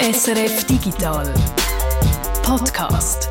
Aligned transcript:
SRF 0.00 0.64
Digital 0.64 1.34
Podcast. 2.44 3.28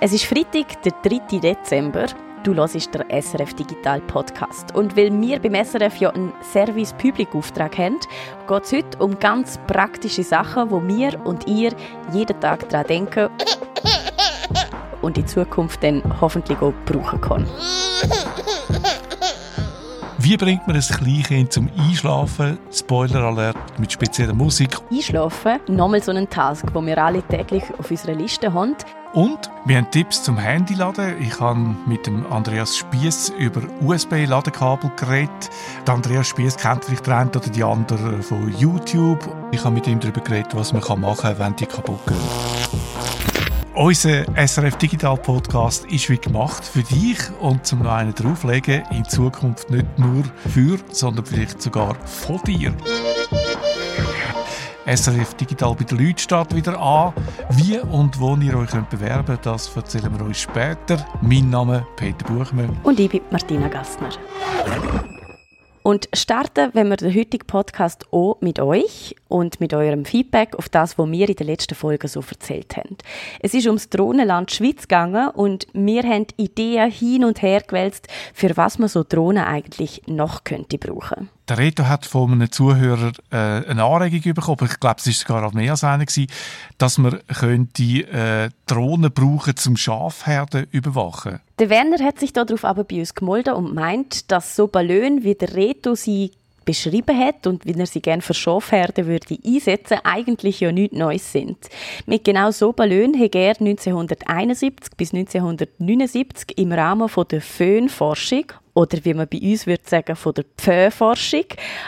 Es 0.00 0.12
ist 0.12 0.26
Freitag, 0.26 0.82
der 0.82 0.92
3. 1.02 1.38
Dezember. 1.38 2.04
Du 2.42 2.54
hörst 2.54 2.74
den 2.74 3.22
SRF 3.22 3.54
Digital 3.54 4.02
Podcast. 4.02 4.74
Und 4.74 4.94
weil 4.94 5.10
wir 5.10 5.40
beim 5.40 5.54
SRF 5.64 5.96
ja 5.96 6.10
einen 6.10 6.34
Service 6.52 6.92
Public 6.92 7.34
Auftrag 7.34 7.78
haben, 7.78 7.98
geht 8.46 8.64
es 8.64 8.72
heute 8.72 8.98
um 8.98 9.18
ganz 9.18 9.58
praktische 9.66 10.22
Sachen, 10.22 10.70
wo 10.70 10.86
wir 10.86 11.18
und 11.24 11.46
ihr 11.48 11.74
jeden 12.12 12.38
Tag 12.40 12.68
daran 12.68 12.86
denken 12.88 13.30
und 15.00 15.16
in 15.16 15.26
Zukunft 15.26 15.82
dann 15.82 16.02
hoffentlich 16.20 16.60
auch 16.60 16.74
brauchen 16.84 17.20
können. 17.22 17.48
Wie 20.28 20.36
bringt 20.36 20.66
man 20.66 20.74
ein 20.74 20.82
Kleinkind 20.82 21.52
zum 21.52 21.70
Einschlafen? 21.78 22.58
Spoiler 22.72 23.22
Alert 23.22 23.78
mit 23.78 23.92
spezieller 23.92 24.34
Musik. 24.34 24.76
Einschlafen, 24.90 25.60
nochmal 25.68 26.02
so 26.02 26.10
ein 26.10 26.28
Task, 26.28 26.66
den 26.74 26.86
wir 26.86 26.98
alle 26.98 27.22
täglich 27.22 27.62
auf 27.78 27.88
unserer 27.92 28.16
Liste 28.16 28.52
haben. 28.52 28.74
Und 29.12 29.38
wir 29.66 29.76
haben 29.76 29.88
Tipps 29.92 30.24
zum 30.24 30.36
Handyladen. 30.36 31.22
Ich 31.22 31.38
habe 31.38 31.60
mit 31.86 32.08
dem 32.08 32.26
Andreas 32.32 32.76
Spiess 32.76 33.32
über 33.38 33.62
USB-Ladekabel 33.80 34.90
geredet. 34.96 35.30
Der 35.86 35.94
Andreas 35.94 36.26
Spiess 36.26 36.56
kennt 36.56 36.84
vielleicht 36.84 37.06
der 37.06 37.18
eine 37.18 37.30
oder 37.30 37.48
die 37.48 37.62
andere 37.62 38.20
von 38.20 38.52
YouTube. 38.58 39.32
Ich 39.52 39.62
habe 39.62 39.76
mit 39.76 39.86
ihm 39.86 40.00
darüber 40.00 40.22
geredet, 40.22 40.56
was 40.56 40.72
man 40.72 40.82
machen 41.00 41.20
kann, 41.22 41.38
wenn 41.38 41.54
die 41.54 41.66
kaputt 41.66 42.04
gehen. 42.04 43.25
Unser 43.76 44.24
SRF 44.34 44.76
Digital 44.78 45.18
Podcast 45.18 45.84
ist 45.84 46.08
wie 46.08 46.16
gemacht 46.16 46.64
für 46.64 46.82
dich 46.82 47.18
und 47.40 47.66
zum 47.66 47.86
einen 47.86 48.14
drauflegen, 48.14 48.82
in 48.90 49.04
Zukunft 49.04 49.68
nicht 49.68 49.98
nur 49.98 50.24
für, 50.48 50.78
sondern 50.90 51.26
vielleicht 51.26 51.60
sogar 51.60 51.94
von 52.06 52.40
dir. 52.46 52.74
SRF 54.86 55.34
Digital 55.34 55.74
bei 55.74 55.84
den 55.84 55.98
Leuten 55.98 56.18
steht 56.18 56.54
wieder 56.54 56.80
an. 56.80 57.12
Wie 57.50 57.78
und 57.78 58.18
wo 58.18 58.34
ihr 58.36 58.56
euch 58.56 58.70
könnt 58.70 58.88
bewerben 58.88 59.26
könnt, 59.26 59.44
das 59.44 59.76
erzählen 59.76 60.18
wir 60.18 60.24
euch 60.24 60.40
später. 60.40 61.06
Mein 61.20 61.50
Name 61.50 61.80
ist 61.80 61.96
Peter 61.96 62.24
Buchmann. 62.32 62.74
Und 62.82 62.98
ich 62.98 63.10
bin 63.10 63.20
Martina 63.30 63.68
Gassner. 63.68 64.08
Und 65.86 66.08
starten, 66.14 66.70
wenn 66.72 66.88
wir 66.88 66.96
den 66.96 67.14
heutigen 67.14 67.46
Podcast 67.46 68.12
auch 68.12 68.38
mit 68.40 68.58
euch 68.58 69.14
und 69.28 69.60
mit 69.60 69.72
eurem 69.72 70.04
Feedback 70.04 70.56
auf 70.56 70.68
das, 70.68 70.98
was 70.98 71.08
wir 71.12 71.28
in 71.28 71.36
der 71.36 71.46
letzten 71.46 71.76
Folge 71.76 72.08
so 72.08 72.24
erzählt 72.28 72.76
haben. 72.76 72.96
Es 73.38 73.54
ist 73.54 73.66
ums 73.66 73.88
Drohnenland 73.88 74.50
Schweiz 74.50 74.88
gegangen 74.88 75.28
und 75.28 75.68
wir 75.74 76.02
haben 76.02 76.26
Ideen 76.38 76.90
hin 76.90 77.24
und 77.24 77.40
her 77.40 77.60
gewälzt, 77.60 78.08
für 78.34 78.56
was 78.56 78.80
man 78.80 78.88
so 78.88 79.04
Drohnen 79.08 79.44
eigentlich 79.44 80.02
noch 80.08 80.42
könnte 80.42 80.76
brauchen. 80.76 81.28
Der 81.48 81.58
Reto 81.58 81.86
hat 81.86 82.06
von 82.06 82.32
einem 82.32 82.50
Zuhörer 82.50 83.12
äh, 83.30 83.36
eine 83.36 83.84
Anregung 83.84 84.34
bekommen, 84.34 84.68
ich 84.68 84.80
glaube, 84.80 84.96
es 84.98 85.06
war 85.06 85.12
sogar 85.12 85.54
mehr 85.54 85.70
als 85.70 85.84
eine, 85.84 86.04
gewesen, 86.04 86.26
dass 86.76 86.98
man 86.98 87.20
könnte, 87.28 87.82
äh, 87.82 88.50
Drohnen 88.66 89.12
brauchen 89.12 89.56
zum 89.56 89.76
Schafherden 89.76 90.66
überwachen. 90.72 91.40
Der 91.60 91.70
Werner 91.70 92.04
hat 92.04 92.18
sich 92.18 92.32
darauf 92.32 92.64
aber 92.64 92.82
bei 92.82 92.98
uns 92.98 93.14
gemolden 93.14 93.54
und 93.54 93.74
meint, 93.74 94.32
dass 94.32 94.56
so 94.56 94.66
Ballon 94.66 95.22
wie 95.22 95.36
der 95.36 95.54
Reto 95.54 95.94
sie 95.94 96.32
beschrieben 96.64 97.16
hat 97.16 97.46
und 97.46 97.64
wie 97.64 97.78
er 97.78 97.86
sie 97.86 98.02
gerne 98.02 98.22
für 98.22 98.34
Schafherden 98.34 99.06
würde 99.06 99.38
einsetzen, 99.46 99.98
eigentlich 100.02 100.58
ja 100.58 100.72
nichts 100.72 100.96
Neues 100.96 101.30
sind. 101.30 101.56
Mit 102.06 102.24
genau 102.24 102.50
so 102.50 102.72
Ballon 102.72 103.14
hat 103.18 103.36
er 103.36 103.50
1971 103.60 104.96
bis 104.96 105.14
1979 105.14 106.58
im 106.58 106.72
Rahmen 106.72 107.08
der 107.30 107.40
Föhnforschung 107.40 108.46
oder 108.76 109.02
wie 109.04 109.14
man 109.14 109.26
bei 109.26 109.40
uns 109.40 109.66
würde 109.66 109.82
sagen, 109.86 110.14
von 110.14 110.34
der 110.34 110.44
Pfö-Forschung 110.58 111.46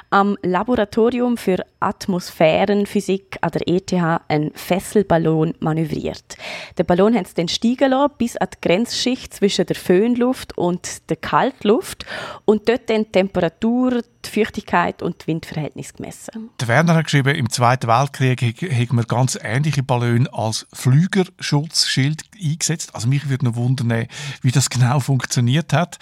am 0.09 0.39
Laboratorium 0.43 1.37
für 1.37 1.59
Atmosphärenphysik 1.81 3.37
an 3.43 3.51
der 3.51 3.69
ETH 3.69 3.93
einen 4.29 4.53
Fesselballon 4.55 5.53
manövriert. 5.61 6.39
Der 6.79 6.85
Ballon 6.85 7.15
hat 7.15 7.27
es 7.27 7.35
dann 7.35 7.49
steigen 7.49 7.91
lassen, 7.91 8.15
bis 8.17 8.39
an 8.39 8.49
die 8.55 8.67
Grenzschicht 8.67 9.35
zwischen 9.35 9.67
der 9.67 9.77
Föhnluft 9.77 10.57
und 10.57 11.11
der 11.11 11.17
Kaltluft 11.17 12.07
und 12.47 12.71
dort 12.71 12.89
dann 12.89 13.05
die 13.05 13.13
Temperatur, 13.13 14.03
die 14.25 14.31
Feuchtigkeit 14.31 15.03
und 15.03 15.23
die 15.23 15.27
Windverhältnisse 15.27 15.93
gemessen. 15.93 16.49
Der 16.59 16.69
Werner 16.69 16.95
hat 16.95 17.05
geschrieben, 17.05 17.35
im 17.35 17.51
Zweiten 17.51 17.87
Weltkrieg 17.87 18.63
hat 18.63 18.93
man 18.95 19.05
ganz 19.05 19.39
ähnliche 19.41 19.83
Ballone 19.83 20.27
als 20.33 20.67
Flügerschutzschild 20.73 22.23
eingesetzt. 22.43 22.95
Also 22.95 23.09
mich 23.09 23.29
würde 23.29 23.45
noch 23.45 23.57
wundern, 23.57 24.07
wie 24.41 24.53
das 24.53 24.71
genau 24.71 25.01
funktioniert 25.01 25.75
hat. 25.75 25.99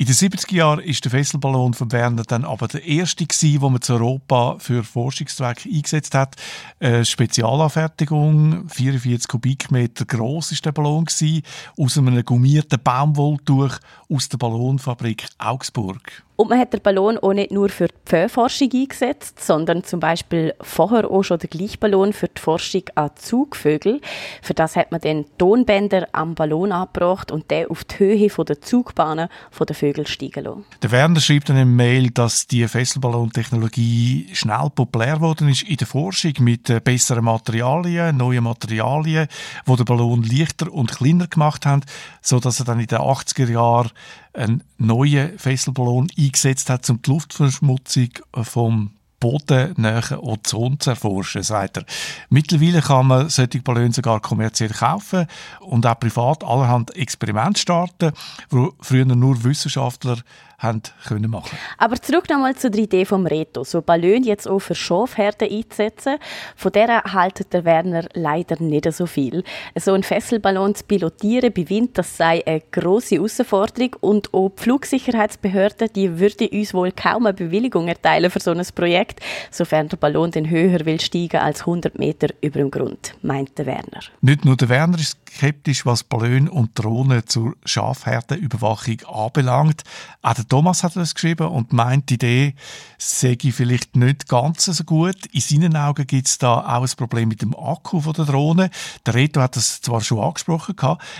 In 0.00 0.06
den 0.06 0.14
70er 0.14 0.54
Jahren 0.54 0.78
ist 0.78 1.04
der 1.04 1.10
Fesselballon 1.10 1.74
von 1.74 1.90
Werner 1.90 2.22
dann 2.22 2.44
aber 2.44 2.68
der 2.68 2.84
erste 2.84 3.26
gewesen, 3.26 3.60
wo 3.60 3.68
man 3.68 3.82
zu 3.82 3.94
Europa 3.94 4.54
für 4.60 4.84
Forschungszwecke 4.84 5.68
eingesetzt 5.68 6.14
hat. 6.14 6.36
Eine 6.78 7.04
Spezialanfertigung, 7.04 8.68
44 8.68 9.26
Kubikmeter 9.26 10.04
groß 10.04 10.52
ist 10.52 10.64
der 10.64 10.70
Ballon 10.70 11.06
gewesen, 11.06 11.42
aus 11.76 11.98
einem 11.98 12.24
gummierten 12.24 12.78
Baumwolltuch 12.80 13.78
aus 14.08 14.28
der 14.28 14.38
Ballonfabrik 14.38 15.26
Augsburg. 15.38 16.22
Und 16.40 16.50
man 16.50 16.60
hat 16.60 16.72
den 16.72 16.80
Ballon 16.80 17.18
auch 17.18 17.32
nicht 17.32 17.50
nur 17.50 17.68
für 17.68 17.88
die 17.88 17.94
Pföforschung 18.06 18.70
eingesetzt, 18.72 19.44
sondern 19.44 19.82
zum 19.82 19.98
Beispiel 19.98 20.54
vorher 20.60 21.10
auch 21.10 21.24
schon 21.24 21.40
den 21.40 21.50
gleichen 21.50 21.80
Ballon 21.80 22.12
für 22.12 22.28
die 22.28 22.40
Forschung 22.40 22.84
an 22.94 23.10
Zugvögel. 23.16 24.00
Für 24.40 24.54
das 24.54 24.76
hat 24.76 24.92
man 24.92 25.00
den 25.00 25.24
Tonbänder 25.36 26.06
am 26.12 26.36
Ballon 26.36 26.70
angebracht 26.70 27.32
und 27.32 27.50
den 27.50 27.66
auf 27.66 27.82
die 27.82 27.98
Höhe 27.98 28.28
der 28.28 28.60
Zugbahnen 28.60 29.28
der 29.58 29.74
Vögel 29.74 30.06
steigen 30.06 30.44
lassen. 30.44 30.64
Der 30.80 30.92
Werner 30.92 31.20
schreibt 31.20 31.50
in 31.50 31.56
einem 31.56 31.74
Mail, 31.74 32.10
dass 32.10 32.46
die 32.46 32.68
Fesselballontechnologie 32.68 34.28
schnell 34.32 34.70
populär 34.72 35.16
geworden 35.16 35.48
ist 35.48 35.64
in 35.64 35.76
der 35.76 35.88
Forschung 35.88 36.34
mit 36.38 36.70
äh, 36.70 36.78
besseren 36.78 37.24
Materialien, 37.24 38.16
neuen 38.16 38.44
Materialien, 38.44 39.26
die 39.66 39.74
den 39.74 39.84
Ballon 39.84 40.22
leichter 40.22 40.72
und 40.72 40.92
kleiner 40.92 41.26
gemacht 41.26 41.66
haben, 41.66 41.82
sodass 42.22 42.60
er 42.60 42.66
dann 42.66 42.78
in 42.78 42.86
den 42.86 42.98
80er 42.98 43.50
Jahren 43.50 43.90
einen 44.32 44.62
neuen 44.76 45.38
Fesselballon 45.38 46.08
eingesetzt 46.18 46.70
hat, 46.70 46.88
um 46.90 47.02
die 47.02 47.10
Luftverschmutzung 47.10 48.10
vom 48.42 48.92
bodennähen 49.20 50.18
Ozon 50.18 50.78
zu 50.78 50.90
erforschen, 50.90 51.42
sagt 51.42 51.78
er. 51.78 51.84
Mittlerweile 52.30 52.80
kann 52.80 53.06
man 53.06 53.28
solche 53.28 53.60
Ballons 53.60 53.96
sogar 53.96 54.20
kommerziell 54.20 54.70
kaufen 54.70 55.26
und 55.60 55.86
auch 55.86 55.98
privat 55.98 56.44
allerhand 56.44 56.94
Experimente 56.96 57.60
starten, 57.60 58.12
wo 58.50 58.74
früher 58.80 59.04
nur 59.04 59.42
Wissenschaftler 59.42 60.18
haben 60.58 60.82
können 61.06 61.30
machen. 61.30 61.56
Aber 61.78 61.96
zurück 62.02 62.28
nochmal 62.28 62.56
zu 62.56 62.70
der 62.70 62.82
Idee 62.82 63.04
vom 63.04 63.26
Reto, 63.26 63.62
so 63.62 63.80
Ballon 63.80 64.24
jetzt 64.24 64.48
auch 64.48 64.58
für 64.58 64.74
Schafherden 64.74 65.48
einzusetzen. 65.48 66.16
Von 66.56 66.72
der 66.72 67.04
haltet 67.04 67.52
der 67.52 67.64
Werner 67.64 68.06
leider 68.14 68.60
nicht 68.60 68.92
so 68.92 69.06
viel. 69.06 69.44
So 69.76 69.92
ein 69.92 70.02
Fesselballon 70.02 70.74
zu 70.74 70.84
pilotieren 70.84 71.52
bei 71.52 71.68
Wind, 71.68 71.96
das 71.96 72.16
sei 72.16 72.42
eine 72.44 72.62
grosse 72.72 73.16
Herausforderung 73.16 73.94
und 74.00 74.34
auch 74.34 74.50
die 74.50 74.62
Flugsicherheitsbehörde, 74.62 75.88
die 75.88 76.18
würde 76.18 76.48
uns 76.48 76.74
wohl 76.74 76.90
kaum 76.90 77.26
eine 77.26 77.34
Bewilligung 77.34 77.86
erteilen 77.86 78.30
für 78.30 78.40
so 78.40 78.50
ein 78.50 78.66
Projekt, 78.74 79.20
sofern 79.52 79.88
der 79.88 79.96
Ballon 79.96 80.32
den 80.32 80.50
höher 80.50 80.84
will 80.84 81.00
steigen 81.00 81.40
als 81.40 81.60
100 81.60 81.98
Meter 81.98 82.28
über 82.40 82.58
dem 82.58 82.70
Grund, 82.70 83.14
meint 83.22 83.56
der 83.58 83.66
Werner. 83.66 84.00
Nicht 84.20 84.44
nur 84.44 84.56
der 84.56 84.68
Werner 84.68 84.98
ist 84.98 85.18
skeptisch, 85.30 85.86
was 85.86 86.04
Ballon 86.04 86.48
und 86.48 86.70
Drohnen 86.74 87.26
zur 87.26 87.54
Schafherdenüberwachung 87.64 89.02
anbelangt. 89.06 89.84
Auch 90.22 90.34
der 90.34 90.48
Thomas 90.48 90.82
hat 90.82 90.96
das 90.96 91.14
geschrieben 91.14 91.48
und 91.48 91.72
meint, 91.72 92.10
die 92.10 92.14
Idee 92.14 92.54
sei 92.98 93.36
vielleicht 93.38 93.96
nicht 93.96 94.28
ganz 94.28 94.64
so 94.64 94.84
gut. 94.84 95.26
In 95.32 95.40
seinen 95.40 95.76
Augen 95.76 96.06
gibt 96.06 96.26
es 96.26 96.38
da 96.38 96.60
auch 96.60 96.82
ein 96.82 96.96
Problem 96.96 97.28
mit 97.28 97.42
dem 97.42 97.54
Akku 97.56 98.00
der 98.12 98.24
Drohne. 98.24 98.70
Der 99.06 99.14
Reto 99.14 99.40
hat 99.40 99.56
das 99.56 99.80
zwar 99.80 100.00
schon 100.00 100.20
angesprochen, 100.20 100.74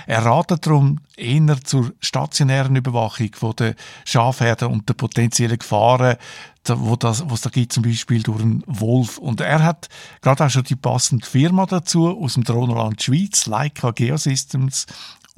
er 0.06 0.24
ratet 0.24 0.66
darum 0.66 1.00
eher 1.16 1.62
zur 1.62 1.92
stationären 2.00 2.76
Überwachung 2.76 3.30
der 3.56 3.74
Schafherden 4.04 4.68
und 4.68 4.88
der 4.88 4.94
potenziellen 4.94 5.58
Gefahren 5.58 6.16
wo 6.66 6.96
das, 6.96 7.28
was 7.28 7.40
da 7.40 7.50
gibt, 7.50 7.72
zum 7.72 7.82
Beispiel 7.82 8.22
durch 8.22 8.40
einen 8.40 8.62
Wolf. 8.66 9.18
Und 9.18 9.40
er 9.40 9.62
hat 9.62 9.88
gerade 10.20 10.44
auch 10.44 10.50
schon 10.50 10.64
die 10.64 10.76
passende 10.76 11.26
Firma 11.26 11.66
dazu 11.66 12.08
aus 12.08 12.34
dem 12.34 12.44
Drohnenland 12.44 13.02
Schweiz, 13.02 13.46
Leica 13.46 13.90
Geosystems, 13.90 14.86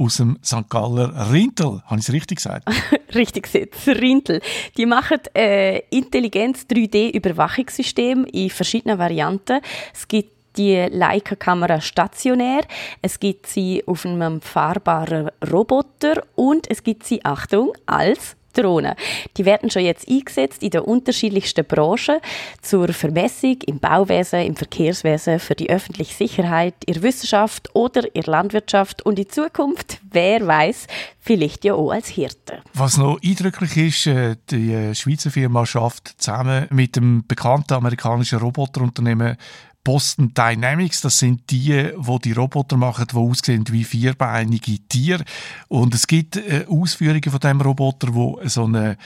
aus 0.00 0.16
dem 0.16 0.38
St. 0.42 0.68
Galler 0.68 1.30
Rintel. 1.30 1.82
Habe 1.84 2.00
ich 2.00 2.08
es 2.08 2.12
richtig 2.12 2.38
gesagt? 2.38 2.68
richtig 3.14 3.44
gesagt, 3.44 3.86
Rintel. 3.86 4.40
Die 4.76 4.86
machen 4.86 5.18
äh, 5.34 5.80
intelligentes 5.90 6.66
3D-Überwachungssystem 6.68 8.24
in 8.24 8.50
verschiedenen 8.50 8.98
Varianten. 8.98 9.60
Es 9.92 10.08
gibt 10.08 10.40
die 10.56 10.74
Leica-Kamera 10.90 11.80
stationär, 11.80 12.62
es 13.02 13.20
gibt 13.20 13.46
sie 13.46 13.84
auf 13.86 14.04
einem 14.04 14.40
fahrbaren 14.40 15.30
Roboter 15.52 16.24
und 16.34 16.68
es 16.68 16.82
gibt 16.82 17.04
sie, 17.04 17.24
Achtung, 17.24 17.72
als 17.86 18.36
Drohnen. 18.52 18.94
Die 19.36 19.44
werden 19.44 19.70
schon 19.70 19.82
jetzt 19.84 20.08
eingesetzt 20.08 20.62
in 20.62 20.70
den 20.70 20.82
unterschiedlichsten 20.82 21.64
Branchen 21.64 22.18
zur 22.62 22.92
Vermessung 22.92 23.58
im 23.66 23.78
Bauwesen, 23.78 24.40
im 24.40 24.56
Verkehrswesen, 24.56 25.38
für 25.38 25.54
die 25.54 25.70
öffentliche 25.70 26.14
Sicherheit, 26.14 26.74
in 26.86 26.94
der 26.94 27.02
Wissenschaft 27.02 27.68
oder 27.74 28.04
in 28.14 28.22
der 28.22 28.32
Landwirtschaft 28.32 29.02
und 29.02 29.18
in 29.18 29.28
Zukunft, 29.28 29.98
wer 30.10 30.46
weiß, 30.46 30.86
vielleicht 31.20 31.64
ja 31.64 31.74
auch 31.74 31.90
als 31.90 32.08
Hirte. 32.08 32.62
Was 32.74 32.96
noch 32.96 33.20
eindrücklich 33.22 33.76
ist, 33.76 34.06
äh, 34.06 34.36
die 34.50 34.72
äh, 34.72 34.94
Schweizer 34.94 35.30
Firma 35.30 35.66
schafft 35.66 36.14
zusammen 36.18 36.66
mit 36.70 36.96
dem 36.96 37.24
bekannten 37.26 37.74
amerikanischen 37.74 38.38
Roboterunternehmen 38.38 39.36
Boston 39.84 40.34
Dynamics, 40.34 41.00
das 41.00 41.18
sind 41.18 41.50
die, 41.50 41.90
wo 41.96 42.18
die, 42.18 42.32
Roboter 42.32 42.76
machen, 42.76 43.06
die 43.10 43.16
aussehen 43.16 43.64
wie 43.70 43.84
vierbeinige 43.84 44.78
Tiere. 44.88 45.24
Und 45.68 45.94
es 45.94 46.06
gibt 46.06 46.36
äh, 46.36 46.66
Ausführungen 46.68 47.22
von 47.22 47.40
dem 47.40 47.60
Roboter, 47.60 48.14
wo 48.14 48.40
so 48.44 48.64
eine 48.64 48.96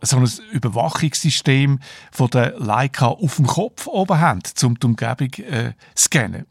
so 0.00 0.18
ein 0.18 0.28
Überwachungssystem 0.52 1.78
von 2.12 2.28
der 2.28 2.58
Leica 2.58 3.06
auf 3.06 3.36
dem 3.36 3.46
Kopf 3.46 3.86
oben 3.86 4.20
haben, 4.20 4.42
um 4.62 4.78
die 4.78 4.86
Umgebung 4.86 5.32
äh, 5.44 5.72
scannen 5.96 6.44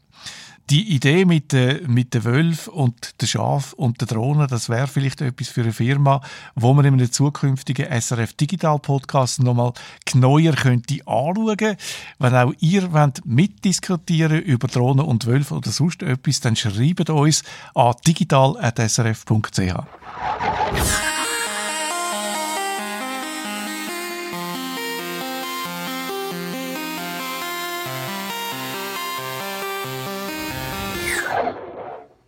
die 0.70 0.94
Idee 0.94 1.24
mit 1.24 1.52
den 1.52 1.92
mit 1.92 2.14
der 2.14 2.24
Wölfen 2.24 2.72
und 2.72 3.20
den 3.20 3.28
Schaf 3.28 3.74
und 3.74 4.00
den 4.00 4.08
Drohnen, 4.08 4.48
das 4.48 4.68
wäre 4.68 4.86
vielleicht 4.86 5.20
etwas 5.20 5.48
für 5.48 5.62
eine 5.62 5.72
Firma, 5.72 6.20
wo 6.54 6.72
man 6.72 6.84
in 6.84 6.94
einem 6.94 7.12
zukünftigen 7.12 7.86
SRF 8.00 8.32
Digital 8.32 8.78
Podcast 8.78 9.42
nochmal 9.42 9.72
genauer 10.04 10.52
könnte 10.52 11.06
anschauen. 11.06 11.76
Wenn 12.18 12.34
auch 12.34 12.52
ihr 12.60 12.92
wollt 12.92 13.24
mitdiskutieren 13.26 14.40
über 14.40 14.68
Drohnen 14.68 15.04
und 15.04 15.26
Wölfe 15.26 15.54
oder 15.54 15.70
sonst 15.70 16.02
etwas, 16.02 16.40
dann 16.40 16.56
schreibt 16.56 17.10
uns 17.10 17.42
an 17.74 17.94
digital.srf.ch. 18.06 19.74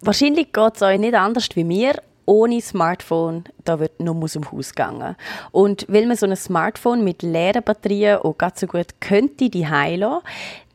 Wahrscheinlich 0.06 0.52
geht 0.52 0.76
es 0.76 0.82
euch 0.82 1.00
nicht 1.00 1.14
anders 1.14 1.48
wie 1.56 1.64
mir. 1.64 2.00
Ohne 2.26 2.60
Smartphone, 2.60 3.42
da 3.64 3.80
wird 3.80 3.98
nur 3.98 4.14
aus 4.22 4.34
dem 4.34 4.52
Haus 4.52 4.70
gegangen. 4.70 5.16
Und 5.50 5.84
weil 5.88 6.06
man 6.06 6.16
so 6.16 6.26
ein 6.26 6.36
Smartphone 6.36 7.02
mit 7.02 7.22
leeren 7.22 7.64
Batterien 7.64 8.18
auch 8.18 8.38
ganz 8.38 8.60
so 8.60 8.68
gut 8.68 9.00
könnte 9.00 9.50
die 9.50 9.62
lassen, 9.64 10.20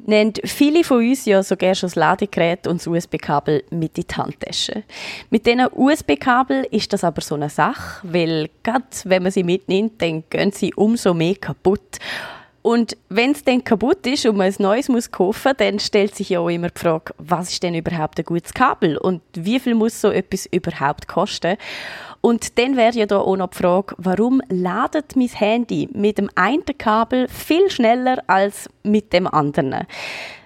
nennt 0.06 0.42
viele 0.44 0.83
von 0.83 0.98
uns 0.98 1.24
ja 1.24 1.44
sogar 1.44 1.75
schon 1.75 1.88
das 1.88 1.95
Ladegerät 1.95 2.68
und 2.68 2.81
das 2.81 2.88
USB-Kabel 2.88 3.63
mit 3.69 3.98
in 3.98 4.06
die 4.06 4.16
Handtasche. 4.16 4.83
Mit 5.30 5.45
diesen 5.45 5.66
USB-Kabel 5.74 6.68
ist 6.69 6.92
das 6.92 7.06
aber 7.06 7.22
so 7.22 7.36
eine 7.36 7.50
Sache, 7.50 8.06
weil 8.06 8.50
gerade 8.63 8.84
wenn 9.06 9.24
man 9.24 9.31
sie 9.31 9.44
mitnimmt, 9.44 10.01
dann 10.01 10.25
gehen 10.30 10.51
sie 10.51 10.74
umso 10.74 11.13
mehr 11.13 11.36
kaputt. 11.36 12.00
Und 12.62 12.96
wenn 13.10 13.31
es 13.31 13.44
dann 13.44 13.63
kaputt 13.63 14.06
ist 14.06 14.25
und 14.25 14.38
man 14.38 14.48
ein 14.48 14.56
neues 14.60 14.88
muss 14.88 15.10
kaufen, 15.10 15.54
dann 15.58 15.80
stellt 15.80 16.16
sich 16.16 16.30
ja 16.30 16.40
auch 16.40 16.50
immer 16.50 16.69
die 16.69 16.80
Frage, 16.80 17.13
was 17.18 17.52
ist 17.52 17.63
denn 17.63 17.74
überhaupt 17.74 18.19
ein 18.19 18.25
gutes 18.25 18.54
Kabel 18.54 18.98
und 18.98 19.22
wie 19.34 19.60
viel 19.60 19.74
muss 19.74 20.00
so 20.00 20.12
etwas 20.12 20.46
überhaupt 20.46 21.08
kosten? 21.08 21.58
Und 22.22 22.60
dann 22.60 22.78
wäre 22.78 22.94
ja 22.94 23.08
da 23.08 23.18
auch 23.18 23.36
noch 23.36 23.50
die 23.50 23.58
Frage, 23.58 23.96
warum 23.98 24.42
ladet 24.50 25.16
mein 25.16 25.28
Handy 25.28 25.90
mit 25.92 26.19
dem 26.19 26.30
einen 26.36 26.63
Kabel 26.78 27.28
viel 27.28 27.69
schneller 27.72 28.24
als 28.28 28.69
mit 28.84 29.12
dem 29.12 29.25
anderen? 29.25 29.88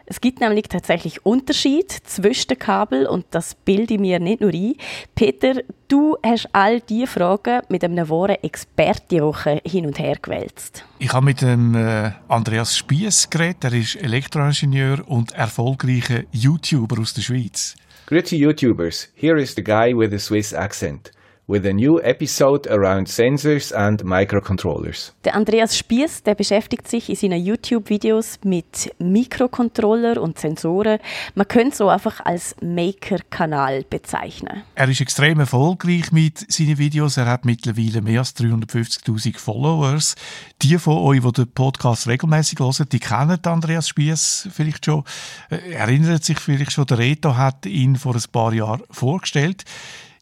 Es 0.08 0.22
gibt 0.22 0.40
nämlich 0.40 0.64
tatsächlich 0.70 1.26
Unterschied 1.26 1.92
zwischen 1.92 2.50
den 2.50 2.60
Kabel 2.60 3.08
und 3.08 3.26
das 3.32 3.56
bilde 3.56 3.96
ich 3.96 4.00
mir 4.00 4.20
nicht 4.20 4.40
nur 4.40 4.54
ein. 4.54 4.76
Peter, 5.16 5.64
du 5.88 6.16
hast 6.24 6.48
all 6.54 6.80
diese 6.82 7.08
Fragen 7.08 7.62
mit 7.70 7.84
einem 7.84 8.08
wahren 8.08 8.38
Experten 8.44 9.34
hin 9.66 9.88
und 9.88 9.98
her 9.98 10.18
gewälzt. 10.22 10.86
Ich 11.00 11.12
habe 11.12 11.26
mit 11.26 11.42
dem 11.42 11.74
äh, 11.74 12.12
Andreas 12.28 12.78
Spiess 12.78 13.30
geredet. 13.30 13.64
Er 13.64 13.74
ist 13.74 13.96
Elektroingenieur 13.96 15.04
und 15.08 15.32
erfolgreicher 15.32 16.24
YouTuber 16.32 17.02
aus 17.02 17.16
der 17.16 17.24
Schweiz. 17.24 17.76
Grüezi 18.06 18.36
YouTubers, 18.36 19.10
here 19.16 19.42
is 19.42 19.56
the 19.56 19.64
guy 19.64 19.92
with 19.92 20.14
a 20.14 20.20
Swiss 20.20 20.54
accent 20.54 21.12
with 21.48 21.66
a 21.66 21.74
new 21.74 22.00
episode 22.00 22.70
around 22.70 23.08
sensors 23.08 23.72
and 23.72 24.04
microcontrollers. 24.04 25.14
Der 25.24 25.36
Andreas 25.36 25.78
Spiess, 25.78 26.24
der 26.24 26.36
beschäftigt 26.36 26.88
sich 26.88 27.10
in 27.10 27.16
seinen 27.16 27.44
YouTube-Videos 27.44 28.40
mit 28.44 28.94
Mikrocontroller 29.00 30.22
und 30.22 30.40
Sensoren. 30.40 31.00
Man 31.36 31.48
könnte 31.48 31.76
so 31.76 31.90
einfach 31.90 32.20
als 32.26 32.56
Maker-Kanal 32.62 33.86
bezeichnen. 33.90 34.64
Er 34.74 34.90
ist 34.90 35.02
extrem 35.02 35.40
erfolgreich 35.40 36.12
mit 36.12 36.52
seinen 36.52 36.78
Videos. 36.78 37.18
Er 37.18 37.28
hat 37.28 37.46
mittlerweile 37.46 38.02
mehr 38.02 38.20
als 38.20 38.36
350.000 38.36 39.38
Followers. 39.38 40.16
Die 40.62 40.78
von 40.80 40.98
euch, 40.98 41.22
die 41.22 41.32
den 41.32 41.52
Podcast 41.52 42.08
regelmäßig 42.08 42.60
hören, 42.60 42.88
die 42.92 43.00
kennen 43.00 43.40
Andreas 43.46 43.88
Spiess 43.88 44.48
vielleicht 44.52 44.86
schon. 44.86 45.04
Äh, 45.50 45.74
erinnert 45.74 46.24
sich 46.24 46.40
vielleicht 46.40 46.72
schon, 46.72 46.86
der 46.88 46.98
Reto 46.98 47.36
hat 47.36 47.66
ihn 47.66 47.96
vor 47.96 48.16
ein 48.16 48.24
paar 48.32 48.54
Jahren 48.54 48.82
vorgestellt. 48.90 49.64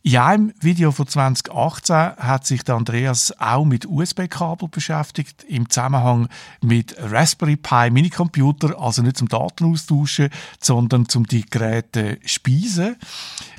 In 0.06 0.18
einem 0.18 0.54
Video 0.60 0.92
von 0.92 1.08
2018 1.08 1.96
hat 1.96 2.46
sich 2.46 2.64
der 2.64 2.76
Andreas 2.76 3.34
auch 3.40 3.64
mit 3.64 3.86
USB-Kabel 3.86 4.68
beschäftigt, 4.68 5.46
im 5.48 5.70
Zusammenhang 5.70 6.28
mit 6.62 6.98
Raspberry 7.00 7.56
Pi 7.56 7.90
Minicomputer, 7.90 8.78
also 8.78 9.02
nicht 9.02 9.16
zum 9.16 9.30
Daten 9.30 9.64
austauschen, 9.64 10.28
sondern 10.60 11.08
zum 11.08 11.26
die 11.26 11.46
Geräte 11.46 12.20
speisen. 12.26 12.98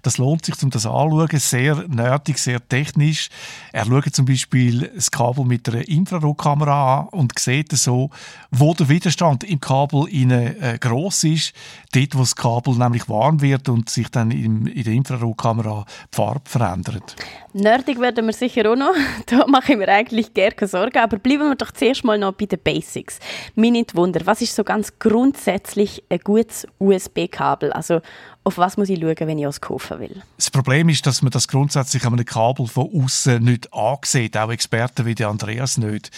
Das 0.05 0.19
lohnt 0.19 0.45
sich, 0.45 0.62
um 0.62 0.71
das 0.71 0.87
anzuschauen. 0.87 1.41
Sehr 1.41 1.89
nerdig, 1.89 2.39
sehr 2.39 2.67
technisch. 2.69 3.31
Er 3.73 3.87
schaut 3.87 4.15
zum 4.15 4.27
Beispiel 4.27 4.93
das 4.95 5.11
Kabel 5.11 5.45
mit 5.45 5.69
einer 5.69 5.89
Infrarotkamera 5.89 7.01
an 7.01 7.09
und 7.09 7.39
sieht 7.39 7.73
so, 7.73 8.11
wo 8.51 8.75
der 8.75 8.89
Widerstand 8.89 9.45
im 9.45 9.61
Kabel 9.61 10.06
äh, 10.11 10.79
groß 10.79 11.25
ist. 11.25 11.55
Dort, 11.93 12.15
wo 12.15 12.21
das 12.21 12.37
Kabel 12.37 12.75
nämlich 12.75 13.09
warm 13.09 13.41
wird 13.41 13.69
und 13.69 13.89
sich 13.89 14.09
dann 14.11 14.31
in, 14.31 14.67
in 14.67 14.85
der 14.85 14.93
Infrarotkamera 14.93 15.87
die 16.12 16.17
Farbe 16.17 16.43
verändert. 16.45 17.17
Nerdig 17.56 18.01
werden 18.01 18.27
wir 18.27 18.33
sicher 18.33 18.69
auch 18.69 18.77
noch. 18.77 18.95
Da 19.27 19.47
mache 19.47 19.73
ich 19.73 19.79
mir 19.79 19.89
eigentlich 19.89 20.35
gerne 20.35 20.67
Sorgen. 20.67 20.99
Aber 20.99 21.19
bleiben 21.19 21.49
wir 21.49 21.55
doch 21.55 21.71
zuerst 21.71 22.05
mal 22.05 22.19
noch 22.19 22.33
bei 22.33 22.47
den 22.47 22.59
Basics. 22.59 23.21
Mir 23.55 23.71
nicht 23.71 23.95
Wunder, 23.95 24.21
was 24.25 24.43
ist 24.43 24.56
so 24.56 24.65
ganz 24.65 24.99
grundsätzlich 24.99 26.03
ein 26.09 26.19
gutes 26.19 26.67
USB-Kabel? 26.81 27.73
Also 27.73 28.01
auf 28.43 28.59
was 28.59 28.77
muss 28.77 28.89
ich 28.89 28.99
schauen, 28.99 29.15
wenn 29.21 29.39
ich 29.39 29.47
es 29.47 29.61
kaufen 29.61 30.01
will? 30.01 30.23
Das 30.37 30.51
Problem 30.51 30.89
ist, 30.89 31.06
dass 31.06 31.23
man 31.23 31.31
das 31.31 31.47
grundsätzlich 31.47 32.05
an 32.05 32.15
einem 32.15 32.25
Kabel 32.25 32.67
von 32.67 32.91
außen 32.93 33.43
nicht 33.43 33.73
ansieht, 33.73 34.37
auch 34.37 34.50
Experten 34.50 35.07
wie 35.07 35.15
Andreas 35.25 35.79
nicht. 35.79 36.11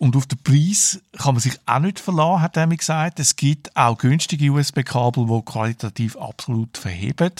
Und 0.00 0.16
auf 0.16 0.24
den 0.24 0.42
Preis 0.42 0.98
kann 1.18 1.34
man 1.34 1.42
sich 1.42 1.60
auch 1.66 1.78
nicht 1.78 2.00
verlassen, 2.00 2.40
hat 2.40 2.56
er 2.56 2.66
mir 2.66 2.78
gesagt. 2.78 3.20
Es 3.20 3.36
gibt 3.36 3.76
auch 3.76 3.98
günstige 3.98 4.50
USB-Kabel, 4.50 5.26
die 5.26 5.42
qualitativ 5.44 6.16
absolut 6.16 6.78
verheben. 6.78 7.32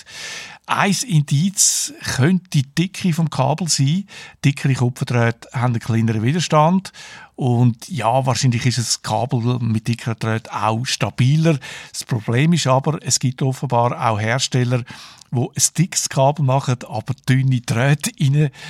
Ein 0.66 0.94
Indiz 1.08 1.94
könnte 2.16 2.50
die 2.52 2.66
Dicke 2.74 3.14
vom 3.14 3.30
Kabel 3.30 3.66
sein. 3.68 4.06
Dickere 4.44 4.74
Kupferdrähte 4.74 5.48
haben 5.55 5.72
einen 5.72 5.81
kleineren 5.81 6.22
Widerstand 6.22 6.93
und 7.34 7.88
ja, 7.88 8.26
wahrscheinlich 8.26 8.67
ist 8.67 8.76
das 8.76 9.00
Kabel 9.00 9.58
mit 9.60 9.88
dickeren 9.88 10.19
Drähten 10.19 10.52
auch 10.52 10.84
stabiler. 10.84 11.58
Das 11.90 12.05
Problem 12.05 12.52
ist 12.52 12.67
aber, 12.67 12.98
es 13.00 13.19
gibt 13.19 13.40
offenbar 13.40 13.98
auch 14.06 14.20
Hersteller, 14.20 14.84
die 15.32 15.41
ein 15.41 15.75
dickes 15.79 16.08
Kabel 16.08 16.44
machen, 16.44 16.77
aber 16.89 17.15
dünne 17.29 17.60
Drähte 17.60 18.10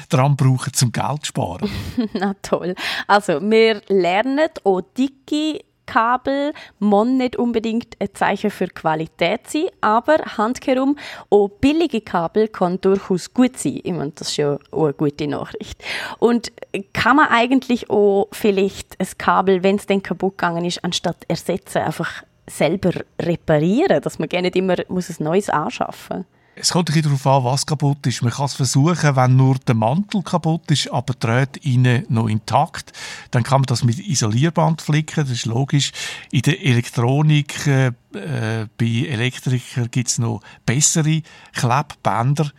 dran 0.09 0.37
brauchen, 0.37 0.73
zum 0.73 0.93
Geld 0.93 1.23
zu 1.23 1.27
sparen. 1.27 1.71
Na 2.15 2.35
toll. 2.43 2.75
Also, 3.07 3.41
wir 3.41 3.83
lernen 3.89 4.49
auch 4.65 4.81
dicke 4.81 5.61
Kabel 5.91 6.53
muss 6.79 7.09
nicht 7.09 7.35
unbedingt 7.35 7.97
ein 7.99 8.15
Zeichen 8.15 8.53
für 8.53 8.69
Qualität 8.69 9.49
sein, 9.49 9.67
aber 9.81 10.19
handherum 10.37 10.97
auch 11.31 11.49
billige 11.49 12.01
Kabel 12.01 12.47
kann 12.47 12.81
durchaus 12.81 13.35
gut 13.35 13.59
sein. 13.59 13.81
Ich 13.83 13.93
meine, 13.93 14.13
das 14.13 14.29
ist 14.29 14.37
ja 14.37 14.57
auch 14.71 14.85
eine 14.85 14.93
gute 14.93 15.27
Nachricht. 15.27 15.83
Und 16.21 16.53
kann 16.93 17.17
man 17.17 17.29
eigentlich 17.29 17.91
auch 17.91 18.29
vielleicht 18.31 19.01
ein 19.01 19.09
Kabel, 19.19 19.65
wenn 19.65 19.77
es 19.77 19.87
dann 19.87 20.01
kaputt 20.01 20.39
gegangen 20.39 20.65
ist, 20.65 20.85
anstatt 20.85 21.25
ersetzen, 21.27 21.79
einfach 21.79 22.23
selber 22.49 22.93
reparieren, 23.21 24.01
dass 24.01 24.21
man 24.21 24.29
gerne 24.29 24.47
nicht 24.47 24.57
immer 24.57 24.77
muss 24.89 25.11
ein 25.11 25.25
neues 25.25 25.51
anschaffen 25.51 26.19
muss? 26.19 26.27
Es 26.61 26.73
kommt 26.73 26.95
ein 26.95 27.03
darauf 27.03 27.27
an, 27.27 27.45
was 27.45 27.65
kaputt 27.65 28.07
ist. 28.07 28.21
Man 28.21 28.33
kann 28.33 28.45
es 28.45 28.53
versuchen, 28.53 29.17
wenn 29.17 29.37
nur 29.37 29.57
der 29.67 29.75
Mantel 29.75 30.23
kaputt 30.23 30.71
ist, 30.71 30.93
aber 30.93 31.15
die 31.15 31.21
Drähte 31.21 31.61
innen 31.61 32.05
noch 32.11 32.29
intakt. 32.29 32.93
Dann 33.31 33.43
kann 33.43 33.63
man 33.63 33.67
das 33.67 33.83
mit 33.83 33.99
Isolierband 33.99 34.83
flicken, 34.83 35.25
das 35.25 35.31
ist 35.31 35.47
logisch. 35.47 35.93
In 36.31 36.43
der 36.43 36.63
Elektronik, 36.63 37.67
äh, 37.67 37.93
bei 38.13 39.07
Elektrikern 39.09 39.91
gibt 39.91 40.09
es 40.09 40.19
noch 40.19 40.43
bessere 40.67 41.23
Klebbänder 41.55 42.51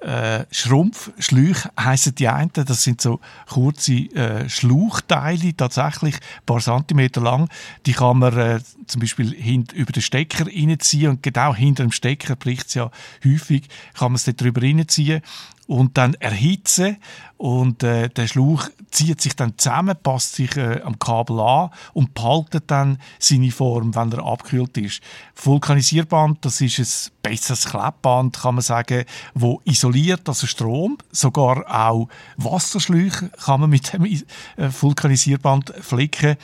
äh, 0.00 0.44
Schrumpfschläuche 0.50 1.70
heissen 1.78 2.14
die 2.14 2.28
einen. 2.28 2.50
Das 2.52 2.82
sind 2.82 3.00
so 3.00 3.20
kurze 3.48 3.92
äh, 3.92 4.48
Schlauchteile, 4.48 5.56
tatsächlich 5.56 6.16
ein 6.16 6.46
paar 6.46 6.60
Zentimeter 6.60 7.20
lang. 7.20 7.48
Die 7.86 7.92
kann 7.92 8.18
man 8.18 8.36
äh, 8.36 8.60
zum 8.86 9.00
Beispiel 9.00 9.34
hint 9.34 9.72
über 9.72 9.92
den 9.92 10.02
Stecker 10.02 10.46
reinziehen 10.46 11.10
und 11.10 11.22
genau 11.22 11.54
hinter 11.54 11.84
dem 11.84 11.92
Stecker 11.92 12.36
bricht 12.36 12.68
es 12.68 12.74
ja 12.74 12.90
häufig, 13.24 13.68
kann 13.94 14.12
man 14.12 14.16
es 14.16 14.24
dort 14.24 14.40
drüber 14.40 14.62
reinziehen 14.62 15.22
und 15.66 15.98
dann 15.98 16.14
erhitzen 16.14 16.96
und 17.36 17.82
äh, 17.82 18.08
der 18.08 18.28
Schlauch 18.28 18.68
zieht 18.90 19.20
sich 19.20 19.36
dann 19.36 19.58
zusammen, 19.58 19.96
passt 20.02 20.34
sich 20.34 20.56
äh, 20.56 20.80
am 20.82 20.98
Kabel 20.98 21.40
an 21.40 21.70
und 21.92 22.14
behaltet 22.14 22.64
dann 22.68 22.98
seine 23.18 23.50
Form, 23.50 23.94
wenn 23.94 24.12
er 24.12 24.24
abgekühlt 24.24 24.76
ist. 24.78 25.02
Vulkanisierband, 25.34 26.44
das 26.44 26.60
ist 26.60 26.78
ein 26.78 27.12
besseres 27.22 27.66
Klebband, 27.66 28.38
kann 28.38 28.54
man 28.54 28.62
sagen, 28.62 29.04
wo 29.34 29.60
isoliert, 29.64 30.28
also 30.28 30.46
Strom, 30.46 30.98
sogar 31.10 31.64
auch 31.68 32.08
Wasserschläuche 32.36 33.30
kann 33.44 33.60
man 33.60 33.70
mit 33.70 33.92
dem 33.92 34.04
äh, 34.04 34.20
Vulkanisierband 34.56 35.74
flicken. 35.80 36.36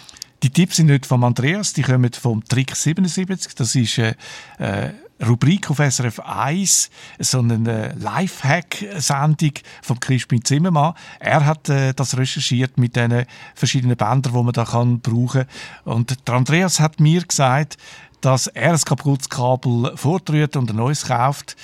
Die 0.43 0.51
Tipps 0.51 0.77
sind 0.77 0.87
nicht 0.87 1.07
von 1.07 1.23
Andreas, 1.23 1.73
die 1.73 1.83
kommen 1.83 2.11
vom 2.13 2.45
Trick 2.45 2.75
77. 2.75 3.55
Das 3.55 3.77
ist 3.77 3.99
eine 3.99 4.17
äh, 4.59 4.93
Rubrik 5.27 5.71
auf 5.71 5.79
SRF 5.79 6.21
1, 6.21 6.91
so 7.19 7.39
eine 7.39 7.95
Lifehack-Sendung 7.99 9.53
von 9.83 10.01
Crispin 10.01 10.45
Zimmermann. 10.45 10.95
Er 11.21 11.47
hat 11.47 11.69
äh, 11.69 11.95
das 11.95 12.17
recherchiert 12.17 12.79
mit 12.79 12.97
den 12.97 13.27
verschiedenen 13.55 13.97
Bändern, 13.97 14.33
die 14.33 14.43
man 14.43 14.53
da 14.53 14.65
kann 14.65 15.01
brauchen. 15.01 15.45
Und 15.85 16.27
der 16.27 16.35
Andreas 16.35 16.81
hat 16.81 17.01
mir 17.01 17.23
gesagt, 17.23 17.79
dass 18.21 18.47
er 18.49 18.73
ein 18.73 18.81
kaputtes 18.81 19.29
Kabel 19.29 19.97
vortrüht 19.97 20.57
und 20.57 20.71
ein 20.71 20.77
neues 20.77 21.07
kauft. 21.07 21.57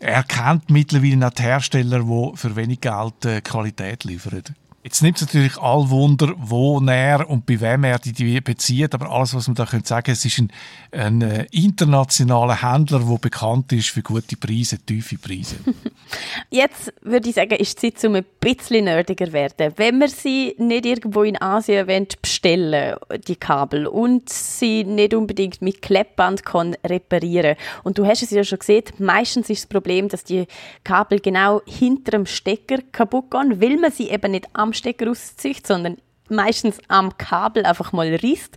Er 0.00 0.22
kennt 0.22 0.70
mittlerweile 0.70 1.26
auch 1.26 1.30
die 1.30 1.42
Hersteller, 1.42 2.00
die 2.00 2.36
für 2.36 2.56
wenig 2.56 2.80
Geld 2.80 3.24
äh, 3.24 3.40
Qualität 3.40 4.04
liefern. 4.04 4.42
Jetzt 4.84 5.02
nimmt 5.02 5.16
es 5.16 5.22
natürlich 5.22 5.56
all 5.56 5.88
Wunder, 5.88 6.34
wo 6.36 6.78
er 6.78 7.30
und 7.30 7.46
bei 7.46 7.58
wem 7.58 7.84
er 7.84 7.98
die 7.98 8.38
bezieht, 8.42 8.92
aber 8.92 9.10
alles, 9.10 9.34
was 9.34 9.48
man 9.48 9.54
da 9.54 9.64
sagen 9.64 9.82
könnte 9.82 10.12
es 10.12 10.26
ist 10.26 10.38
ein, 10.38 10.52
ein 10.92 11.22
äh, 11.22 11.46
internationaler 11.52 12.60
Händler, 12.60 12.98
der 12.98 13.16
bekannt 13.16 13.72
ist 13.72 13.88
für 13.88 14.02
gute 14.02 14.36
Preise, 14.36 14.78
tiefe 14.78 15.16
Preise. 15.16 15.56
Jetzt 16.50 16.92
würde 17.00 17.30
ich 17.30 17.34
sagen, 17.34 17.54
ist 17.54 17.82
die 17.82 17.94
Zeit, 17.94 18.04
um 18.04 18.16
ein 18.16 18.26
bisschen 18.38 18.84
nerdiger 18.84 19.32
werden. 19.32 19.72
Wenn 19.76 20.00
wir 20.00 20.08
sie 20.10 20.54
nicht 20.58 20.84
irgendwo 20.84 21.22
in 21.22 21.40
Asien 21.40 21.88
wollen, 21.88 22.06
bestellen 22.20 22.96
die 23.26 23.36
Kabel, 23.36 23.86
und 23.86 24.28
sie 24.28 24.84
nicht 24.84 25.14
unbedingt 25.14 25.62
mit 25.62 25.80
Kleppband 25.80 26.44
kann 26.44 26.76
reparieren 26.84 27.56
und 27.84 27.96
du 27.96 28.04
hast 28.04 28.22
es 28.22 28.32
ja 28.32 28.44
schon 28.44 28.58
gesehen, 28.58 28.84
meistens 28.98 29.48
ist 29.48 29.62
das 29.62 29.68
Problem, 29.68 30.10
dass 30.10 30.24
die 30.24 30.44
Kabel 30.84 31.20
genau 31.20 31.62
hinter 31.64 32.10
dem 32.10 32.26
Stecker 32.26 32.80
kaputt 32.92 33.30
gehen, 33.30 33.62
weil 33.62 33.78
man 33.78 33.90
sie 33.90 34.10
eben 34.10 34.32
nicht 34.32 34.46
am 34.52 34.73
Stecker 34.74 35.10
auszieht, 35.10 35.66
sondern 35.66 35.98
meistens 36.28 36.78
am 36.88 37.16
Kabel 37.16 37.64
einfach 37.64 37.92
mal 37.92 38.14
risst. 38.14 38.56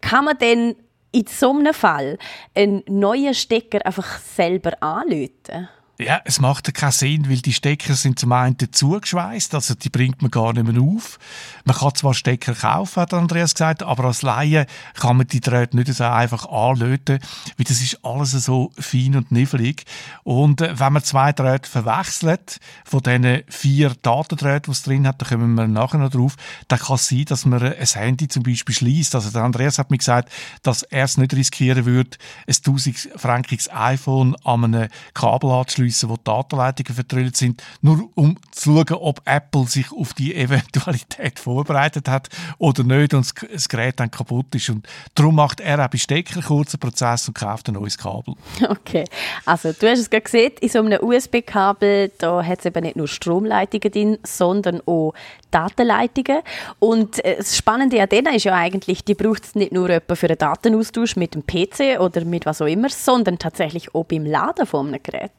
Kann 0.00 0.24
man 0.24 0.38
denn 0.38 0.76
in 1.12 1.26
so 1.26 1.50
einem 1.50 1.74
Fall 1.74 2.18
einen 2.54 2.82
neuen 2.88 3.34
Stecker 3.34 3.84
einfach 3.84 4.18
selber 4.18 4.82
anlöten? 4.82 5.68
Ja, 5.98 6.20
es 6.26 6.40
macht 6.40 6.66
ja 6.66 6.72
keinen 6.72 6.92
Sinn, 6.92 7.30
weil 7.30 7.38
die 7.38 7.54
Stecker 7.54 7.94
sind 7.94 8.18
zum 8.18 8.30
einen 8.32 8.56
zugeschweißt, 8.70 9.54
also 9.54 9.74
die 9.74 9.88
bringt 9.88 10.20
man 10.20 10.30
gar 10.30 10.52
nicht 10.52 10.70
mehr 10.70 10.82
auf. 10.82 11.18
Man 11.64 11.74
kann 11.74 11.94
zwar 11.94 12.12
Stecker 12.12 12.52
kaufen, 12.52 13.00
hat 13.00 13.14
Andreas 13.14 13.54
gesagt, 13.54 13.82
aber 13.82 14.04
als 14.04 14.20
Laie 14.20 14.66
kann 14.92 15.16
man 15.16 15.26
die 15.26 15.40
Drähte 15.40 15.74
nicht 15.74 15.92
so 15.94 16.04
einfach 16.04 16.50
anlöten, 16.50 17.18
weil 17.56 17.64
das 17.64 17.80
ist 17.80 18.04
alles 18.04 18.32
so 18.32 18.72
fein 18.78 19.16
und 19.16 19.32
niffelig. 19.32 19.84
Und 20.22 20.60
äh, 20.60 20.78
wenn 20.78 20.92
man 20.92 21.02
zwei 21.02 21.32
Drähte 21.32 21.70
verwechselt, 21.70 22.60
von 22.84 23.00
diesen 23.00 23.42
vier 23.48 23.94
Datendrähten, 24.02 24.64
die 24.66 24.70
es 24.72 24.82
drin 24.82 25.06
hat, 25.06 25.22
da 25.22 25.26
kommen 25.26 25.54
wir 25.54 25.66
nachher 25.66 25.96
noch 25.96 26.10
drauf, 26.10 26.36
dann 26.68 26.78
kann 26.78 26.96
es 26.96 27.08
sein, 27.08 27.24
dass 27.24 27.46
man 27.46 27.62
ein 27.62 27.86
Handy 27.86 28.28
zum 28.28 28.42
Beispiel 28.42 28.74
schließt. 28.74 29.14
Also 29.14 29.30
der 29.30 29.44
Andreas 29.44 29.78
hat 29.78 29.90
mir 29.90 29.98
gesagt, 29.98 30.30
dass 30.62 30.82
er 30.82 31.04
es 31.04 31.16
nicht 31.16 31.32
riskieren 31.32 31.86
würde, 31.86 32.18
ein 32.46 32.52
1000-frankiges 32.52 33.70
iPhone 33.72 34.36
an 34.44 34.64
einem 34.64 34.88
Kabel 35.14 35.50
anzuschließen 35.50 35.85
anschliessen, 35.86 36.08
wo 36.10 36.16
die 36.16 36.24
Datenleitungen 36.24 36.94
vertrüllt 36.94 37.36
sind, 37.36 37.62
nur 37.80 38.08
um 38.14 38.36
zu 38.50 38.74
schauen, 38.74 38.98
ob 39.00 39.20
Apple 39.24 39.66
sich 39.66 39.90
auf 39.92 40.14
die 40.14 40.34
Eventualität 40.34 41.38
vorbereitet 41.38 42.08
hat 42.08 42.28
oder 42.58 42.82
nicht 42.82 43.14
und 43.14 43.32
das 43.52 43.68
Gerät 43.68 44.00
dann 44.00 44.10
kaputt 44.10 44.54
ist. 44.54 44.68
Und 44.70 44.86
darum 45.14 45.36
macht 45.36 45.60
er 45.60 45.84
auch 45.84 45.88
bei 45.88 45.98
Stecker 45.98 46.42
kurzen 46.42 46.80
Prozess 46.80 47.28
und 47.28 47.34
kauft 47.34 47.68
ein 47.68 47.74
neues 47.74 47.96
Kabel. 47.96 48.34
Okay, 48.68 49.04
also 49.44 49.72
du 49.72 49.88
hast 49.88 50.00
es 50.00 50.10
gerade 50.10 50.22
gesehen, 50.22 50.52
in 50.60 50.68
so 50.68 50.80
einem 50.80 51.02
USB-Kabel, 51.02 52.12
da 52.18 52.44
hat 52.44 52.60
es 52.60 52.66
eben 52.66 52.82
nicht 52.82 52.96
nur 52.96 53.08
Stromleitungen 53.08 53.90
drin, 53.90 54.18
sondern 54.22 54.80
auch 54.86 55.12
Datenleitungen. 55.50 56.42
Und 56.78 57.24
äh, 57.24 57.36
das 57.38 57.56
Spannende 57.56 58.00
an 58.02 58.08
denen 58.08 58.34
ist 58.34 58.44
ja 58.44 58.54
eigentlich, 58.54 59.04
die 59.04 59.14
braucht 59.14 59.44
es 59.44 59.54
nicht 59.54 59.72
nur 59.72 59.88
für 59.88 60.26
einen 60.26 60.38
Datenaustausch 60.38 61.16
mit 61.16 61.34
dem 61.34 61.46
PC 61.46 62.00
oder 62.00 62.24
mit 62.24 62.44
was 62.44 62.60
auch 62.60 62.66
immer, 62.66 62.90
sondern 62.90 63.38
tatsächlich 63.38 63.94
auch 63.94 64.04
beim 64.04 64.26
Laden 64.26 64.66
von 64.66 64.88
einem 64.88 65.02
Gerät. 65.02 65.30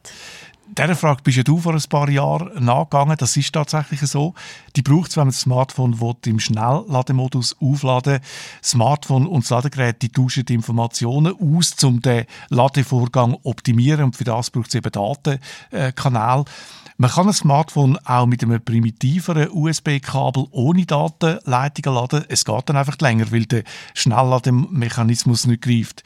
Dieser 0.69 0.95
Frage 0.95 1.24
bist 1.24 1.38
ja 1.38 1.43
du 1.43 1.57
vor 1.57 1.74
ein 1.74 1.81
paar 1.89 2.09
Jahren 2.09 2.63
nachgegangen. 2.63 3.17
Das 3.17 3.38
ist 3.38 3.53
tatsächlich 3.53 4.01
so. 4.01 4.33
Die 4.75 4.81
braucht 4.81 5.09
es, 5.09 5.17
wenn 5.17 5.21
man 5.21 5.29
das 5.29 5.41
Smartphone 5.41 6.00
will, 6.01 6.15
im 6.25 6.39
Schnelllademodus 6.39 7.55
aufladen 7.59 8.19
Smartphone 8.63 9.27
und 9.27 9.43
das 9.43 9.50
Ladegerät 9.50 10.01
die 10.01 10.09
tauschen 10.09 10.45
die 10.45 10.53
Informationen 10.53 11.33
aus, 11.39 11.74
um 11.83 12.01
den 12.01 12.25
Ladevorgang 12.50 13.33
zu 13.33 13.39
optimieren. 13.45 14.05
Und 14.05 14.15
für 14.15 14.25
das 14.25 14.51
braucht 14.51 14.67
es 14.67 14.75
eben 14.75 14.91
Datenkanäle. 14.91 16.45
Man 17.00 17.12
kann 17.12 17.27
ein 17.27 17.33
Smartphone 17.33 18.00
auch 18.05 18.25
mit 18.25 18.43
einem 18.43 18.59
primitiveren 18.59 19.50
USB-Kabel 19.51 20.47
ohne 20.50 20.86
Datenleitungen 20.86 21.95
laden. 21.95 22.25
Es 22.27 22.43
geht 22.43 22.69
dann 22.69 22.75
einfach 22.75 22.97
länger, 23.00 23.31
weil 23.31 23.45
der 23.45 23.63
Schnelllademechanismus 23.93 25.45
nicht 25.45 25.62
greift. 25.62 26.03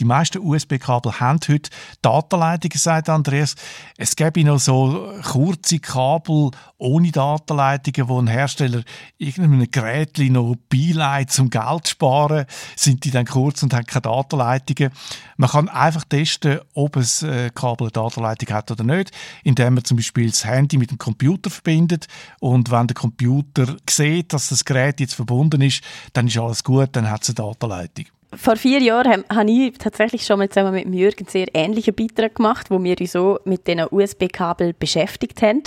Die 0.00 0.04
meisten 0.04 0.38
USB-Kabel 0.38 1.20
haben 1.20 1.38
heute 1.48 1.70
Datenleitungen, 2.00 2.78
sagt 2.78 3.08
Andreas. 3.08 3.54
Es 3.96 4.16
gäbe 4.16 4.42
noch 4.44 4.58
so 4.58 5.12
kurze 5.22 5.78
Kabel 5.78 6.50
ohne 6.78 7.12
Datenleitungen, 7.12 8.08
wo 8.08 8.18
ein 8.18 8.26
Hersteller 8.26 8.82
irgendeinem 9.18 9.70
Gerät 9.70 10.18
noch 10.18 10.56
beileitet, 10.68 11.32
zum 11.32 11.50
Geld 11.50 11.86
zu 11.86 11.92
sparen, 11.92 12.46
sind 12.76 13.04
die 13.04 13.10
dann 13.10 13.26
kurz 13.26 13.62
und 13.62 13.74
haben 13.74 13.86
keine 13.86 14.02
Datenleitungen. 14.02 14.92
Man 15.36 15.50
kann 15.50 15.68
einfach 15.68 16.04
testen, 16.04 16.60
ob 16.74 16.96
ein 16.96 17.28
äh, 17.28 17.50
Kabel 17.54 17.84
eine 17.84 17.92
Datenleitung 17.92 18.54
hat 18.54 18.70
oder 18.70 18.84
nicht, 18.84 19.10
indem 19.44 19.74
man 19.74 19.84
zum 19.84 19.96
Beispiel 19.96 20.30
das 20.30 20.44
Handy 20.44 20.78
mit 20.78 20.90
dem 20.90 20.98
Computer 20.98 21.50
verbindet 21.50 22.06
und 22.40 22.70
wenn 22.70 22.86
der 22.86 22.94
Computer 22.94 23.76
sieht, 23.88 24.32
dass 24.32 24.48
das 24.48 24.64
Gerät 24.64 25.00
jetzt 25.00 25.14
verbunden 25.14 25.60
ist, 25.60 25.82
dann 26.12 26.26
ist 26.26 26.38
alles 26.38 26.64
gut, 26.64 26.90
dann 26.92 27.10
hat 27.10 27.22
es 27.22 27.28
eine 27.28 27.34
Datenleitung 27.34 28.06
vor 28.34 28.56
vier 28.56 28.80
Jahren 28.80 29.24
habe 29.28 29.50
ich 29.50 29.78
tatsächlich 29.78 30.24
schon 30.24 30.38
mal 30.38 30.48
zusammen 30.48 30.74
mit 30.74 30.94
Jürgen 30.94 31.26
sehr 31.28 31.46
ähnliche 31.54 31.92
Beitrag 31.92 32.34
gemacht, 32.34 32.70
wo 32.70 32.82
wir 32.82 32.98
uns 32.98 33.12
so 33.12 33.38
mit 33.44 33.66
diesen 33.66 33.86
USB-Kabel 33.90 34.72
beschäftigt 34.72 35.42
haben. 35.42 35.62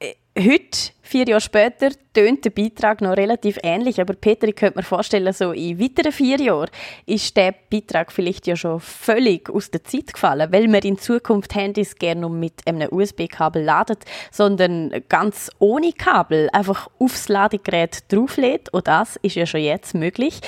Äh, 0.00 0.14
heute 0.38 0.90
Vier 1.06 1.24
Jahre 1.28 1.40
später 1.40 1.90
tönt 2.12 2.44
der 2.44 2.50
Beitrag 2.50 3.00
noch 3.00 3.16
relativ 3.16 3.60
ähnlich, 3.62 4.00
aber 4.00 4.14
Peter, 4.14 4.48
ich 4.48 4.56
könnte 4.56 4.80
mir 4.80 4.82
vorstellen, 4.82 5.32
so 5.32 5.52
in 5.52 5.78
weiteren 5.78 6.10
vier 6.10 6.40
Jahren 6.40 6.68
ist 7.06 7.36
der 7.36 7.54
Beitrag 7.70 8.10
vielleicht 8.10 8.48
ja 8.48 8.56
schon 8.56 8.80
völlig 8.80 9.48
aus 9.48 9.70
der 9.70 9.84
Zeit 9.84 10.14
gefallen, 10.14 10.50
weil 10.50 10.66
man 10.66 10.80
in 10.80 10.98
Zukunft 10.98 11.54
Handys 11.54 11.94
gerne 11.94 12.28
mit 12.28 12.54
einem 12.66 12.88
USB-Kabel 12.90 13.62
ladet, 13.62 14.04
sondern 14.32 14.92
ganz 15.08 15.48
ohne 15.60 15.92
Kabel 15.92 16.48
einfach 16.52 16.88
aufs 16.98 17.28
Ladegerät 17.28 18.12
drauflädt. 18.12 18.74
Und 18.74 18.88
das 18.88 19.14
ist 19.22 19.36
ja 19.36 19.46
schon 19.46 19.60
jetzt 19.60 19.94
möglich. 19.94 20.40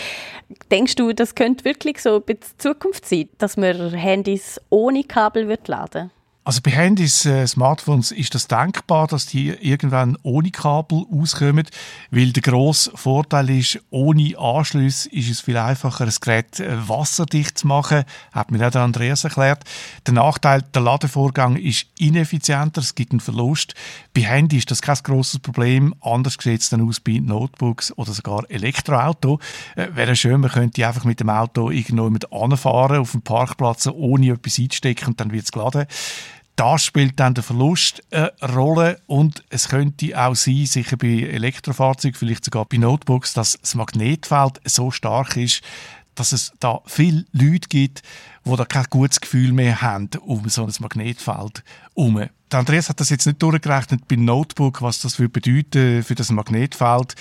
Denkst 0.72 0.96
du, 0.96 1.12
das 1.12 1.36
könnte 1.36 1.64
wirklich 1.66 2.02
so 2.02 2.20
in 2.26 2.38
Zukunft 2.58 3.06
sein, 3.06 3.28
dass 3.38 3.56
man 3.56 3.92
Handys 3.92 4.60
ohne 4.70 5.04
Kabel 5.04 5.46
wird 5.46 5.68
laden? 5.68 6.10
Also 6.48 6.62
bei 6.62 6.70
Handys, 6.70 7.26
äh, 7.26 7.46
Smartphones 7.46 8.10
ist 8.10 8.34
das 8.34 8.48
denkbar, 8.48 9.06
dass 9.06 9.26
die 9.26 9.48
irgendwann 9.48 10.16
ohne 10.22 10.50
Kabel 10.50 11.04
auskommen, 11.12 11.66
weil 12.10 12.32
der 12.32 12.42
grosse 12.42 12.90
Vorteil 12.94 13.50
ist, 13.50 13.78
ohne 13.90 14.32
Anschluss 14.38 15.04
ist 15.04 15.28
es 15.28 15.42
viel 15.42 15.58
einfacher, 15.58 16.06
ein 16.06 16.14
Gerät 16.18 16.58
äh, 16.58 16.88
wasserdicht 16.88 17.58
zu 17.58 17.66
machen, 17.66 18.04
hat 18.32 18.50
mir 18.50 18.66
auch 18.66 18.70
der 18.70 18.80
Andreas 18.80 19.24
erklärt. 19.24 19.62
Der 20.06 20.14
Nachteil, 20.14 20.62
der 20.62 20.80
Ladevorgang 20.80 21.56
ist 21.56 21.84
ineffizienter, 21.98 22.80
es 22.80 22.94
gibt 22.94 23.12
einen 23.12 23.20
Verlust. 23.20 23.74
Bei 24.14 24.22
Handy 24.22 24.56
ist 24.56 24.70
das 24.70 24.80
kein 24.80 24.96
grosses 25.02 25.40
Problem, 25.40 25.94
anders 26.00 26.38
sieht 26.40 26.62
es 26.62 26.70
dann 26.70 26.88
aus 26.88 26.98
bei 26.98 27.18
Notebooks 27.18 27.92
oder 27.98 28.14
sogar 28.14 28.50
Elektroauto. 28.50 29.38
Äh, 29.76 29.88
wäre 29.92 30.16
schön, 30.16 30.40
man 30.40 30.50
könnte 30.50 30.88
einfach 30.88 31.04
mit 31.04 31.20
dem 31.20 31.28
Auto 31.28 31.68
irgendwo 31.68 32.08
mit 32.08 32.32
anfahren 32.32 33.00
auf 33.00 33.12
dem 33.12 33.20
Parkplatz, 33.20 33.86
ohne 33.86 34.30
etwas 34.30 34.58
einzustecken 34.58 35.08
und 35.08 35.20
dann 35.20 35.30
wird 35.30 35.44
es 35.44 35.52
geladen 35.52 35.86
da 36.58 36.76
spielt 36.76 37.20
dann 37.20 37.34
der 37.34 37.44
Verlust 37.44 38.02
eine 38.10 38.32
Rolle 38.42 39.00
und 39.06 39.44
es 39.48 39.68
könnte 39.68 40.20
auch 40.20 40.34
sein, 40.34 40.66
sicher 40.66 40.96
bei 40.96 41.06
Elektrofahrzeugen, 41.06 42.18
vielleicht 42.18 42.44
sogar 42.44 42.64
bei 42.64 42.78
Notebooks, 42.78 43.32
dass 43.32 43.56
das 43.60 43.76
Magnetfeld 43.76 44.60
so 44.64 44.90
stark 44.90 45.36
ist, 45.36 45.62
dass 46.16 46.32
es 46.32 46.52
da 46.58 46.80
viele 46.84 47.24
Leute 47.30 47.68
gibt, 47.68 48.02
die 48.44 48.56
da 48.56 48.64
kein 48.64 48.86
gutes 48.90 49.20
Gefühl 49.20 49.52
mehr 49.52 49.80
haben 49.82 50.10
um 50.20 50.48
so 50.48 50.64
ein 50.64 50.72
Magnetfeld 50.80 51.62
herum. 51.94 52.28
Andreas 52.50 52.88
hat 52.88 52.98
das 52.98 53.10
jetzt 53.10 53.26
nicht 53.26 53.40
durchgerechnet 53.40 54.08
beim 54.08 54.24
Notebook, 54.24 54.82
was 54.82 55.00
das 55.00 55.14
für 55.14 55.28
bedeuten 55.28 56.02
für 56.02 56.16
das 56.16 56.32
Magnetfeld. 56.32 57.14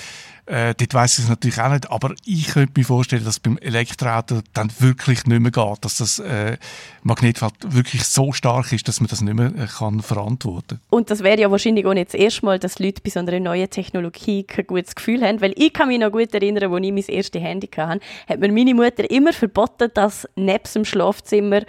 Äh, 0.48 0.76
dort 0.76 0.94
weiss 0.94 1.18
ich 1.18 1.26
es 1.26 1.30
natürlich 1.30 1.60
auch 1.60 1.70
nicht, 1.70 1.92
aber 1.92 2.16
ich 2.26 2.48
könnte 2.48 2.72
mir 2.78 2.86
vorstellen, 2.86 3.26
dass 3.26 3.38
beim 3.38 3.58
Elektroauto 3.58 4.40
dann 4.54 4.72
wirklich 4.80 5.26
nicht 5.26 5.42
mehr 5.42 5.52
geht, 5.52 5.78
dass 5.82 5.98
das 5.98 6.20
äh, 6.20 6.58
Magnetfeld 7.04 7.54
wirklich 7.68 8.06
so 8.06 8.32
stark 8.32 8.72
ist, 8.72 8.88
dass 8.88 9.02
man 9.02 9.10
das 9.10 9.22
nicht 9.22 9.34
mehr 9.34 9.48
äh, 9.48 9.68
kann 9.68 10.02
verantworten. 10.02 10.80
Und 10.90 11.12
das 11.12 11.22
wäre 11.22 11.40
ja 11.40 11.52
wahrscheinlich 11.52 11.86
auch 11.86 11.94
nicht 11.94 12.14
das 12.14 12.20
erste 12.20 12.46
Mal, 12.46 12.60
dass 12.60 12.80
Leute 12.80 13.02
bei 13.04 13.10
so 13.10 13.20
einer 13.20 13.38
neuen 13.42 13.70
Technologie 13.70 14.44
kein 14.44 14.68
gutes 14.68 14.96
Gefühl 14.96 15.22
haben, 15.22 15.42
weil 15.42 15.54
ich 15.58 15.74
kann 15.74 15.90
mich 15.90 16.00
noch 16.00 16.14
gut 16.14 16.34
erinnern, 16.34 16.72
als 16.72 16.86
ich 16.86 16.94
mein 16.94 17.16
erstes 17.16 17.42
Handy 17.42 17.68
hatte, 17.68 18.00
hat 18.30 18.40
mir 18.40 18.52
meine 18.52 18.74
Mutter 18.74 19.10
immer 19.12 19.34
verboten, 19.34 19.92
dass 19.94 20.30
neben 20.38 20.64
dem 20.74 20.86
Schlafzimmer 20.86 21.64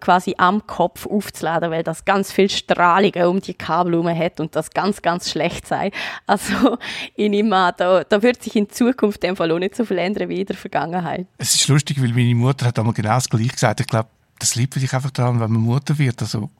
quasi 0.00 0.34
am 0.38 0.66
Kopf 0.66 1.06
aufzuladen, 1.06 1.70
weil 1.70 1.82
das 1.82 2.04
ganz 2.04 2.32
viel 2.32 2.48
Strahlung 2.48 3.12
um 3.28 3.40
die 3.40 3.54
Kabel 3.54 3.92
herum 3.92 4.08
hat 4.08 4.40
und 4.40 4.56
das 4.56 4.70
ganz, 4.70 5.02
ganz 5.02 5.30
schlecht 5.30 5.66
sei. 5.66 5.90
Also 6.26 6.78
ich 7.14 7.30
nehme 7.30 7.54
an, 7.54 7.74
da, 7.76 8.04
da 8.04 8.22
wird 8.22 8.42
sich 8.42 8.56
in 8.56 8.70
Zukunft 8.70 9.22
dem 9.22 9.36
Fall 9.36 9.50
auch 9.52 9.58
nicht 9.58 9.76
so 9.76 9.84
viel 9.84 9.98
ändern 9.98 10.28
wie 10.28 10.40
in 10.40 10.46
der 10.46 10.56
Vergangenheit. 10.56 11.26
Es 11.38 11.54
ist 11.54 11.68
lustig, 11.68 12.00
weil 12.02 12.10
meine 12.10 12.34
Mutter 12.34 12.66
hat 12.66 12.78
einmal 12.78 12.94
genau 12.94 13.14
das 13.14 13.28
Gleiche 13.28 13.48
gesagt. 13.48 13.80
Ich 13.80 13.86
glaube, 13.86 14.08
das 14.38 14.54
liegt 14.54 14.74
vielleicht 14.74 14.94
einfach 14.94 15.10
daran, 15.10 15.40
wenn 15.40 15.52
man 15.52 15.62
Mutter 15.62 15.96
wird. 15.98 16.20
Also 16.20 16.50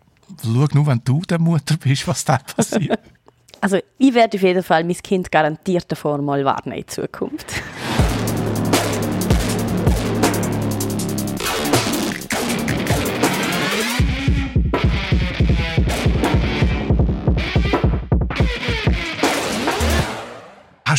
schau 0.42 0.66
nur, 0.72 0.86
wenn 0.86 1.00
du 1.04 1.22
der 1.22 1.38
Mutter 1.38 1.76
bist, 1.76 2.06
was 2.06 2.24
da 2.24 2.38
passiert. 2.38 3.00
also 3.60 3.78
ich 3.98 4.14
werde 4.14 4.36
auf 4.36 4.42
jeden 4.42 4.62
Fall 4.62 4.84
mein 4.84 4.96
Kind 4.96 5.30
garantiert 5.32 5.90
davor 5.90 6.18
mal 6.18 6.44
warnen 6.44 6.72
in 6.72 6.88
Zukunft. 6.88 7.62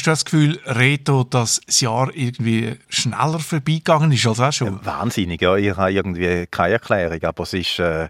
Hast 0.05 0.07
du 0.07 0.11
das 0.11 0.25
Gefühl, 0.25 0.59
Reto, 0.65 1.23
dass 1.23 1.61
das 1.65 1.79
Jahr 1.79 2.13
irgendwie 2.13 2.77
schneller 2.89 3.39
vorbeigegangen 3.39 4.11
ist 4.11 4.27
als 4.27 4.39
auch 4.41 4.51
schon? 4.51 4.79
Ja, 4.79 4.85
wahnsinnig, 4.85 5.41
ja. 5.41 5.55
Ich 5.55 5.75
habe 5.77 5.93
irgendwie 5.93 6.45
keine 6.47 6.73
Erklärung, 6.73 7.23
aber 7.23 7.43
es 7.43 7.53
ist... 7.53 7.79
Äh 7.79 8.09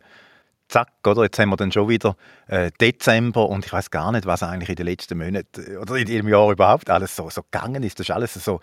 zack, 0.69 0.89
oder? 1.05 1.23
Jetzt 1.23 1.37
haben 1.37 1.49
wir 1.49 1.57
dann 1.57 1.71
schon 1.71 1.87
wieder 1.87 2.15
äh, 2.47 2.71
Dezember 2.81 3.47
und 3.47 3.65
ich 3.65 3.71
weiß 3.71 3.91
gar 3.91 4.11
nicht, 4.11 4.25
was 4.25 4.41
eigentlich 4.41 4.69
in 4.69 4.75
den 4.75 4.87
letzten 4.87 5.19
Monaten 5.19 5.71
äh, 5.71 5.77
oder 5.77 5.95
in 5.95 6.07
diesem 6.07 6.27
Jahr 6.27 6.51
überhaupt 6.51 6.89
alles 6.89 7.15
so, 7.15 7.29
so 7.29 7.43
gegangen 7.43 7.83
ist. 7.83 7.99
Das 7.99 8.09
ist 8.09 8.11
alles 8.11 8.33
so 8.33 8.59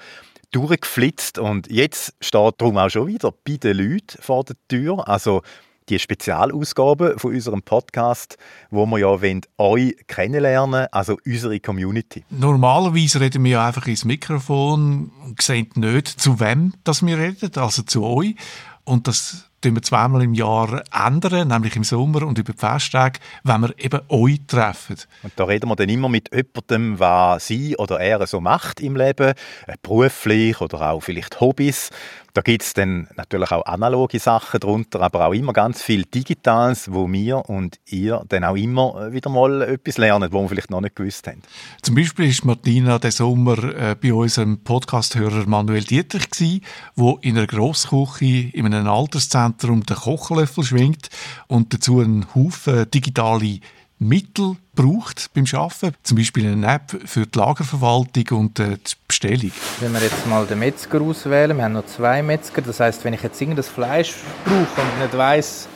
durchgeflitzt 0.51 1.39
und 1.39 1.71
jetzt 1.71 2.15
steht 2.21 2.55
darum 2.59 2.79
auch 2.79 2.91
schon 2.91 3.07
wieder 3.07 3.33
bei 3.33 3.59
den 3.59 3.77
Leuten 3.77 4.21
vor 4.21 4.43
der 4.43 4.57
Tür. 4.67 5.07
Also 5.07 5.43
die 5.91 5.99
Spezialausgabe 5.99 7.17
von 7.19 7.35
unserem 7.35 7.63
Podcast, 7.63 8.39
wo 8.71 8.87
wir 8.87 8.99
ja 8.99 9.41
euch 9.59 9.97
kennenlernen, 10.07 10.87
also 10.93 11.19
unsere 11.27 11.61
Community. 11.61 12.25
Normalerweise 12.31 13.21
reden 13.21 13.45
wir 13.45 13.61
einfach 13.61 13.87
ins 13.87 14.05
Mikrofon 14.05 15.11
und 15.25 15.43
sehen 15.43 15.69
nicht, 15.75 16.09
zu 16.09 16.41
wem 16.41 16.73
das 16.85 17.05
wir 17.05 17.19
reden, 17.19 17.51
also 17.57 17.83
zu 17.83 18.05
euch. 18.05 18.37
Und 18.85 19.09
das 19.09 19.50
tun 19.61 19.75
wir 19.75 19.83
zweimal 19.83 20.23
im 20.23 20.35
Jahr 20.35 20.83
ändern, 20.93 21.49
nämlich 21.49 21.77
im 21.77 21.85
Sommer 21.85 22.27
und 22.27 22.39
über 22.39 22.53
die 22.53 22.59
Festtage, 22.59 23.21
wenn 23.45 23.61
wir 23.61 23.75
eben 23.79 24.01
euch 24.09 24.41
treffen. 24.47 24.97
Und 25.23 25.33
da 25.37 25.45
reden 25.45 25.69
wir 25.69 25.77
dann 25.77 25.89
immer 25.89 26.09
mit 26.09 26.31
jemandem, 26.35 26.99
was 26.99 27.47
sie 27.47 27.77
oder 27.77 28.01
er 28.01 28.27
so 28.27 28.41
macht 28.41 28.81
im 28.81 28.97
Leben, 28.97 29.35
äh, 29.67 29.77
beruflich 29.83 30.61
oder 30.61 30.91
auch 30.91 31.01
vielleicht 31.01 31.41
Hobbys. 31.41 31.91
Da 32.33 32.43
gibt 32.43 32.63
es 32.63 32.75
dann 32.75 33.09
natürlich 33.17 33.51
auch 33.51 33.67
analoge 33.67 34.21
Sachen 34.21 34.61
drunter, 34.61 35.01
aber 35.01 35.27
auch 35.27 35.33
immer 35.33 35.53
ganz 35.53 35.83
viel 35.83 36.05
Digitales, 36.05 36.93
wo 36.93 37.11
wir 37.11 37.49
und 37.49 37.81
ihr 37.87 38.23
dann 38.29 38.45
auch 38.45 38.55
immer 38.55 39.09
äh, 39.09 39.13
wieder 39.13 39.31
mal 39.31 39.63
etwas 39.63 39.99
lernen, 39.99 40.33
wo 40.33 40.43
wir 40.43 40.49
vielleicht 40.49 40.71
noch 40.71 40.81
nicht 40.81 40.95
gewusst 40.95 41.27
haben. 41.27 41.43
Zum 41.83 41.97
Beispiel 41.97 42.29
ist 42.29 42.45
Martina 42.45 43.01
den 43.01 43.11
Sommer 43.11 43.65
äh, 43.75 43.97
bei 44.01 44.15
unserem 44.15 44.63
Podcast-Hörer 44.63 45.47
Manuel 45.47 45.83
Dietrich 45.83 46.63
wo 46.95 47.19
in 47.21 47.37
einer 47.37 47.49
Grossküche 47.49 48.51
in 48.53 48.67
einem 48.67 48.89
Alterszentrum 48.89 49.50
den 49.59 49.85
Kochlöffel 49.85 50.65
schwingt 50.65 51.11
und 51.47 51.73
dazu 51.75 52.01
einen 52.01 52.27
Haufen 52.35 52.91
digitale 52.91 53.61
Mittel 54.03 54.57
braucht 54.75 55.31
beim 55.35 55.45
Arbeiten, 55.53 55.95
zum 56.03 56.17
Beispiel 56.17 56.51
eine 56.51 56.67
App 56.67 56.97
für 57.05 57.27
die 57.27 57.39
Lagerverwaltung 57.39 58.39
und 58.39 58.59
äh, 58.59 58.79
die 58.79 58.95
Bestellung. 59.07 59.53
Wenn 59.79 59.93
wir 59.93 60.01
jetzt 60.01 60.27
mal 60.27 60.47
den 60.47 60.59
Metzger 60.59 61.03
auswählen, 61.03 61.55
wir 61.55 61.65
haben 61.65 61.75
noch 61.75 61.85
zwei 61.85 62.23
Metzger, 62.23 62.63
das 62.63 62.81
heißt, 62.81 63.05
wenn 63.05 63.13
ich 63.13 63.23
jetzt 63.23 63.39
irgendein 63.39 63.65
Fleisch 63.65 64.15
brauche 64.43 64.81
und 64.81 65.03
nicht 65.03 65.17
weiß, 65.17 65.69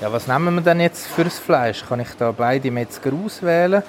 ja, 0.00 0.12
was 0.12 0.26
nehmen 0.26 0.56
wir 0.56 0.62
denn 0.62 0.80
jetzt 0.80 1.06
für 1.06 1.22
das 1.22 1.38
Fleisch, 1.38 1.84
kann 1.88 2.00
ich 2.00 2.08
da 2.18 2.32
beide 2.32 2.68
Metzger 2.72 3.12
auswählen 3.12 3.84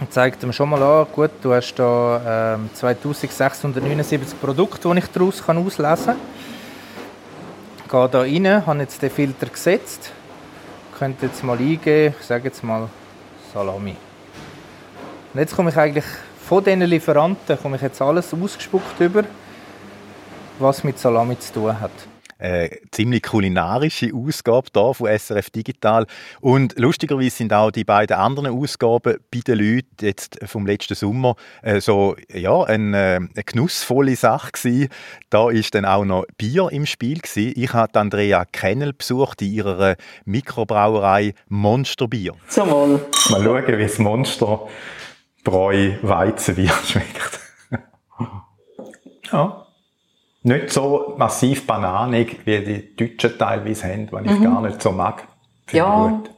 und 0.00 0.10
zeigt 0.10 0.42
ihm 0.42 0.52
schon 0.54 0.70
mal 0.70 0.82
an, 0.82 1.06
gut, 1.12 1.32
du 1.42 1.52
hast 1.52 1.74
da 1.74 2.54
ähm, 2.54 2.70
2679 2.72 4.40
Produkte, 4.40 4.90
die 4.90 4.98
ich 5.00 5.06
daraus 5.08 5.42
auslesen 5.46 6.06
kann. 6.06 6.16
Gehe 7.88 8.08
da 8.08 8.20
rein, 8.20 8.66
habe 8.66 8.80
jetzt 8.80 9.00
den 9.02 9.10
Filter 9.10 9.46
gesetzt 9.46 10.12
könnte 10.98 11.26
jetzt 11.26 11.44
mal 11.44 11.56
eingeben, 11.56 12.14
ich 12.18 12.26
sage 12.26 12.44
jetzt 12.44 12.64
mal 12.64 12.88
Salami. 13.54 13.94
Und 15.32 15.40
jetzt 15.40 15.54
komme 15.54 15.70
ich 15.70 15.76
eigentlich 15.76 16.04
von 16.44 16.64
diesen 16.64 16.80
Lieferanten 16.80 17.58
komme 17.60 17.76
ich 17.76 17.82
jetzt 17.82 18.02
alles 18.02 18.34
ausgespuckt 18.34 18.98
über, 18.98 19.22
was 20.58 20.82
mit 20.82 20.98
Salami 20.98 21.38
zu 21.38 21.52
tun 21.52 21.80
hat 21.80 22.17
äh, 22.38 22.70
ziemlich 22.90 23.22
kulinarische 23.22 24.12
Ausgabe 24.14 24.68
da 24.72 24.92
von 24.92 25.08
SRF 25.08 25.50
Digital. 25.50 26.06
Und 26.40 26.78
lustigerweise 26.78 27.30
sind 27.30 27.52
auch 27.52 27.70
die 27.70 27.84
beiden 27.84 28.16
anderen 28.16 28.48
Ausgaben 28.48 29.18
bei 29.32 29.40
den 29.46 29.58
Leuten 29.58 29.86
jetzt 30.00 30.38
vom 30.46 30.66
letzten 30.66 30.94
Sommer 30.94 31.36
äh, 31.62 31.80
so 31.80 32.16
ja, 32.32 32.62
eine, 32.62 32.96
äh, 32.96 33.16
eine 33.16 33.44
genussvolle 33.44 34.16
Sache 34.16 34.52
gewesen. 34.52 34.88
Da 35.30 35.50
ist 35.50 35.74
dann 35.74 35.84
auch 35.84 36.04
noch 36.04 36.24
Bier 36.36 36.68
im 36.70 36.86
Spiel 36.86 37.20
gewesen. 37.20 37.52
Ich 37.56 37.72
habe 37.72 37.98
Andrea 37.98 38.44
Kennel 38.44 38.92
besucht 38.92 39.42
in 39.42 39.52
ihrer 39.52 39.96
Mikrobrauerei 40.24 41.34
Monsterbier. 41.48 42.34
Zum 42.48 42.70
Wohl. 42.70 43.00
Mal 43.30 43.42
schauen, 43.42 43.78
wie 43.78 43.82
das 43.82 43.98
Monster 43.98 44.68
Bräu 45.44 45.92
Weizenbier 46.02 46.72
schmeckt. 46.84 47.40
ja 49.32 49.67
nicht 50.42 50.70
so 50.70 51.14
massiv 51.16 51.66
bananig, 51.66 52.38
wie 52.44 52.60
die 52.60 52.96
Deutschen 52.96 53.38
teilweise 53.38 53.88
haben, 53.88 54.08
was 54.10 54.24
ich 54.24 54.38
mhm. 54.38 54.44
gar 54.44 54.62
nicht 54.62 54.80
so 54.80 54.92
mag. 54.92 55.26
Ja, 55.72 56.08
gut. 56.08 56.30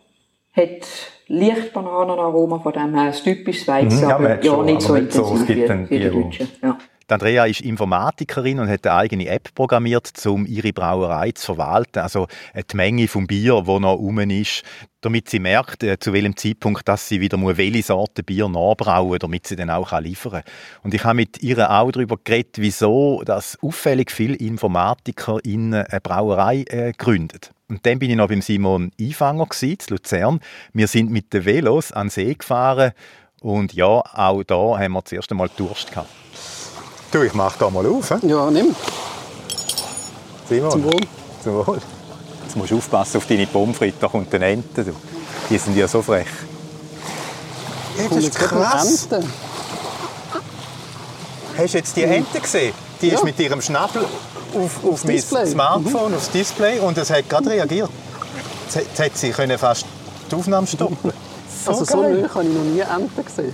hat 0.52 0.86
leicht 1.28 1.72
Bananenaroma, 1.72 2.58
von 2.58 2.72
dem 2.72 2.94
her 2.94 3.04
ein 3.04 3.12
typisches 3.12 3.68
Weizen, 3.68 3.98
mhm, 3.98 4.08
ja, 4.08 4.16
aber 4.16 4.42
ja, 4.42 4.62
nicht 4.62 4.82
so 4.82 4.94
intensiv 4.94 5.46
so, 5.46 5.48
wie, 5.48 5.90
wie 5.90 5.98
die 5.98 6.10
Deutschen. 6.10 6.48
Ja. 6.62 6.78
Andrea 7.12 7.44
ist 7.46 7.60
Informatikerin 7.60 8.60
und 8.60 8.68
hat 8.68 8.86
eine 8.86 8.96
eigene 8.96 9.28
App 9.28 9.54
programmiert, 9.54 10.10
um 10.26 10.46
ihre 10.46 10.72
Brauerei 10.72 11.32
zu 11.32 11.54
verwalten. 11.54 12.00
Also 12.00 12.26
die 12.54 12.76
Menge 12.76 13.08
vom 13.08 13.26
Bier, 13.26 13.66
wo 13.66 13.78
noch 13.78 13.94
rum 13.94 14.18
ist, 14.20 14.62
damit 15.00 15.28
sie 15.28 15.38
merkt, 15.38 15.82
äh, 15.82 15.98
zu 15.98 16.12
welchem 16.12 16.36
Zeitpunkt 16.36 16.86
dass 16.86 17.08
sie 17.08 17.20
wieder 17.20 17.36
muss, 17.36 17.56
welche 17.56 17.82
Sorte 17.82 18.22
Bier 18.22 18.48
nachbrauen 18.48 19.18
damit 19.18 19.46
sie 19.46 19.56
dann 19.56 19.70
auch 19.70 19.98
liefern 20.00 20.32
kann. 20.32 20.42
Und 20.82 20.94
ich 20.94 21.04
habe 21.04 21.16
mit 21.16 21.42
ihr 21.42 21.70
auch 21.70 21.90
darüber 21.90 22.16
geredet, 22.22 22.56
wieso 22.58 23.22
dass 23.24 23.58
auffällig 23.62 24.10
viele 24.10 24.36
Informatiker 24.36 25.38
in 25.44 25.74
eine 25.74 26.00
Brauerei 26.00 26.64
äh, 26.68 26.92
gründen. 26.96 27.40
Und 27.68 27.86
dann 27.86 27.98
bin 27.98 28.10
ich 28.10 28.16
noch 28.16 28.28
beim 28.28 28.42
Simon 28.42 28.90
Einfanger 29.00 29.46
in 29.62 29.78
Luzern. 29.88 30.40
Wir 30.72 30.88
sind 30.88 31.10
mit 31.10 31.32
den 31.32 31.44
Velos 31.44 31.92
an 31.92 32.08
den 32.08 32.10
See 32.10 32.34
gefahren 32.34 32.92
und 33.40 33.72
ja, 33.72 33.86
auch 33.86 34.42
da 34.42 34.78
haben 34.78 34.92
wir 34.92 35.02
das 35.02 35.12
erste 35.12 35.34
Mal 35.34 35.48
Durst 35.56 35.90
gehabt. 35.90 36.10
Du, 37.12 37.22
ich 37.22 37.34
mach 37.34 37.56
da 37.56 37.68
mal 37.70 37.86
auf. 37.86 38.08
He? 38.08 38.28
Ja, 38.28 38.50
nimm. 38.50 38.74
Simon. 40.48 40.70
Zum 40.70 40.84
Wohl. 40.84 41.00
Zum 41.42 41.66
Wohl. 41.66 41.80
Jetzt 42.44 42.56
musst 42.56 42.70
du 42.70 42.78
aufpassen 42.78 43.16
auf 43.16 43.26
deine 43.26 43.46
Pommes 43.46 43.76
frites, 43.76 44.00
da 44.00 44.08
kommt 44.08 44.32
eine 44.34 44.46
Ente. 44.46 44.84
Du. 44.84 44.92
Die 45.48 45.58
sind 45.58 45.76
ja 45.76 45.88
so 45.88 46.02
frech. 46.02 46.26
Ja, 47.98 48.08
das 48.08 48.24
ist 48.24 48.34
krass. 48.36 49.08
Hast 51.58 51.74
du 51.74 51.78
jetzt 51.78 51.96
die 51.96 52.04
Ente 52.04 52.40
gesehen? 52.40 52.74
Die 53.02 53.08
ja. 53.08 53.14
ist 53.14 53.24
mit 53.24 53.38
ihrem 53.38 53.60
Schnabel 53.60 54.04
auf, 54.54 54.84
auf 54.84 55.04
mein 55.04 55.16
Display. 55.16 55.46
Smartphone, 55.46 56.10
mhm. 56.10 56.16
aufs 56.16 56.30
Display 56.30 56.78
und 56.78 56.96
es 56.98 57.10
hat 57.10 57.28
gerade 57.28 57.50
reagiert. 57.50 57.90
Jetzt 58.72 59.00
hat 59.00 59.16
sie 59.16 59.30
können 59.30 59.58
fast 59.58 59.84
die 60.30 60.34
Aufnahme 60.36 60.66
stoppen 60.66 61.12
so 61.64 61.70
Also 61.72 61.84
so 61.84 61.96
neu 61.96 62.28
habe 62.28 62.44
ich 62.44 62.54
noch 62.54 62.64
nie 62.64 62.80
Enten 62.80 63.24
gesehen. 63.24 63.52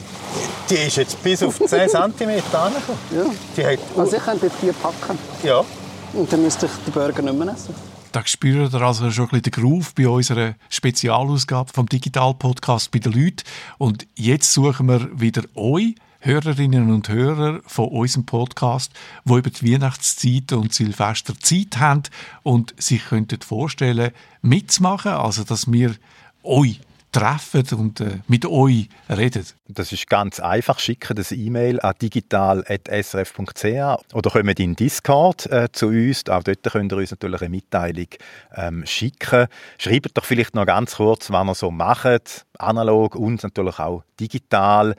Die 0.70 0.74
ist 0.74 0.96
jetzt 0.96 1.22
bis 1.22 1.42
auf 1.42 1.58
10 1.58 1.88
cm 1.88 1.98
angekommen. 2.52 2.98
Ja. 3.14 3.24
Die 3.56 3.66
hat, 3.66 3.78
also 3.96 4.16
ich 4.16 4.22
könnte 4.22 4.46
jetzt 4.46 4.56
die 4.62 4.72
packen. 4.72 5.18
Ja. 5.42 5.64
Und 6.12 6.32
dann 6.32 6.42
müsste 6.42 6.66
ich 6.66 6.72
den 6.84 6.92
Burger 6.92 7.22
nicht 7.22 7.38
mehr 7.38 7.48
essen. 7.48 7.74
Da 8.12 8.26
spürt 8.26 8.72
ihr 8.72 8.80
also 8.80 9.10
schon 9.10 9.26
ein 9.26 9.28
bisschen 9.28 9.42
den 9.42 9.52
Groove 9.52 9.94
bei 9.94 10.08
unserer 10.08 10.54
Spezialausgabe 10.70 11.70
vom 11.72 11.86
Digital-Podcast 11.86 12.90
bei 12.90 12.98
den 12.98 13.12
Leuten. 13.12 13.42
Und 13.76 14.06
jetzt 14.14 14.52
suchen 14.52 14.86
wir 14.86 15.08
wieder 15.20 15.42
euch, 15.54 15.94
Hörerinnen 16.20 16.92
und 16.92 17.08
Hörer 17.08 17.60
von 17.66 17.88
unserem 17.88 18.24
Podcast, 18.24 18.92
die 19.26 19.34
über 19.34 19.50
die 19.50 19.72
Weihnachtszeit 19.72 20.52
und 20.52 20.72
Silvester 20.72 21.38
Zeit 21.38 21.76
haben 21.78 22.04
und 22.42 22.74
sich 22.78 23.04
könnten 23.04 23.42
vorstellen, 23.42 24.12
mitzumachen, 24.40 25.12
also 25.12 25.44
dass 25.44 25.70
wir 25.70 25.94
euch 26.42 26.80
treffen 27.16 27.64
und 27.78 28.00
äh, 28.00 28.18
mit 28.28 28.44
euch 28.44 28.88
reden? 29.08 29.44
Das 29.68 29.92
ist 29.92 30.08
ganz 30.08 30.38
einfach. 30.38 30.78
Schicken 30.78 31.16
das 31.16 31.32
E-Mail 31.32 31.80
an 31.80 31.94
digital.srf.ch 32.00 34.14
oder 34.14 34.30
kommt 34.30 34.60
in 34.60 34.76
Discord 34.76 35.46
äh, 35.46 35.68
zu 35.72 35.86
uns. 35.86 36.28
Auch 36.28 36.42
dort 36.42 36.62
könnt 36.62 36.92
ihr 36.92 36.98
uns 36.98 37.10
natürlich 37.10 37.40
eine 37.40 37.48
Mitteilung 37.48 38.08
ähm, 38.54 38.84
schicken. 38.86 39.46
Schreibt 39.78 40.16
doch 40.16 40.24
vielleicht 40.24 40.54
noch 40.54 40.66
ganz 40.66 40.96
kurz, 40.96 41.30
was 41.30 41.46
ihr 41.46 41.54
so 41.54 41.70
macht, 41.70 42.44
analog 42.58 43.14
und 43.14 43.42
natürlich 43.42 43.78
auch 43.78 44.02
digital 44.20 44.94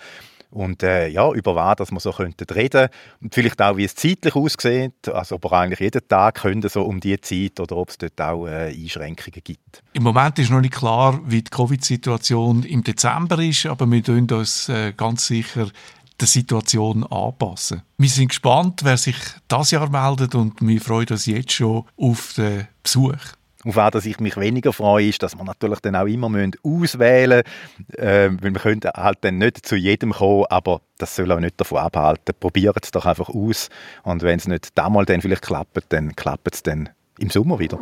und 0.50 0.84
äh, 0.84 1.08
ja, 1.08 1.32
über 1.32 1.56
was 1.56 1.76
dass 1.78 1.92
wir 1.92 2.00
so 2.00 2.12
könnten 2.12 2.48
reden 2.50 2.90
und 3.22 3.34
vielleicht 3.34 3.62
auch, 3.62 3.78
wie 3.78 3.84
es 3.84 3.96
zeitlich 3.96 4.36
aussieht, 4.36 5.10
also 5.10 5.36
ob 5.36 5.46
wir 5.46 5.54
eigentlich 5.54 5.80
jeden 5.80 6.08
Tag 6.08 6.36
können, 6.36 6.68
so 6.68 6.84
um 6.84 7.00
die 7.00 7.20
Zeit 7.20 7.60
oder 7.60 7.78
ob 7.78 7.90
es 7.90 7.98
dort 7.98 8.20
auch 8.22 8.48
äh, 8.48 8.70
Einschränkungen 8.70 9.42
gibt. 9.44 9.84
Im 9.94 10.04
Moment 10.04 10.40
ist 10.40 10.50
noch 10.50 10.62
nicht 10.62 10.74
klar, 10.74 11.20
wie 11.26 11.42
die 11.42 11.50
Covid-Situation 11.50 12.64
im 12.64 12.84
Dezember 12.84 13.40
ist, 13.40 13.66
aber 13.66 13.90
wir 13.90 14.04
tun 14.04 14.28
uns 14.32 14.70
äh, 14.70 14.94
ganz 14.94 15.28
sicher 15.28 15.68
der 16.20 16.28
Situation 16.28 17.04
anpassen. 17.04 17.84
Wir 17.98 18.10
sind 18.10 18.30
gespannt, 18.30 18.82
wer 18.84 18.98
sich 18.98 19.18
das 19.48 19.72
Jahr 19.72 19.90
meldet 19.90 20.34
und 20.34 20.56
wir 20.62 20.82
freuen 20.82 21.08
uns 21.10 21.26
jetzt 21.26 21.52
schon 21.52 21.86
auf 21.96 22.34
den 22.34 22.68
Besuch. 22.82 23.18
Auf 23.68 23.76
was 23.76 24.06
ich 24.06 24.20
mich 24.20 24.38
weniger 24.38 24.72
freue, 24.72 25.08
ist, 25.08 25.22
dass 25.24 25.36
wir 25.36 25.44
natürlich 25.44 25.80
dann 25.80 25.96
auch 25.96 26.06
immer 26.06 26.30
auswählen 26.64 27.44
müssen, 27.88 28.02
äh, 28.02 28.30
wir 28.42 28.52
können 28.54 28.82
halt 28.96 29.18
dann 29.22 29.40
nicht 29.40 29.66
zu 29.66 29.76
jedem 29.76 30.14
kommen, 30.14 30.46
aber 30.50 30.82
das 30.98 31.16
soll 31.16 31.32
auch 31.32 31.40
nicht 31.40 31.60
davon 31.60 31.80
abhalten. 31.80 32.34
Probiert 32.40 32.78
es 32.82 32.92
doch 32.92 33.06
einfach 33.06 33.30
aus 33.30 33.70
und 34.04 34.22
wenn 34.22 34.40
es 34.40 34.48
nicht 34.48 34.78
damals 34.78 35.08
dann 35.08 35.22
vielleicht 35.22 35.42
klappt, 35.42 35.84
dann 35.90 36.16
klappt 36.16 36.54
es 36.54 36.64
dann 36.64 36.90
im 37.20 37.30
Sommer 37.30 37.60
wieder. 37.60 37.78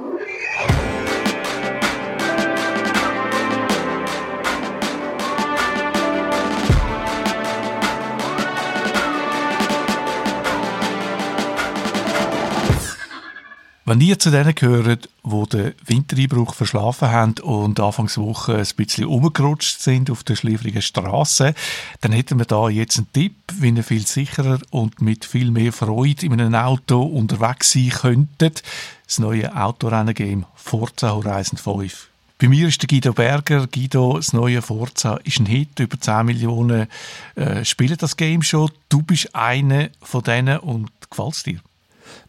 Wenn 13.88 14.02
ihr 14.02 14.17
zu 14.17 14.32
denen 14.32 14.56
gehört, 14.56 15.10
die 15.24 15.50
den 15.50 15.74
Wintereinbruch 15.86 16.56
verschlafen 16.56 17.12
haben 17.12 17.36
und 17.43 17.80
Anfangswoche 17.80 18.56
ein 18.56 18.67
bisschen 18.76 19.06
umgerutscht 19.06 19.80
sind 19.80 20.10
auf 20.10 20.24
der 20.24 20.36
schläfrigen 20.36 20.82
Straße, 20.82 21.54
dann 22.02 22.12
hätten 22.12 22.39
wir 22.39 22.48
da 22.48 22.67
jetzt 22.67 22.98
einen 22.98 23.13
Tipp, 23.13 23.36
wie 23.54 23.69
ihr 23.69 23.84
viel 23.84 24.08
sicherer 24.08 24.58
und 24.71 25.04
mit 25.04 25.24
viel 25.24 25.52
mehr 25.52 25.71
Freude 25.71 26.26
in 26.26 26.34
einem 26.34 26.56
Auto 26.56 27.00
unterwegs 27.04 27.74
sein 27.74 27.91
könntet. 27.91 28.63
Das 29.06 29.19
neue 29.19 29.56
Autorennen-Game 29.56 30.45
Forza 30.56 31.12
Horizon 31.12 31.60
5. 31.60 32.08
Bei 32.39 32.48
mir 32.48 32.67
ist 32.69 32.82
der 32.82 32.88
Guido 32.88 33.13
Berger. 33.13 33.67
Guido, 33.67 34.15
das 34.15 34.34
neue 34.34 34.63
Forza 34.63 35.17
ist 35.24 35.39
ein 35.39 35.45
Hit. 35.45 35.80
Über 35.80 36.02
10 36.02 36.26
Millionen 36.26 36.88
äh, 37.36 37.63
spielen 37.63 37.98
das 38.00 38.17
Game 38.17 38.41
schon. 38.41 38.71
Du 38.89 39.04
bist 39.04 39.36
einer 39.36 39.89
von 40.02 40.24
denen 40.24 40.58
und 40.58 40.89
gefällt 41.08 41.34
es 41.36 41.43
dir? 41.43 41.60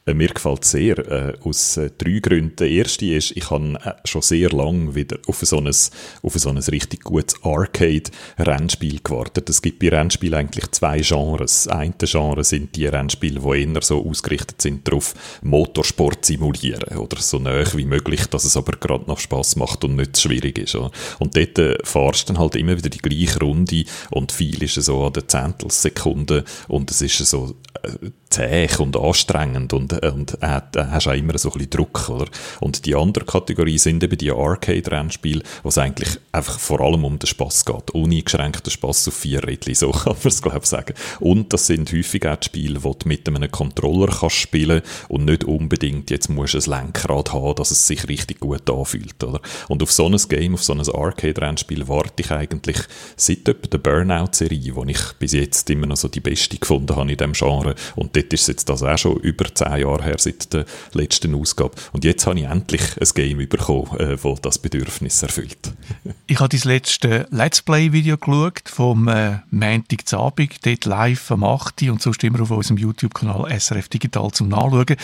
Äh, 0.07 0.15
mir 0.15 0.29
gefällt 0.29 0.63
es 0.63 0.71
sehr, 0.71 0.99
äh, 0.99 1.35
aus 1.43 1.77
äh, 1.77 1.91
drei 1.99 2.21
Gründen. 2.21 2.55
Der 2.57 2.71
erste 2.71 3.07
ist, 3.07 3.33
ich 3.33 3.51
habe 3.51 3.77
äh, 3.85 3.93
schon 4.05 4.23
sehr 4.23 4.51
lange 4.51 4.95
wieder 4.95 5.19
auf 5.27 5.41
so 5.41 5.59
ein, 5.59 5.67
auf 5.67 6.35
so 6.35 6.49
ein 6.49 6.59
richtig 6.59 7.03
gutes 7.03 7.43
Arcade-Rennspiel 7.43 9.01
gewartet. 9.03 9.51
Es 9.51 9.61
gibt 9.61 9.81
bei 9.81 9.89
Rennspielen 9.89 10.39
eigentlich 10.39 10.71
zwei 10.71 11.01
Genres. 11.01 11.65
Das 11.65 11.69
eine 11.69 11.95
Genre 11.99 12.45
sind 12.45 12.77
die 12.77 12.87
Rennspiele, 12.87 13.41
die 13.41 13.65
eher 13.65 13.83
so 13.83 14.07
ausgerichtet 14.09 14.63
sind 14.63 14.87
darauf, 14.87 15.15
Motorsport 15.43 16.25
simulieren 16.25 16.97
oder 16.99 17.21
so 17.21 17.41
nah 17.41 17.65
wie 17.75 17.85
möglich, 17.85 18.27
dass 18.27 18.45
es 18.45 18.57
aber 18.57 18.77
gerade 18.79 19.07
noch 19.07 19.19
Spaß 19.19 19.57
macht 19.57 19.83
und 19.83 19.97
nicht 19.97 20.19
schwierig 20.19 20.59
ist. 20.59 20.77
Oder? 20.77 20.93
Und 21.19 21.37
dort 21.37 21.59
äh, 21.59 21.79
fahrst 21.83 22.29
du 22.29 22.33
dann 22.33 22.41
halt 22.41 22.55
immer 22.55 22.77
wieder 22.77 22.91
die 22.91 22.99
gleiche 22.99 23.41
Runde 23.41 23.85
und 24.11 24.31
viel 24.31 24.63
ist 24.63 24.75
so 24.75 25.05
an 25.05 25.15
der 25.15 25.27
Zehntelsekunde 25.27 26.45
und 26.69 26.91
es 26.93 27.03
ist 27.03 27.19
so 27.19 27.57
äh, 27.83 28.11
zäh 28.31 28.69
und 28.79 28.97
anstrengend 28.97 29.73
und 29.73 29.96
und 30.03 30.39
äh, 30.43 30.61
hast 30.75 31.09
auch 31.09 31.13
immer 31.13 31.37
so 31.39 31.49
ein 31.49 31.55
bisschen 31.55 31.71
Druck, 31.71 32.09
oder? 32.09 32.27
Und 32.61 32.87
die 32.87 32.95
andere 32.95 33.25
Kategorie 33.25 33.79
sind 33.79 34.03
eben 34.03 34.19
die 34.19 34.31
Arcade-Rennspiele, 34.31 35.43
wo 35.63 35.69
es 35.69 35.79
eigentlich 35.79 36.19
einfach 36.33 36.59
vor 36.59 36.81
allem 36.81 37.05
um 37.05 37.19
den 37.19 37.27
Spass 37.27 37.65
geht. 37.65 37.91
Uneingeschränkter 37.91 38.71
Spass 38.71 39.09
auf 39.09 39.15
vier 39.15 39.47
Rädchen, 39.47 39.75
so 39.75 39.91
kann 39.93 40.15
man 40.15 40.27
es, 40.27 40.43
glaube 40.43 40.61
ich, 40.63 40.67
sagen. 40.67 40.95
Und 41.21 41.53
das 41.53 41.67
sind 41.67 41.93
häufig 41.93 42.27
auch 42.27 42.37
die 42.37 42.47
Spiele, 42.47 42.83
wo 42.83 42.95
du 42.95 43.09
mit 43.09 43.27
einem 43.29 43.51
Controller 43.51 44.09
kannst 44.09 44.37
spielen 44.37 44.83
und 45.09 45.25
nicht 45.25 45.45
unbedingt 45.45 46.11
jetzt 46.11 46.29
musst 46.29 46.55
du 46.55 46.59
ein 46.59 46.85
Lenkrad 46.85 47.33
haben, 47.33 47.55
dass 47.55 47.71
es 47.71 47.87
sich 47.87 48.09
richtig 48.09 48.41
gut 48.41 48.69
anfühlt, 48.71 49.23
oder? 49.23 49.41
Und 49.69 49.83
auf 49.83 49.93
so 49.93 50.07
ein 50.07 50.17
Game, 50.29 50.55
auf 50.55 50.63
so 50.63 50.73
ein 50.73 50.81
Arcade-Rennspiel 50.81 51.89
warte 51.89 52.23
ich 52.23 52.31
eigentlich 52.31 52.79
seit 53.17 53.49
etwa 53.49 53.69
der 53.69 53.79
Burnout-Serie, 53.79 54.75
wo 54.75 54.85
ich 54.85 54.99
bis 55.19 55.33
jetzt 55.33 55.69
immer 55.71 55.87
noch 55.87 55.97
so 55.97 56.09
die 56.09 56.21
beste 56.21 56.59
gefunden 56.59 56.95
habe 56.95 57.11
in 57.11 57.17
diesem 57.17 57.33
Genre. 57.33 57.75
Und 57.95 58.17
dort 58.17 58.33
ist 58.33 58.49
jetzt 58.49 58.69
das 58.69 58.83
auch 58.83 58.99
schon 58.99 59.17
über 59.19 59.47
zehn 59.55 59.81
Jahre 59.81 59.86
Jahre 59.87 60.05
her, 60.05 60.17
seit 60.19 60.53
der 60.53 60.65
letzten 60.93 61.35
Ausgabe. 61.35 61.73
Und 61.93 62.05
jetzt 62.05 62.27
habe 62.27 62.39
ich 62.39 62.47
endlich 62.47 62.83
ein 63.01 63.09
Game 63.15 63.49
bekommen, 63.49 63.97
äh, 63.99 64.17
das 64.17 64.41
das 64.41 64.59
Bedürfnis 64.59 65.23
erfüllt. 65.23 65.73
ich 66.27 66.41
habe 66.41 66.49
das 66.49 66.65
letzte 66.65 67.27
Let's 67.31 67.63
Play-Video 67.63 68.17
geschaut, 68.17 68.63
vom 68.67 69.09
äh, 69.09 69.39
Montag 69.51 70.09
zu 70.09 70.19
Abend, 70.19 70.65
dort 70.65 70.85
live 70.85 71.31
am 71.31 71.45
8. 71.45 71.83
und 71.85 72.03
sonst 72.03 72.25
immer 72.25 72.41
auf 72.41 72.51
unserem 72.51 72.79
YouTube-Kanal 72.79 73.59
SRF 73.59 73.89
Digital 73.89 74.31
zum 74.33 74.49
Nachschauen. 74.49 74.97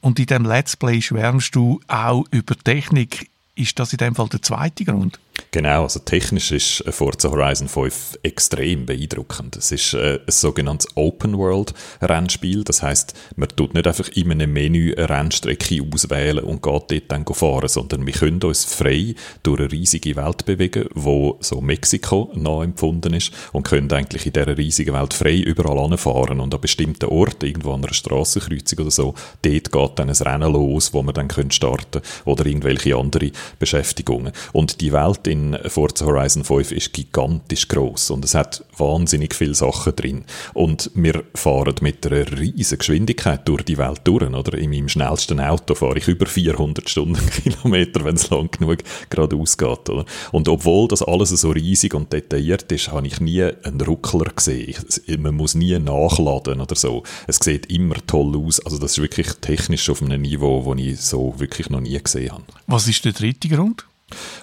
Und 0.00 0.18
in 0.18 0.26
diesem 0.26 0.44
Let's 0.44 0.76
Play 0.76 1.00
schwärmst 1.00 1.54
du 1.54 1.80
auch 1.88 2.24
über 2.30 2.56
Technik. 2.56 3.30
Ist 3.54 3.78
das 3.78 3.92
in 3.92 3.98
dem 3.98 4.14
Fall 4.14 4.28
der 4.28 4.42
zweite 4.42 4.84
Grund? 4.84 5.18
Genau, 5.50 5.84
also 5.84 6.00
technisch 6.00 6.52
ist 6.52 6.84
Forza 6.90 7.30
Horizon 7.30 7.68
5 7.68 8.18
extrem 8.22 8.84
beeindruckend. 8.86 9.56
Es 9.56 9.72
ist 9.72 9.94
äh, 9.94 10.20
ein 10.26 10.30
sogenanntes 10.30 10.88
Open-World-Rennspiel, 10.94 12.64
das 12.64 12.82
heißt, 12.82 13.14
man 13.36 13.48
tut 13.48 13.72
nicht 13.72 13.86
einfach 13.86 14.08
in 14.08 14.30
einem 14.30 14.52
Menü 14.52 14.94
eine 14.94 15.08
Rennstrecke 15.08 15.80
auswählen 15.82 16.44
und 16.44 16.62
geht 16.62 16.90
dort 16.90 17.02
dann 17.08 17.24
fahren, 17.24 17.68
sondern 17.68 18.06
wir 18.06 18.12
können 18.12 18.42
uns 18.42 18.64
frei 18.64 19.14
durch 19.42 19.60
eine 19.60 19.72
riesige 19.72 20.16
Welt 20.16 20.44
bewegen, 20.44 20.86
wo 20.94 21.38
so 21.40 21.60
Mexiko 21.60 22.30
nachempfunden 22.34 23.14
ist 23.14 23.32
und 23.52 23.66
können 23.66 23.90
eigentlich 23.92 24.26
in 24.26 24.32
dieser 24.32 24.58
riesigen 24.58 24.94
Welt 24.94 25.14
frei 25.14 25.36
überall 25.36 25.78
anfahren 25.78 26.40
und 26.40 26.54
an 26.54 26.60
bestimmten 26.60 27.06
Orten, 27.06 27.46
irgendwo 27.46 27.72
an 27.72 27.84
einer 27.84 27.94
Strassenkreuzung 27.94 28.80
oder 28.80 28.90
so, 28.90 29.14
dort 29.42 29.72
geht 29.72 29.98
dann 29.98 30.10
ein 30.10 30.16
Rennen 30.16 30.52
los, 30.52 30.92
wo 30.92 31.02
wir 31.02 31.12
dann 31.12 31.28
können 31.28 31.50
starten 31.50 32.02
oder 32.24 32.44
irgendwelche 32.44 32.96
andere 32.96 33.30
Beschäftigungen. 33.58 34.32
Und 34.52 34.80
die 34.80 34.92
Welt 34.92 35.27
in 35.28 35.56
Forza 35.66 36.06
Horizon 36.06 36.44
5 36.44 36.72
ist 36.72 36.92
gigantisch 36.92 37.68
groß 37.68 38.10
und 38.10 38.24
es 38.24 38.34
hat 38.34 38.64
wahnsinnig 38.76 39.34
viele 39.34 39.54
Sachen 39.54 39.94
drin. 39.94 40.24
Und 40.54 40.90
wir 40.94 41.24
fahren 41.34 41.74
mit 41.80 42.06
einer 42.06 42.30
riesigen 42.38 42.78
Geschwindigkeit 42.78 43.46
durch 43.46 43.62
die 43.62 43.78
Welt 43.78 44.00
durch, 44.04 44.22
oder? 44.28 44.58
In 44.58 44.70
meinem 44.70 44.88
schnellsten 44.88 45.40
Auto 45.40 45.74
fahre 45.74 45.98
ich 45.98 46.08
über 46.08 46.26
400 46.26 46.88
Stundenkilometer, 46.88 48.04
wenn 48.04 48.16
es 48.16 48.30
lang 48.30 48.50
genug 48.50 48.78
geradeaus 49.10 49.56
geht, 49.56 49.88
oder? 49.88 50.04
Und 50.32 50.48
obwohl 50.48 50.88
das 50.88 51.02
alles 51.02 51.30
so 51.30 51.50
riesig 51.50 51.94
und 51.94 52.12
detailliert 52.12 52.70
ist, 52.72 52.90
habe 52.90 53.06
ich 53.06 53.20
nie 53.20 53.42
einen 53.42 53.80
Ruckler 53.80 54.32
gesehen. 54.34 54.74
Man 55.18 55.34
muss 55.34 55.54
nie 55.54 55.78
nachladen 55.78 56.60
oder 56.60 56.74
so. 56.74 57.02
Es 57.26 57.36
sieht 57.36 57.66
immer 57.66 57.96
toll 58.06 58.36
aus. 58.36 58.60
Also 58.60 58.78
das 58.78 58.92
ist 58.92 59.02
wirklich 59.02 59.28
technisch 59.40 59.88
auf 59.90 60.02
einem 60.02 60.22
Niveau, 60.22 60.74
das 60.74 60.84
ich 60.84 61.00
so 61.00 61.34
wirklich 61.38 61.70
noch 61.70 61.80
nie 61.80 61.98
gesehen 62.02 62.32
habe. 62.32 62.44
Was 62.66 62.88
ist 62.88 63.04
der 63.04 63.12
dritte 63.12 63.48
Grund? 63.48 63.84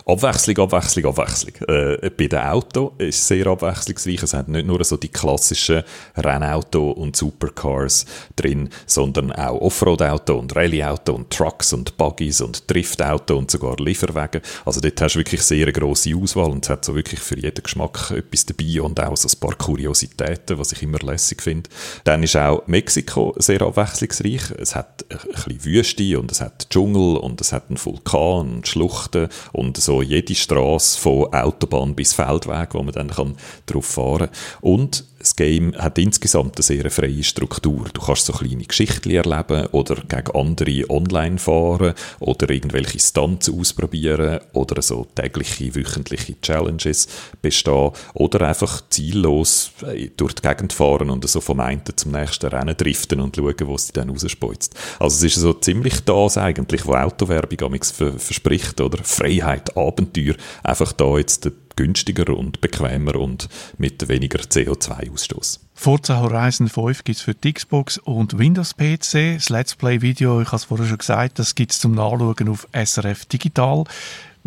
Abwechslung, 0.05 0.57
Abwechslung, 0.59 1.05
Abwechslung. 1.05 1.55
Äh, 1.67 2.11
bei 2.11 2.27
den 2.27 2.39
Autos 2.39 2.93
ist 2.99 3.17
es 3.17 3.27
sehr 3.27 3.47
abwechslungsreich. 3.47 4.21
Es 4.21 4.33
hat 4.35 4.47
nicht 4.47 4.67
nur 4.67 4.83
so 4.83 4.97
die 4.97 5.09
klassischen 5.09 5.83
Rennauto 6.15 6.91
und 6.91 7.15
Supercars 7.15 8.05
drin, 8.35 8.69
sondern 8.85 9.31
auch 9.31 9.59
Offroad-Auto 9.61 10.37
und 10.37 10.55
Rallye-Auto 10.55 11.13
und 11.13 11.31
Trucks 11.31 11.73
und 11.73 11.97
Buggies 11.97 12.41
und 12.41 12.69
Drift-Auto 12.69 13.35
und 13.35 13.49
sogar 13.49 13.77
Lieferwagen. 13.77 14.41
Also 14.63 14.79
dort 14.79 15.01
hast 15.01 15.15
du 15.15 15.19
wirklich 15.19 15.41
sehr 15.41 15.63
eine 15.63 15.73
grosse 15.73 16.15
Auswahl 16.15 16.51
und 16.51 16.65
es 16.65 16.69
hat 16.69 16.85
so 16.85 16.93
wirklich 16.93 17.19
für 17.19 17.39
jeden 17.39 17.63
Geschmack 17.63 18.11
etwas 18.11 18.45
dabei 18.45 18.81
und 18.81 18.99
auch 18.99 19.17
so 19.17 19.27
ein 19.27 19.39
paar 19.39 19.55
Kuriositäten, 19.55 20.59
was 20.59 20.71
ich 20.71 20.83
immer 20.83 20.99
lässig 20.99 21.41
finde. 21.41 21.69
Dann 22.03 22.21
ist 22.21 22.37
auch 22.37 22.67
Mexiko 22.67 23.33
sehr 23.37 23.63
abwechslungsreich. 23.63 24.51
Es 24.59 24.75
hat 24.75 25.05
ein 25.09 25.17
bisschen 25.33 25.65
Wüste 25.65 26.19
und 26.19 26.31
es 26.31 26.41
hat 26.41 26.69
Dschungel 26.69 27.17
und 27.17 27.41
es 27.41 27.51
hat 27.51 27.69
einen 27.69 27.83
Vulkan 27.83 28.55
und 28.55 28.67
Schluchten 28.67 29.29
und 29.55 29.77
so 29.77 30.01
jede 30.01 30.35
Straße 30.35 30.99
von 30.99 31.33
Autobahn 31.33 31.95
bis 31.95 32.13
Feldweg, 32.13 32.73
wo 32.73 32.83
man 32.83 32.93
dann 32.93 33.09
kann 33.09 33.35
drauf 33.65 33.85
fahren 33.85 34.27
kann. 34.27 34.37
Und 34.61 35.05
das 35.25 35.35
Game 35.35 35.75
hat 35.75 35.97
insgesamt 35.97 36.55
eine 36.55 36.63
sehr 36.63 36.91
freie 36.91 37.23
Struktur. 37.23 37.85
Du 37.91 37.99
kannst 37.99 38.27
so 38.27 38.33
kleine 38.33 38.63
Geschichten 38.63 39.09
erleben 39.09 39.65
oder 39.71 39.95
gegen 39.95 40.35
andere 40.35 40.89
online 40.89 41.39
fahren 41.39 41.95
oder 42.19 42.47
irgendwelche 42.51 42.99
Stunts 42.99 43.49
ausprobieren 43.49 44.39
oder 44.53 44.83
so 44.83 45.07
tägliche, 45.15 45.73
wöchentliche 45.73 46.39
Challenges 46.41 47.07
bestehen 47.41 47.91
oder 48.13 48.47
einfach 48.47 48.83
ziellos 48.89 49.71
äh, 49.81 50.09
durch 50.15 50.33
die 50.35 50.47
Gegend 50.47 50.73
fahren 50.73 51.09
und 51.09 51.27
so 51.27 51.41
vom 51.41 51.59
einen 51.59 51.81
zum 51.95 52.11
nächsten 52.11 52.45
Rennen 52.45 52.77
driften 52.77 53.19
und 53.19 53.35
schauen, 53.35 53.55
wo 53.63 53.73
es 53.73 53.87
dann 53.87 54.11
rausspeuzt. 54.11 54.75
Also 54.99 55.25
es 55.25 55.35
ist 55.35 55.41
so 55.41 55.53
ziemlich 55.53 56.01
das 56.01 56.37
eigentlich, 56.37 56.85
was 56.85 57.03
Autowerbung 57.03 57.81
verspricht, 57.81 58.79
oder? 58.79 59.03
Freiheit, 59.03 59.75
Abenteuer, 59.75 60.35
einfach 60.63 60.93
da 60.93 61.17
jetzt 61.17 61.49
günstiger 61.75 62.35
und 62.35 62.61
bequemer 62.61 63.15
und 63.15 63.49
mit 63.77 64.07
weniger 64.07 64.39
CO2-Ausstoß. 64.39 65.59
Forza 65.73 66.21
Horizon 66.21 66.69
5 66.69 67.03
gibt 67.03 67.17
es 67.17 67.23
für 67.23 67.33
die 67.33 67.53
Xbox 67.53 67.97
und 67.97 68.37
Windows-PC. 68.39 69.35
Das 69.35 69.49
Let's 69.49 69.75
Play-Video, 69.75 70.41
ich 70.41 70.47
habe 70.47 70.55
es 70.57 70.63
vorher 70.63 70.87
schon 70.87 70.97
gesagt, 70.97 71.37
das 71.37 71.53
gibt 71.53 71.71
es 71.71 71.79
zum 71.79 71.93
Nachschauen 71.93 72.49
auf 72.49 72.67
SRF 72.71 73.25
Digital. 73.25 73.83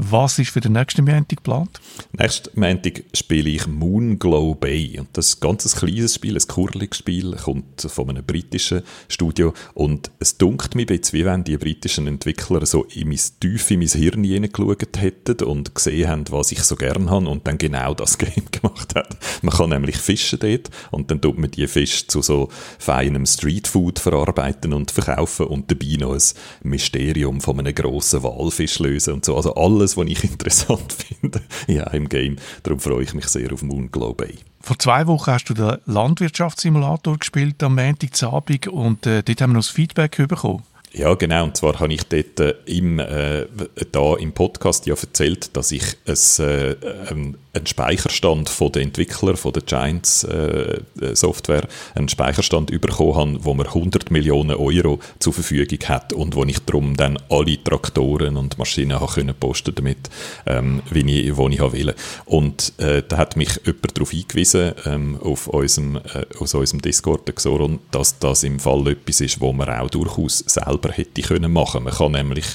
Was 0.00 0.38
ist 0.38 0.50
für 0.50 0.60
den 0.60 0.74
nächsten 0.74 1.04
Montag 1.04 1.38
geplant? 1.38 1.80
Nächsten 2.12 2.60
Montag 2.60 3.02
spiele 3.14 3.50
ich 3.50 3.66
Moonglow 3.66 4.54
Bay. 4.54 4.96
Und 5.00 5.08
das 5.14 5.30
ist 5.30 5.42
ein 5.42 5.48
ganz 5.48 5.74
kleines 5.74 6.14
Spiel, 6.14 6.36
ein 6.36 6.46
kurliges 6.46 6.98
Spiel, 6.98 7.34
kommt 7.34 7.80
von 7.80 8.08
einem 8.08 8.24
britischen 8.24 8.82
Studio. 9.08 9.52
Und 9.74 10.12
es 10.20 10.38
dunkelt 10.38 10.76
mich 10.76 10.88
jetzt, 10.88 11.12
wie 11.12 11.24
wenn 11.24 11.42
die 11.42 11.56
britischen 11.56 12.06
Entwickler 12.06 12.64
so 12.64 12.84
in 12.84 13.08
mein, 13.08 13.18
tief 13.40 13.72
in 13.72 13.80
mein 13.80 13.88
Hirn 13.88 14.22
hineingeschaut 14.22 15.00
hätten 15.00 15.44
und 15.44 15.74
gesehen 15.74 16.08
haben, 16.08 16.24
was 16.30 16.52
ich 16.52 16.62
so 16.62 16.76
gerne 16.76 17.10
habe 17.10 17.28
und 17.28 17.48
dann 17.48 17.58
genau 17.58 17.92
das 17.94 18.18
Game 18.18 18.52
gemacht 18.52 18.94
haben. 18.94 19.16
Man 19.42 19.52
kann 19.52 19.70
nämlich 19.70 19.96
fischen 19.96 20.38
dort 20.38 20.70
und 20.92 21.10
dann 21.10 21.20
tut 21.20 21.38
man 21.38 21.50
die 21.50 21.66
Fische 21.66 22.06
zu 22.06 22.22
so 22.22 22.50
feinem 22.78 23.26
Streetfood 23.26 23.98
verarbeiten 23.98 24.72
und 24.74 24.92
verkaufen 24.92 25.46
und 25.46 25.72
dabei 25.72 25.96
noch 25.98 26.14
ein 26.14 26.22
Mysterium 26.62 27.40
von 27.40 27.58
einem 27.58 27.74
grossen 27.74 28.22
Walfisch 28.22 28.78
lösen 28.78 29.14
und 29.14 29.24
so. 29.24 29.34
Also 29.36 29.56
alles 29.56 29.87
alles, 29.88 29.96
was 29.96 30.06
ich 30.06 30.24
interessant 30.30 30.92
finde 30.92 31.40
ja, 31.66 31.84
im 31.90 32.08
Game. 32.08 32.36
Darum 32.62 32.80
freue 32.80 33.02
ich 33.02 33.14
mich 33.14 33.26
sehr 33.26 33.52
auf 33.52 33.62
Moonglow 33.62 34.14
Bay. 34.14 34.34
Vor 34.60 34.78
zwei 34.78 35.06
Wochen 35.06 35.30
hast 35.30 35.46
du 35.46 35.54
den 35.54 35.78
Landwirtschaftssimulator 35.86 37.18
gespielt 37.18 37.62
am 37.62 37.76
Montagabend 37.76 38.68
und 38.68 39.06
äh, 39.06 39.22
dort 39.22 39.40
haben 39.40 39.50
wir 39.50 39.54
noch 39.54 39.60
das 39.60 39.70
Feedback 39.70 40.16
bekommen. 40.16 40.62
Ja, 40.92 41.14
genau. 41.14 41.44
Und 41.44 41.56
zwar 41.56 41.78
habe 41.80 41.92
ich 41.92 42.02
dort 42.04 42.40
äh, 42.40 42.54
im, 42.66 42.98
äh, 42.98 43.46
da 43.92 44.16
im 44.16 44.32
Podcast 44.32 44.86
ja 44.86 44.94
erzählt, 44.94 45.56
dass 45.56 45.70
ich 45.70 45.84
ein, 46.06 46.44
äh, 46.44 46.70
ähm, 47.10 47.36
einen 47.58 47.66
Speicherstand 47.66 48.48
von 48.48 48.72
den 48.72 48.84
Entwicklern 48.84 49.36
von 49.36 49.52
der 49.52 49.62
Giants 49.62 50.24
äh, 50.24 50.80
äh, 51.00 51.14
Software, 51.14 51.68
einen 51.94 52.08
Speicherstand 52.08 52.70
bekommen 52.80 53.14
habe, 53.14 53.44
wo 53.44 53.54
man 53.54 53.66
100 53.66 54.10
Millionen 54.10 54.56
Euro 54.56 55.00
zur 55.18 55.32
Verfügung 55.32 55.78
hat 55.88 56.12
und 56.12 56.34
wo 56.34 56.44
ich 56.44 56.58
darum 56.60 56.96
dann 56.96 57.18
alle 57.28 57.62
Traktoren 57.62 58.36
und 58.36 58.58
Maschinen 58.58 59.00
habe 59.00 59.12
können 59.12 59.34
posten 59.34 59.74
damit, 59.74 60.10
ähm, 60.46 60.82
wie 60.90 61.20
ich, 61.20 61.36
wo 61.36 61.48
ich 61.48 61.60
will. 61.60 61.94
Und 62.24 62.72
äh, 62.78 63.02
da 63.06 63.18
hat 63.18 63.36
mich 63.36 63.60
jemand 63.64 63.96
darauf 63.96 64.10
hingewiesen, 64.10 64.72
ähm, 64.86 65.18
auf 65.20 65.48
unserem, 65.48 65.96
äh, 65.96 66.26
aus 66.38 66.54
unserem 66.54 66.82
Discord, 66.82 67.34
Xoron, 67.34 67.80
dass 67.90 68.18
das 68.18 68.42
im 68.44 68.58
Fall 68.58 68.86
etwas 68.88 69.20
ist, 69.20 69.40
wo 69.40 69.52
man 69.52 69.68
auch 69.68 69.90
durchaus 69.90 70.38
selber 70.46 70.90
hätte 70.90 71.22
können 71.22 71.52
machen. 71.52 71.84
Man 71.84 71.92
kann 71.92 72.12
nämlich 72.12 72.46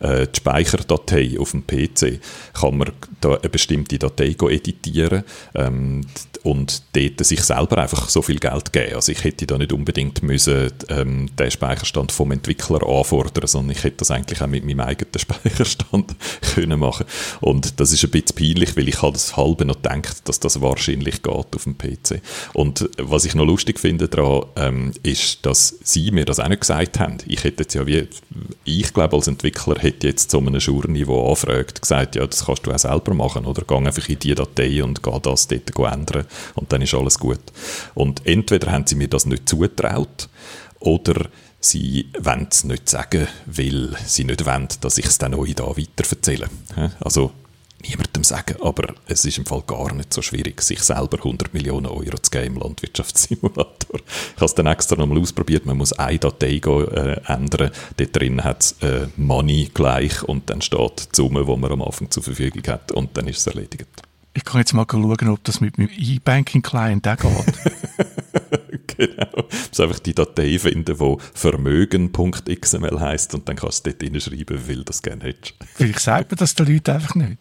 äh, 0.00 0.26
die 0.26 0.36
Speicherdatei 0.36 1.36
auf 1.38 1.52
dem 1.52 1.66
PC, 1.66 2.20
kann 2.54 2.78
man 2.78 2.92
da 3.20 3.36
eine 3.36 3.48
bestimmte 3.48 3.98
Datei 3.98 4.34
editieren. 4.50 5.24
Ähm, 5.54 6.02
und 6.42 6.82
dort 6.94 7.24
sich 7.24 7.42
selber 7.42 7.78
einfach 7.78 8.08
so 8.08 8.22
viel 8.22 8.38
Geld 8.38 8.72
geben. 8.72 8.94
Also 8.94 9.12
ich 9.12 9.22
hätte 9.24 9.46
da 9.46 9.58
nicht 9.58 9.72
unbedingt 9.72 10.22
müssen 10.22 10.72
ähm, 10.88 11.28
den 11.36 11.50
Speicherstand 11.50 12.12
vom 12.12 12.32
Entwickler 12.32 12.86
anfordern, 12.86 13.46
sondern 13.46 13.76
ich 13.76 13.84
hätte 13.84 13.98
das 13.98 14.10
eigentlich 14.10 14.40
auch 14.40 14.46
mit 14.46 14.64
meinem 14.64 14.80
eigenen 14.80 15.12
Speicherstand 15.18 16.14
können 16.54 16.80
machen. 16.80 17.06
Und 17.40 17.78
das 17.78 17.92
ist 17.92 18.04
ein 18.04 18.10
bisschen 18.10 18.36
peinlich, 18.36 18.76
weil 18.76 18.88
ich 18.88 19.02
halt 19.02 19.14
das 19.14 19.36
halbe 19.36 19.64
noch 19.64 19.76
denkt, 19.76 20.28
dass 20.28 20.40
das 20.40 20.60
wahrscheinlich 20.60 21.22
geht 21.22 21.34
auf 21.34 21.64
dem 21.64 21.76
PC. 21.76 22.22
Und 22.54 22.88
was 22.98 23.24
ich 23.24 23.34
noch 23.34 23.44
lustig 23.44 23.78
finde 23.78 24.08
daran, 24.08 24.46
ähm, 24.56 24.92
ist, 25.02 25.44
dass 25.44 25.78
sie 25.82 26.10
mir 26.10 26.24
das 26.24 26.40
auch 26.40 26.48
nicht 26.48 26.62
gesagt 26.62 27.00
haben. 27.00 27.18
Ich 27.26 27.44
hätte 27.44 27.64
jetzt 27.64 27.74
ja 27.74 27.86
wie, 27.86 28.08
ich 28.64 28.94
glaube 28.94 29.16
als 29.16 29.26
Entwickler 29.26 29.76
hätte 29.78 30.06
jetzt 30.06 30.30
zu 30.30 30.38
einem 30.38 30.60
Schurni, 30.60 31.04
der 31.04 31.14
anfragt, 31.14 31.82
gesagt, 31.82 32.16
ja, 32.16 32.26
das 32.26 32.46
kannst 32.46 32.66
du 32.66 32.72
auch 32.72 32.78
selber 32.78 33.12
machen 33.12 33.44
oder 33.44 33.62
geh 33.66 33.74
einfach 33.74 34.08
in 34.08 34.18
die 34.18 34.34
Datei 34.34 34.82
und 34.82 35.02
geh 35.02 35.18
das 35.22 35.48
dort 35.48 35.92
ändern 35.92 36.26
und 36.54 36.72
dann 36.72 36.82
ist 36.82 36.94
alles 36.94 37.18
gut. 37.18 37.40
Und 37.94 38.26
entweder 38.26 38.72
haben 38.72 38.86
sie 38.86 38.94
mir 38.94 39.08
das 39.08 39.26
nicht 39.26 39.48
zutraut 39.48 40.28
oder 40.78 41.26
sie 41.60 42.10
wollen 42.18 42.48
es 42.50 42.64
nicht 42.64 42.88
sagen, 42.88 43.28
weil 43.46 43.96
sie 44.06 44.24
nicht 44.24 44.46
wollen, 44.46 44.68
dass 44.80 44.98
ich 44.98 45.06
es 45.06 45.18
dann 45.18 45.34
euch 45.34 45.54
da 45.54 45.66
weiter 45.66 46.04
erzähle. 46.10 46.48
Also 47.00 47.32
niemandem 47.82 48.24
sagen, 48.24 48.56
aber 48.62 48.94
es 49.06 49.24
ist 49.24 49.38
im 49.38 49.46
Fall 49.46 49.62
gar 49.66 49.92
nicht 49.94 50.12
so 50.12 50.22
schwierig, 50.22 50.60
sich 50.62 50.80
selber 50.80 51.18
100 51.18 51.52
Millionen 51.54 51.86
Euro 51.86 52.18
zu 52.18 52.30
geben 52.30 52.56
im 52.56 52.62
Landwirtschaftssimulator. 52.62 54.00
Ich 54.00 54.36
habe 54.36 54.44
es 54.44 54.54
dann 54.54 54.66
extra 54.66 54.96
nochmal 54.96 55.18
ausprobiert, 55.18 55.66
man 55.66 55.78
muss 55.78 55.92
eine 55.92 56.18
Datei 56.18 56.56
äh, 56.56 57.20
ändern, 57.26 57.70
dort 57.96 58.16
drin 58.16 58.44
hat 58.44 58.62
es 58.62 58.72
äh, 58.82 59.06
Money 59.16 59.70
gleich 59.72 60.22
und 60.22 60.50
dann 60.50 60.60
steht 60.60 61.08
die 61.12 61.16
Summe, 61.16 61.44
die 61.44 61.56
man 61.56 61.72
am 61.72 61.82
Anfang 61.82 62.10
zur 62.10 62.22
Verfügung 62.22 62.62
hat 62.66 62.92
und 62.92 63.16
dann 63.16 63.28
ist 63.28 63.38
es 63.38 63.46
erledigt. 63.46 63.88
Ich 64.32 64.44
kann 64.44 64.60
jetzt 64.60 64.72
mal 64.72 64.86
schauen, 64.88 65.28
ob 65.28 65.42
das 65.44 65.60
mit 65.60 65.76
meinem 65.76 65.90
E-Banking-Client 65.96 67.06
auch 67.08 67.16
geht. 67.16 68.96
genau. 68.96 69.30
Du 69.34 69.56
musst 69.56 69.80
einfach 69.80 69.98
die 69.98 70.14
Datei 70.14 70.58
finden, 70.58 70.96
die 70.96 71.16
vermögen.xml 71.34 73.00
heisst 73.00 73.34
und 73.34 73.48
dann 73.48 73.56
kannst 73.56 73.86
du 73.86 73.90
dort 73.90 74.02
hinschreiben, 74.02 74.68
wie 74.68 74.74
du 74.76 74.84
das 74.84 75.02
gerne 75.02 75.24
hättest. 75.24 75.54
Vielleicht 75.74 76.00
sagt 76.00 76.30
man 76.30 76.38
das 76.38 76.54
den 76.54 76.66
Leuten 76.66 76.90
einfach 76.92 77.14
nicht. 77.16 77.38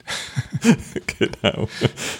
genau. 1.19 1.67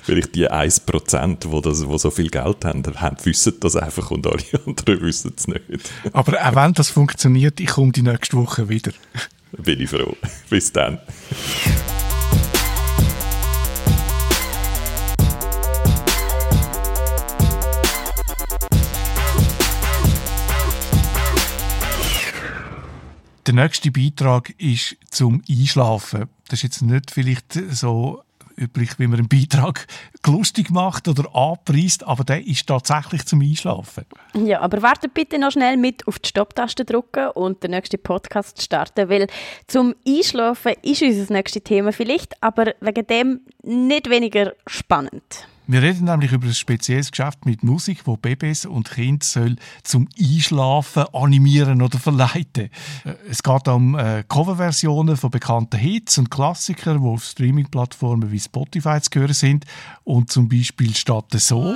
Vielleicht 0.04 0.36
die 0.36 0.50
1%, 0.50 1.40
die, 1.40 1.62
das, 1.62 1.88
die 1.88 1.98
so 1.98 2.12
viel 2.12 2.30
Geld 2.30 2.66
haben, 2.66 2.84
haben, 3.02 3.18
wissen 3.24 3.56
das 3.60 3.76
einfach 3.76 4.12
und 4.12 4.28
alle 4.28 4.44
anderen 4.68 5.02
wissen 5.02 5.34
es 5.36 5.48
nicht. 5.48 5.92
Aber 6.14 6.46
auch 6.46 6.56
wenn 6.56 6.74
das 6.74 6.90
funktioniert, 6.90 7.60
ich 7.60 7.68
komme 7.68 7.92
die 7.92 8.04
nächste 8.04 8.38
Woche 8.38 8.70
wieder. 8.70 8.92
Bin 9.52 9.82
ich 9.82 9.90
froh. 9.90 10.16
Bis 10.50 10.72
dann. 10.72 11.00
Der 23.50 23.56
nächste 23.56 23.90
Beitrag 23.90 24.54
ist 24.60 24.96
zum 25.10 25.42
Einschlafen. 25.50 26.30
Das 26.50 26.60
ist 26.60 26.64
jetzt 26.64 26.82
nicht 26.84 27.10
vielleicht 27.10 27.54
so 27.72 28.22
üblich, 28.56 29.00
wie 29.00 29.08
man 29.08 29.22
einen 29.22 29.28
Beitrag 29.28 29.88
lustig 30.28 30.70
macht 30.70 31.08
oder 31.08 31.36
anpreist, 31.36 32.04
aber 32.04 32.24
der 32.24 32.46
ist 32.46 32.68
tatsächlich 32.68 33.26
zum 33.26 33.42
Einschlafen. 33.42 34.06
Ja, 34.36 34.60
aber 34.62 34.84
wartet 34.84 35.16
bitte 35.16 35.40
noch 35.40 35.50
schnell 35.50 35.78
mit 35.78 36.08
auf 36.08 36.20
die 36.20 36.30
Stopptaste 36.30 36.86
drücken 36.86 37.30
und 37.30 37.64
den 37.64 37.72
nächsten 37.72 38.00
Podcast 38.00 38.62
starten, 38.62 39.10
weil 39.10 39.26
zum 39.66 39.96
Einschlafen 40.08 40.74
ist 40.84 41.02
unser 41.02 41.34
nächstes 41.34 41.64
Thema 41.64 41.92
vielleicht, 41.92 42.36
aber 42.44 42.76
wegen 42.82 43.08
dem 43.08 43.40
nicht 43.64 44.12
weniger 44.12 44.54
spannend. 44.68 45.48
Wir 45.72 45.84
reden 45.84 46.06
nämlich 46.06 46.32
über 46.32 46.48
ein 46.48 46.54
spezielles 46.56 47.12
Geschäft 47.12 47.46
mit 47.46 47.62
Musik, 47.62 48.00
wo 48.06 48.18
Babys 48.18 48.66
und 48.66 48.90
Kinder 48.90 49.24
soll 49.24 49.56
zum 49.84 50.08
Einschlafen 50.20 51.04
animieren 51.14 51.84
oder 51.84 52.00
verleiten. 52.00 52.72
Äh, 53.06 53.14
es 53.30 53.44
geht 53.44 53.68
um 53.68 53.96
äh, 53.96 54.24
Coverversionen 54.28 55.16
von 55.16 55.30
bekannten 55.30 55.78
Hits 55.78 56.18
und 56.18 56.32
Klassikern, 56.32 57.04
die 57.04 57.08
auf 57.08 57.24
Streaming-Plattformen 57.24 58.32
wie 58.32 58.40
Spotify 58.40 59.00
zu 59.00 59.20
hören 59.20 59.34
sind. 59.34 59.66
Und 60.06 60.32
zum 60.32 60.50
Beispiel 60.50 60.96
statt 60.96 61.26
so. 61.34 61.76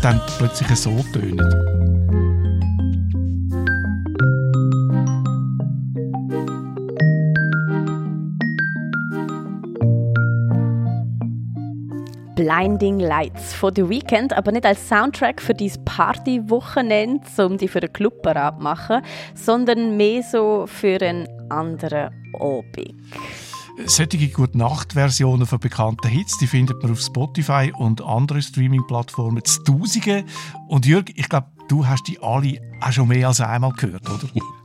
Dann 0.00 0.20
plötzlich 0.38 0.76
so 0.76 1.04
tönen. 1.12 2.29
Blinding 12.40 13.00
Lights 13.00 13.52
von 13.52 13.74
The 13.76 13.86
Weeknd, 13.86 14.32
aber 14.32 14.50
nicht 14.50 14.64
als 14.64 14.88
Soundtrack 14.88 15.42
für 15.42 15.52
dein 15.52 15.72
Partywochenende, 15.84 17.20
um 17.44 17.58
die 17.58 17.68
für 17.68 17.80
den 17.80 17.92
Club 17.92 18.22
parat 18.22 18.60
machen, 18.60 19.02
sondern 19.34 19.98
mehr 19.98 20.22
so 20.22 20.64
für 20.66 21.02
einen 21.02 21.28
anderen 21.50 22.08
Abend. 22.40 22.94
Solche 23.84 24.28
Gute-Nacht-Versionen 24.28 25.44
von 25.44 25.60
bekannten 25.60 26.08
Hits, 26.08 26.38
die 26.38 26.46
findet 26.46 26.82
man 26.82 26.92
auf 26.92 27.00
Spotify 27.00 27.74
und 27.76 28.02
anderen 28.02 28.40
Streaming-Plattformen 28.40 29.44
zu 29.44 29.62
Tausenden. 29.62 30.24
Und 30.66 30.86
Jürg, 30.86 31.12
ich 31.14 31.28
glaube, 31.28 31.48
du 31.68 31.86
hast 31.86 32.08
die 32.08 32.22
alle 32.22 32.58
auch 32.80 32.92
schon 32.92 33.08
mehr 33.08 33.28
als 33.28 33.42
einmal 33.42 33.72
gehört, 33.72 34.08
oder? 34.08 34.28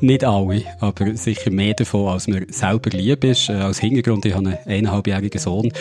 Nicht 0.00 0.24
alle, 0.24 0.62
aber 0.80 1.16
sicher 1.16 1.50
mehr 1.50 1.74
davon, 1.74 2.08
als 2.08 2.26
mir 2.26 2.46
selber 2.50 2.90
lieb 2.90 3.24
ist. 3.24 3.48
Äh, 3.48 3.54
als 3.54 3.78
Hintergrund, 3.78 4.24
ich 4.24 4.34
habe 4.34 4.48
einen 4.48 4.58
eineinhalbjährigen 4.66 5.40
Sohn. 5.40 5.72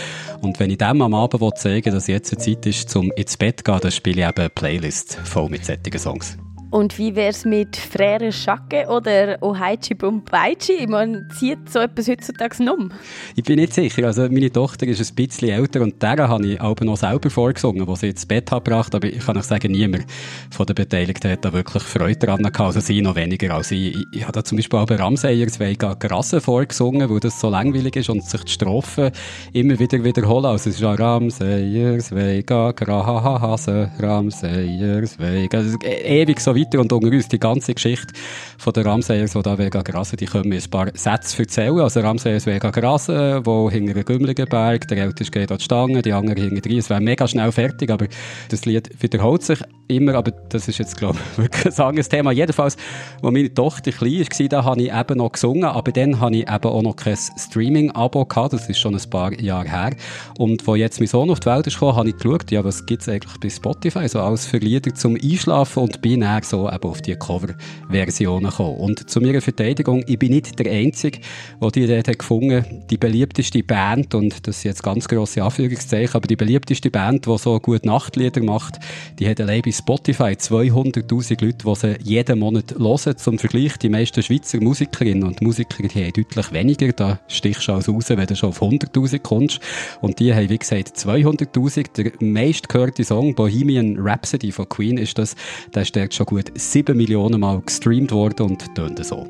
Und 0.42 0.60
wenn 0.60 0.70
ich 0.70 0.78
dem 0.78 1.02
am 1.02 1.14
Abend 1.14 1.58
zeigen 1.58 1.86
will, 1.86 1.94
dass 1.94 2.08
jetzt 2.08 2.34
eine 2.34 2.44
Zeit 2.44 2.66
ist, 2.66 2.90
zum 2.90 3.12
ins 3.12 3.38
Bett 3.38 3.60
zu 3.60 3.64
gehen, 3.64 3.80
dann 3.82 3.92
spiele 3.92 4.22
ich 4.22 4.28
eben 4.28 4.38
eine 4.38 4.50
Playlist 4.50 5.16
voll 5.24 5.50
mit 5.50 5.66
solchen 5.66 5.98
Songs. 5.98 6.38
Und 6.70 6.98
wie 6.98 7.16
wäre 7.16 7.30
es 7.30 7.46
mit 7.46 7.78
Frere 7.78 8.34
Schacke 8.34 8.88
oder 8.90 9.42
Ohaichi 9.42 9.94
Bumbaichi? 9.94 10.86
Man 10.88 11.30
zieht 11.34 11.70
so 11.70 11.80
etwas 11.80 12.10
heutzutage 12.10 12.70
um. 12.70 12.92
Ich 13.38 13.46
bin 13.46 13.56
nicht 13.56 13.74
sicher. 13.74 14.06
Also 14.06 14.24
meine 14.24 14.52
Tochter 14.52 14.86
ist 14.86 15.00
ein 15.00 15.16
bisschen 15.16 15.48
älter 15.50 15.80
und 15.80 16.02
der 16.04 16.28
habe 16.28 16.46
ich 16.46 16.60
auch 16.60 16.78
noch 16.82 16.98
selber 16.98 17.30
vorgesungen, 17.30 17.88
was 17.88 18.02
sie 18.02 18.10
ins 18.10 18.26
Bett 18.26 18.52
hat 18.52 18.66
gebracht. 18.66 18.94
Aber 18.94 19.08
ich 19.08 19.26
kann 19.26 19.38
euch 19.38 19.46
sagen, 19.46 19.72
niemand 19.72 20.06
von 20.52 20.66
den 20.66 20.76
Beteiligten 20.76 21.32
hat 21.32 21.46
da 21.46 21.54
wirklich 21.54 21.84
Freude 21.84 22.20
daran 22.20 22.40
gehabt. 22.40 22.60
Also 22.60 22.82
sie 22.82 23.02
noch 23.02 23.16
weniger 23.16 23.56
als 23.56 23.72
ich. 23.72 23.96
Ich, 23.96 24.06
ich 24.12 24.24
habe 24.24 24.34
da 24.34 24.44
zum 24.44 24.58
Beispiel 24.58 24.78
auch 24.78 24.88
bei 24.88 24.98
Ramseyers 24.98 25.62
Vega 25.62 25.94
Grasse 25.94 26.42
vorgesungen, 26.42 27.10
weil 27.10 27.22
das 27.22 27.40
so 27.40 27.50
langweilig 27.50 27.96
ist 27.96 28.10
und 28.10 28.26
sich 28.26 28.44
die 28.44 28.52
Strophen 28.52 29.12
immer 29.54 29.80
wieder 29.80 30.04
wiederholen. 30.04 30.48
Also 30.48 30.70
es 30.70 30.76
ist 30.76 30.84
auch 30.84 31.00
Ramseyers 31.00 32.14
Vega 32.14 32.74
Grasse, 32.74 33.90
Ramseyers 34.00 35.18
Vega. 35.18 35.60
Also 35.60 35.78
ewig 35.80 36.42
so 36.42 36.57
weiter 36.58 36.80
und 36.80 36.92
unter 36.92 37.08
uns 37.08 37.28
die 37.28 37.40
ganze 37.40 37.74
Geschichte 37.74 38.14
von 38.58 38.74
der 38.74 38.86
Ramseyers, 38.86 39.34
die 39.34 39.42
da 39.42 39.58
Vega 39.58 39.82
Grasse, 39.82 40.18
die 40.18 40.26
können 40.26 40.50
mir 40.50 40.62
ein 40.62 40.70
paar 40.70 40.88
Sätze 40.94 41.44
erzählen. 41.44 41.80
Also 41.80 42.00
Ramseyers 42.00 42.46
Vega 42.46 42.70
Grasse, 42.72 43.42
wo 43.44 43.70
hinter 43.70 43.94
einem 43.94 44.06
gümmeligen 44.06 44.48
Berg, 44.48 44.88
der 44.88 44.98
älteste 44.98 45.32
geht 45.32 45.52
an 45.52 45.58
die 45.58 45.64
Stange, 45.64 46.02
die 46.02 46.14
andere 46.14 46.42
hinter 46.42 46.62
drin. 46.62 46.80
Es 46.80 46.90
wäre 46.90 47.02
mega 47.02 47.28
schnell 47.28 47.52
fertig, 47.52 47.92
aber 47.92 48.08
das 48.50 48.66
Lied 48.66 48.90
wiederholt 49.02 49.44
sich 49.44 49.60
immer, 49.88 50.16
aber 50.16 50.32
das 50.32 50.68
ist 50.68 50.78
jetzt, 50.78 50.98
glaube 50.98 51.18
ich, 51.32 51.38
wirklich 51.44 51.78
ein 51.78 51.86
anderes 51.86 52.10
Thema. 52.10 52.32
Jedenfalls, 52.32 52.78
als 53.22 53.32
meine 53.34 53.54
Tochter 53.54 53.92
klein 53.92 54.20
war, 54.20 54.48
da 54.48 54.64
habe 54.64 54.82
ich 54.82 54.94
eben 54.94 55.18
noch 55.18 55.32
gesungen, 55.32 55.66
aber 55.66 55.92
dann 55.92 56.20
habe 56.20 56.36
ich 56.36 56.50
eben 56.50 56.66
auch 56.66 56.82
noch 56.82 56.96
kein 56.96 57.16
Streaming-Abo 57.16 58.26
gehabt, 58.26 58.54
das 58.54 58.70
ist 58.70 58.80
schon 58.80 58.96
ein 58.96 59.10
paar 59.10 59.34
Jahre 59.40 59.70
her. 59.70 59.96
Und 60.38 60.66
wo 60.68 60.76
jetzt 60.76 61.00
mein 61.00 61.08
Sohn 61.08 61.30
auf 61.30 61.40
die 61.40 61.48
Welt 61.48 61.68
ist 61.68 61.76
gekommen, 61.76 61.96
habe 61.96 62.10
ich 62.10 62.18
geschaut, 62.18 62.52
ja, 62.52 62.64
was 62.64 62.86
gibt 62.86 63.02
es 63.02 63.10
eigentlich 63.10 63.40
bei 63.40 63.50
Spotify, 63.50 64.08
so 64.08 64.20
alles 64.20 64.46
für 64.46 64.58
Lieder 64.58 64.94
zum 64.94 65.16
Einschlafen 65.16 65.84
und 65.84 66.02
bin 66.02 66.22
dann 66.22 66.30
so 66.50 66.70
eben 66.70 66.90
auf 66.90 67.02
die 67.02 67.16
Cover-Versionen 67.16 68.50
gekommen. 68.50 68.78
Und 68.78 69.10
zu 69.10 69.22
meiner 69.22 69.42
Verteidigung, 69.42 70.04
ich 70.08 70.20
bin 70.20 70.34
nicht 70.34 70.58
der 70.60 70.72
Einzige, 70.72 71.20
der 71.62 71.72
die 71.72 71.94
hat 71.98 72.20
gefunden, 72.20 72.66
die 72.90 72.98
beliebteste 72.98 73.64
Band, 73.64 74.16
und 74.16 74.48
das 74.48 74.62
sind 74.62 74.72
jetzt 74.72 74.84
ganz 74.84 75.08
grosse 75.08 75.44
Anführungszeichen, 75.44 76.16
aber 76.16 76.28
die 76.28 76.36
beliebteste 76.36 76.90
Band, 76.90 77.26
die 77.26 77.38
so 77.38 77.60
gut 77.60 77.86
Nachtlieder 77.86 78.42
macht, 78.44 78.80
die 79.20 79.28
hat 79.28 79.40
allein 79.42 79.62
bei 79.62 79.72
Spotify 79.72 80.34
200'000 80.34 81.44
Leute, 81.44 81.66
die 81.66 81.76
sie 81.76 81.96
jeden 82.04 82.40
Monat 82.40 82.76
hören. 82.78 83.18
Zum 83.18 83.40
Vergleich, 83.40 83.78
die 83.78 83.90
meisten 83.90 84.22
Schweizer 84.24 84.60
Musikerinnen 84.62 85.24
und 85.24 85.42
Musiker, 85.42 85.84
die 85.84 86.04
haben 86.04 86.14
deutlich 86.14 86.52
weniger, 86.52 86.92
da 86.92 87.20
stichst 87.28 87.68
du 87.68 87.74
also 87.74 87.94
raus, 87.94 88.10
wenn 88.10 88.26
du 88.26 88.36
schon 88.36 88.50
auf 88.50 88.62
100'000 88.62 89.20
kommst. 89.20 89.60
Und 90.02 90.20
die 90.20 90.34
haben, 90.34 90.50
wie 90.50 90.58
gesagt, 90.58 90.98
200'000. 90.98 91.86
Der 91.98 92.12
meistgehörte 92.20 93.04
Song, 93.04 93.36
Bohemian 93.36 93.98
Rhapsody 94.00 94.52
von 94.52 94.70
Queen, 94.70 94.98
ist 94.98 95.18
das, 95.18 95.36
der 95.74 95.82
ist 95.84 95.96
dort 95.96 96.14
schon 96.14 96.26
gut 96.26 96.37
7 96.56 96.96
Millionen 96.96 97.40
Mal 97.40 97.62
gestreamt 97.62 98.12
worden 98.12 98.48
und 98.48 98.76
tönt 98.76 99.04
so. 99.06 99.28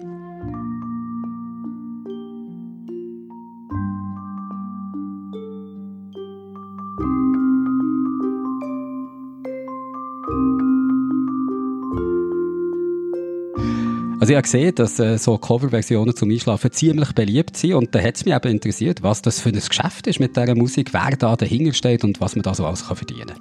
Also 14.28 14.34
ich 14.34 14.36
habe 14.36 14.44
gesehen, 14.44 14.76
dass 14.76 15.00
äh, 15.00 15.18
so 15.18 15.38
Coverversionen 15.38 16.14
zum 16.14 16.30
Einschlafen 16.30 16.70
ziemlich 16.72 17.14
beliebt 17.14 17.56
sind 17.56 17.76
und 17.76 17.96
da 17.96 18.02
hat 18.02 18.18
es 18.18 18.26
mich 18.26 18.34
eben 18.34 18.52
interessiert, 18.52 19.02
was 19.02 19.22
das 19.22 19.40
für 19.40 19.48
ein 19.48 19.56
Geschäft 19.56 20.06
ist 20.06 20.20
mit 20.20 20.36
dieser 20.36 20.54
Musik, 20.54 20.92
wer 20.92 21.16
da 21.16 21.38
dahinter 21.38 21.72
steht 21.72 22.04
und 22.04 22.20
was 22.20 22.36
man 22.36 22.44
da 22.44 22.54
so 22.54 22.66
alles 22.66 22.88
kann 22.88 22.98
verdienen 22.98 23.28
kann. 23.28 23.40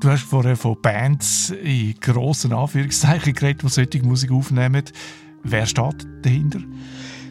Du 0.00 0.10
hast 0.10 0.24
vorher 0.24 0.56
von 0.56 0.80
Bands 0.80 1.50
in 1.50 1.94
grossen 2.00 2.52
Anführungszeichen 2.52 3.32
geredet, 3.32 3.62
die 3.62 3.68
solche 3.68 4.02
Musik 4.02 4.30
aufnehmen. 4.30 4.84
Wer 5.42 5.66
steht 5.66 6.06
dahinter? 6.22 6.60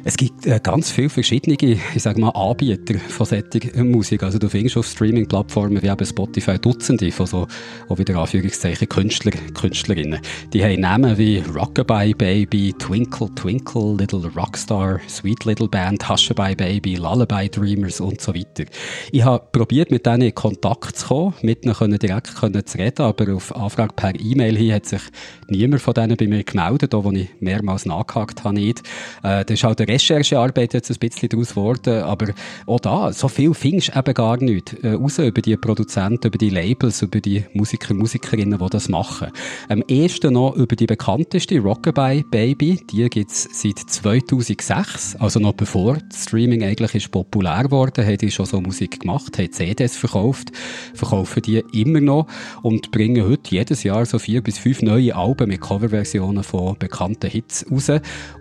Es 0.06 0.18
gibt 0.18 0.46
äh, 0.46 0.60
ganz 0.62 0.92
viele 0.92 1.08
verschiedene, 1.08 1.56
ich 1.56 2.04
sage 2.04 2.20
mal, 2.20 2.32
Anbieter 2.32 3.00
von 3.00 3.26
solcher 3.26 3.84
Musik. 3.86 4.22
Also 4.24 4.38
du 4.38 4.50
findest 4.50 4.76
auf 4.76 4.86
Streaming-Plattformen 4.86 5.82
wie 5.82 5.88
eben 5.88 6.06
Spotify 6.06 6.60
Dutzende 6.60 7.10
von 7.10 7.26
so, 7.26 7.48
auch 7.88 7.98
wieder 7.98 8.18
Anführungszeichen, 8.18 8.90
Künstler, 8.90 9.32
Künstlerinnen. 9.54 10.20
Die 10.52 10.62
haben 10.62 10.82
Namen 10.82 11.18
wie 11.18 11.38
Rockabye 11.38 12.14
Baby, 12.16 12.74
Twinkle 12.78 13.34
Twinkle, 13.34 13.96
Little 13.96 14.30
Rockstar, 14.36 15.00
Sweet 15.08 15.46
Little 15.46 15.70
Band, 15.70 16.10
Hushabye 16.10 16.54
Baby, 16.54 16.96
Lullaby 16.96 17.48
Dreamers 17.48 18.02
und 18.02 18.20
so 18.20 18.36
weiter. 18.36 18.66
Ich 19.14 19.24
habe 19.24 19.46
probiert, 19.54 19.90
mit 19.90 20.06
denen 20.06 20.24
in 20.24 20.36
Kontakt 20.36 20.98
zu 20.98 21.08
kommen, 21.08 21.34
mit 21.44 21.64
ihnen 21.64 21.76
können 21.76 21.98
direkt 21.98 22.36
können 22.36 22.66
zu 22.66 22.78
reden, 22.78 23.04
aber 23.04 23.34
auf 23.34 23.56
Anfrage 23.56 23.94
per 23.96 24.20
E-Mail 24.20 24.58
hin 24.58 24.74
hat 24.74 24.86
sich 24.86 25.02
niemand 25.48 25.82
von 25.82 25.94
denen 25.94 26.18
bei 26.18 26.28
mir 26.28 26.44
gemeldet, 26.44 26.94
auch 26.94 27.06
wo 27.06 27.12
ich 27.12 27.30
mehrmals 27.40 27.86
nachgehakt 27.86 28.44
habe 28.44 28.56
nicht. 28.56 28.80
Äh, 29.24 29.46
das 29.46 29.52
ist 29.52 29.64
halt 29.64 29.80
der 29.80 29.93
Recherchearbeit 29.94 30.74
jetzt 30.74 30.90
ein 30.90 30.98
bisschen 30.98 31.30
daraus 31.30 31.50
geworden, 31.50 32.04
aber 32.04 32.34
auch 32.66 32.80
da, 32.80 33.14
so 33.14 33.28
viel 33.28 33.54
findest 33.54 33.96
du 33.96 34.00
eben 34.00 34.14
gar 34.14 34.38
nicht 34.38 34.74
äh, 34.84 34.94
raus 34.94 35.20
über 35.20 35.42
die 35.42 35.56
Produzenten, 35.58 36.28
über 36.28 36.38
die 36.38 36.50
Labels, 36.50 37.02
über 37.02 37.20
die 37.20 37.46
Musiker, 37.54 37.94
Musikerinnen, 37.94 38.60
die 38.60 38.70
das 38.70 38.90
machen. 38.90 39.30
Am 39.70 39.84
ehesten 39.88 40.34
noch 40.34 40.56
über 40.56 40.76
die 40.76 40.86
bekannteste 40.86 41.60
Rockabye 41.60 42.24
Baby, 42.24 42.82
die 42.90 43.08
gibt 43.10 43.32
es 43.32 43.48
seit 43.52 43.80
2006, 43.80 45.18
also 45.18 45.40
noch 45.40 45.54
bevor 45.54 45.98
Streaming 46.14 46.64
eigentlich 46.64 46.96
ist 46.96 47.12
populär 47.12 47.64
geworden, 47.64 48.06
hat 48.06 48.22
die 48.22 48.32
schon 48.32 48.46
so 48.46 48.62
Musik 48.62 49.02
gemacht, 49.02 49.38
hat 49.38 49.54
CDs 49.54 49.96
verkauft, 49.98 50.52
verkaufen 50.94 51.42
die 51.44 51.64
immer 51.74 52.02
noch 52.02 52.28
und 52.64 52.92
bringen 52.92 53.28
heute 53.28 53.52
jedes 53.52 53.84
Jahr 53.84 54.06
so 54.06 54.20
vier 54.20 54.42
bis 54.42 54.58
fünf 54.58 54.82
neue 54.82 55.16
Alben 55.16 55.50
mit 55.50 55.62
Coverversionen 55.62 56.44
von 56.44 56.78
bekannten 56.78 57.30
Hits 57.30 57.66
raus 57.70 57.92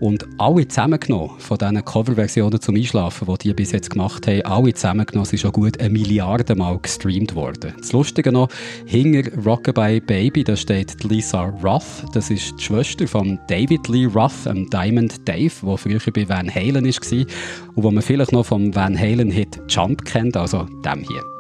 und 0.01 0.27
alle 0.39 0.67
zusammengenommen 0.69 1.31
von 1.43 1.59
diesen 1.59 1.85
Coverversionen 1.85 2.61
zum 2.61 2.77
Einschlafen, 2.77 3.27
die 3.29 3.49
die 3.49 3.55
bis 3.55 3.73
jetzt 3.73 3.91
gemacht 3.91 4.27
haben, 4.27 4.43
alle 4.43 4.73
zusammengenommen 4.75 5.27
sind 5.27 5.41
schon 5.41 5.53
gut 5.53 5.81
eine 5.81 5.91
Milliarde 5.91 6.55
Mal 6.55 6.79
gestreamt 6.79 7.35
worden. 7.35 7.75
Das 7.79 7.93
Lustige 7.93 8.33
noch, 8.33 8.49
hinter 8.87 9.31
Rockabye 9.45 10.01
Baby, 10.01 10.45
da 10.45 10.57
steht 10.57 11.03
Lisa 11.05 11.43
Ruff, 11.63 12.05
das 12.15 12.31
ist 12.31 12.55
die 12.59 12.65
Schwester 12.65 13.07
von 13.07 13.39
David 13.49 13.89
Lee 13.89 14.07
Ruff, 14.07 14.47
ähm 14.47 14.69
Diamond 14.71 15.29
Dave, 15.29 15.53
der 15.63 15.79
früher 15.79 16.01
bei 16.13 16.29
Van 16.29 16.53
Halen 16.53 16.85
war 16.85 17.27
und 17.75 17.85
wo 17.85 17.91
man 17.91 18.03
vielleicht 18.03 18.33
noch 18.33 18.47
vom 18.47 18.75
Van 18.75 18.99
Halen 18.99 19.31
Hit 19.31 19.61
Jump 19.69 20.05
kennt, 20.05 20.37
also 20.37 20.67
dem 20.85 21.01
hier. 21.01 21.32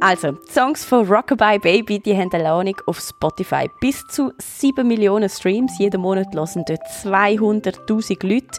Also, 0.00 0.32
die 0.32 0.52
Songs 0.52 0.84
von 0.84 1.06
Rockabye 1.08 1.58
Baby, 1.58 1.98
die 1.98 2.14
haben 2.14 2.30
eine 2.30 2.44
Ladung 2.44 2.76
auf 2.86 3.00
Spotify. 3.00 3.70
Bis 3.80 4.06
zu 4.06 4.30
7 4.38 4.86
Millionen 4.86 5.28
Streams. 5.28 5.78
Jeden 5.78 6.02
Monat 6.02 6.34
hören 6.34 6.64
dort 6.66 6.82
200'000 7.02 8.26
Leute 8.26 8.58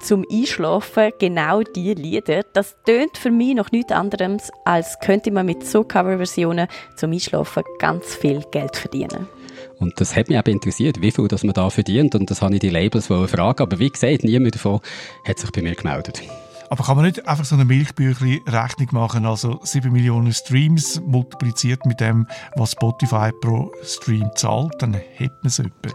zum 0.00 0.24
Einschlafen 0.30 1.12
genau 1.18 1.62
diese 1.62 1.94
Lieder. 1.94 2.42
Das 2.54 2.76
tönt 2.84 3.16
für 3.18 3.30
mich 3.30 3.54
noch 3.54 3.70
nichts 3.72 3.92
anderes, 3.92 4.50
als 4.64 4.98
könnte 5.00 5.30
man 5.30 5.46
mit 5.46 5.66
so 5.66 5.84
Coverversionen 5.84 6.68
zum 6.96 7.12
Einschlafen 7.12 7.62
ganz 7.78 8.14
viel 8.14 8.42
Geld 8.50 8.76
verdienen. 8.76 9.28
Und 9.78 10.00
das 10.00 10.16
hat 10.16 10.28
mich 10.28 10.38
eben 10.38 10.52
interessiert, 10.52 11.00
wie 11.00 11.10
viel 11.10 11.28
das 11.28 11.44
man 11.44 11.54
da 11.54 11.70
verdient. 11.70 12.14
Und 12.14 12.30
das 12.30 12.42
habe 12.42 12.54
ich 12.54 12.60
die 12.60 12.70
Labels 12.70 13.06
fragen. 13.06 13.62
Aber 13.62 13.78
wie 13.78 13.90
gesagt, 13.90 14.24
niemand 14.24 14.54
davon 14.54 14.80
hat 15.26 15.38
sich 15.38 15.50
bei 15.52 15.62
mir 15.62 15.74
gemeldet. 15.74 16.22
Aber 16.70 16.84
kann 16.84 16.96
man 16.96 17.06
nicht 17.06 17.26
einfach 17.26 17.44
so 17.44 17.54
eine 17.54 17.64
Milchbüchli-Rechnung 17.64 18.88
machen, 18.92 19.24
also 19.24 19.60
7 19.62 19.90
Millionen 19.92 20.32
Streams 20.32 21.00
multipliziert 21.00 21.86
mit 21.86 22.00
dem, 22.00 22.26
was 22.56 22.72
Spotify 22.72 23.30
pro 23.40 23.72
Stream 23.82 24.30
zahlt, 24.34 24.74
dann 24.78 24.94
hat 24.94 25.32
man 25.42 25.46
es 25.46 25.58
etwa. 25.58 25.90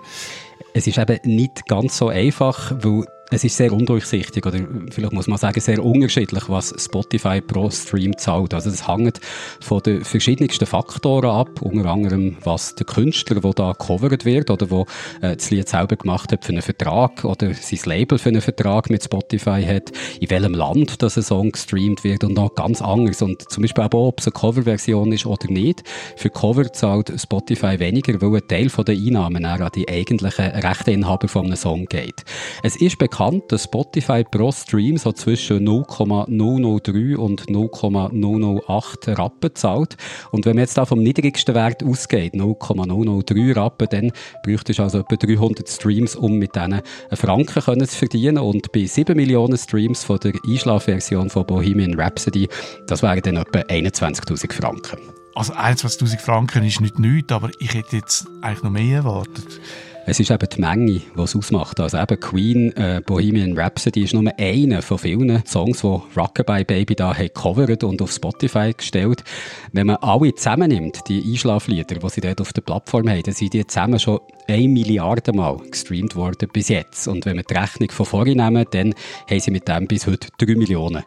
Es 0.74 0.88
ist 0.88 0.98
eben 0.98 1.20
nicht 1.24 1.68
ganz 1.68 1.98
so 1.98 2.10
einfach, 2.10 2.72
weil 2.82 3.06
es 3.34 3.44
ist 3.44 3.58
sehr 3.58 3.74
undurchsichtig 3.74 4.46
oder 4.46 4.60
vielleicht 4.92 5.14
muss 5.14 5.28
man 5.28 5.38
sagen 5.38 5.60
sehr 5.60 5.84
unterschiedlich, 5.84 6.44
was 6.50 6.74
Spotify 6.78 7.42
pro 7.42 7.70
Stream 7.70 8.18
zahlt. 8.18 8.54
Also 8.54 8.70
es 8.70 8.88
hängt 8.88 9.20
von 9.60 9.82
den 9.82 10.04
verschiedensten 10.04 10.66
Faktoren 10.66 11.30
ab, 11.30 11.62
unter 11.62 11.90
anderem 11.90 12.38
was 12.44 12.76
der 12.76 12.86
Künstler, 12.86 13.42
der 13.42 13.54
da 13.54 13.72
gecovert 13.72 14.26
wird 14.26 14.52
oder 14.52 14.70
wo 14.70 14.86
äh, 15.22 15.36
das 15.36 15.50
Lied 15.50 15.68
selber 15.68 15.96
gemacht 15.96 16.32
hat 16.32 16.46
für 16.46 16.52
einen 16.52 16.62
Vertrag 16.62 17.26
oder 17.26 17.54
sein 17.54 17.80
Label 17.86 18.18
für 18.18 18.30
einen 18.30 18.42
Vertrag 18.42 18.90
mit 18.90 19.04
Spotify 19.04 19.64
hat, 19.64 19.92
in 20.20 20.30
welchem 20.30 20.54
Land 20.54 21.02
das 21.02 21.18
ein 21.18 21.24
Song 21.24 21.52
gestreamt 21.52 22.04
wird 22.04 22.24
und 22.24 22.34
noch 22.34 22.54
ganz 22.56 22.82
anders. 22.82 23.22
Und 23.22 23.50
zum 23.50 23.62
Beispiel 23.62 23.84
auch, 23.84 23.94
ob 23.94 24.20
es 24.20 24.28
eine 24.28 24.34
Coverversion 24.34 25.12
ist 25.12 25.26
oder 25.26 25.50
nicht. 25.50 25.84
Für 26.16 26.30
Cover 26.30 26.72
zahlt 26.72 27.12
Spotify 27.20 27.80
weniger, 27.80 28.22
weil 28.22 28.36
ein 28.36 28.48
Teil 28.48 28.68
der 28.68 28.96
Einnahmen 28.96 29.46
an 29.46 29.70
die 29.76 29.88
eigentlichen 29.88 30.46
Rechteinhaber 30.46 31.28
von 31.28 31.46
einem 31.46 31.56
Song 31.56 31.86
geht. 31.86 32.24
Es 32.62 32.76
ist 32.76 32.98
bekannt, 32.98 33.23
bekannt, 33.24 33.62
Spotify 33.62 34.24
pro 34.24 34.52
Stream 34.52 34.98
so 34.98 35.12
zwischen 35.12 35.64
0,003 35.64 37.18
und 37.18 37.50
0,008 37.50 39.08
Rappen 39.18 39.56
zahlt. 39.56 39.98
Und 40.32 40.46
wenn 40.46 40.56
man 40.56 40.64
jetzt 40.64 40.78
da 40.78 40.86
vom 40.86 41.00
niedrigsten 41.00 41.56
Wert 41.56 41.84
ausgeht, 41.84 42.34
0,003 42.36 43.54
Rappen, 43.54 43.88
dann 43.90 44.12
bräuchte 44.44 44.72
es 44.72 44.80
also 44.80 45.00
etwa 45.00 45.16
300 45.16 45.68
Streams, 45.70 46.16
um 46.16 46.38
mit 46.38 46.56
denen 46.56 46.82
einen 47.10 47.18
Franken 47.18 47.62
können 47.62 47.88
zu 47.88 47.98
verdienen. 47.98 48.40
Und 48.40 48.72
bei 48.72 48.86
7 48.86 49.16
Millionen 49.16 49.58
Streams 49.58 50.04
von 50.04 50.20
der 50.20 50.34
Einschlafversion 50.48 51.30
von 51.30 51.46
Bohemian 51.46 52.00
Rhapsody, 52.00 52.48
das 52.88 53.04
wären 53.04 53.22
dann 53.22 53.38
etwa 53.38 53.60
21.000 53.60 54.54
Franken. 54.54 55.00
Also 55.36 55.54
21.000 55.54 56.20
Franken 56.20 56.64
ist 56.64 56.80
nicht 56.80 57.00
nichts, 57.00 57.32
aber 57.32 57.50
ich 57.60 57.74
hätte 57.74 57.96
jetzt 57.98 58.28
eigentlich 58.42 58.64
noch 58.64 58.70
mehr 58.70 58.98
erwartet. 58.98 59.60
Es 60.06 60.20
ist 60.20 60.32
eben 60.32 60.50
die 60.50 60.60
Menge, 60.60 61.02
die 61.16 61.22
es 61.22 61.34
ausmacht. 61.34 61.80
Also 61.80 61.98
eben 61.98 62.20
Queen, 62.20 62.76
äh, 62.76 63.02
Bohemian 63.06 63.58
Rhapsody 63.58 64.04
ist 64.04 64.14
nur 64.14 64.30
einer 64.38 64.82
von 64.82 64.98
vielen 64.98 65.46
Songs, 65.46 65.80
die 65.80 66.20
Rockabye 66.20 66.66
Baby 66.66 66.94
da 66.94 67.16
hat 67.16 67.34
covered 67.34 67.86
und 67.86 68.02
auf 68.02 68.12
Spotify 68.12 68.74
gestellt. 68.74 69.24
Wenn 69.72 69.88
man 69.88 69.96
alle 69.98 70.36
zusammennimmt, 70.36 71.08
die 71.08 71.24
Einschlaflieder, 71.24 71.96
die 71.96 72.10
sie 72.10 72.20
dort 72.20 72.42
auf 72.42 72.52
der 72.52 72.62
Plattform 72.62 73.10
haben, 73.10 73.24
dann 73.24 73.34
sind 73.34 73.54
die 73.54 73.66
zusammen 73.66 73.98
schon 73.98 74.20
eine 74.50 74.68
Milliarde 74.68 75.32
Mal 75.32 75.58
gestreamt 75.72 76.18
worden 76.18 76.50
bis 76.52 76.68
jetzt. 76.68 77.08
Und 77.08 77.26
wenn 77.26 77.38
wir 77.38 77.44
die 77.44 77.54
Rechnung 77.54 77.90
von 77.92 78.06
vorhin 78.06 78.40
nehmen, 78.40 78.66
dann 78.72 78.94
haben 79.30 79.40
sie 79.40 79.52
mit 79.52 79.70
dem 79.70 79.88
bis 79.88 80.06
heute 80.06 80.28
3 80.38 80.56
Millionen 80.56 81.04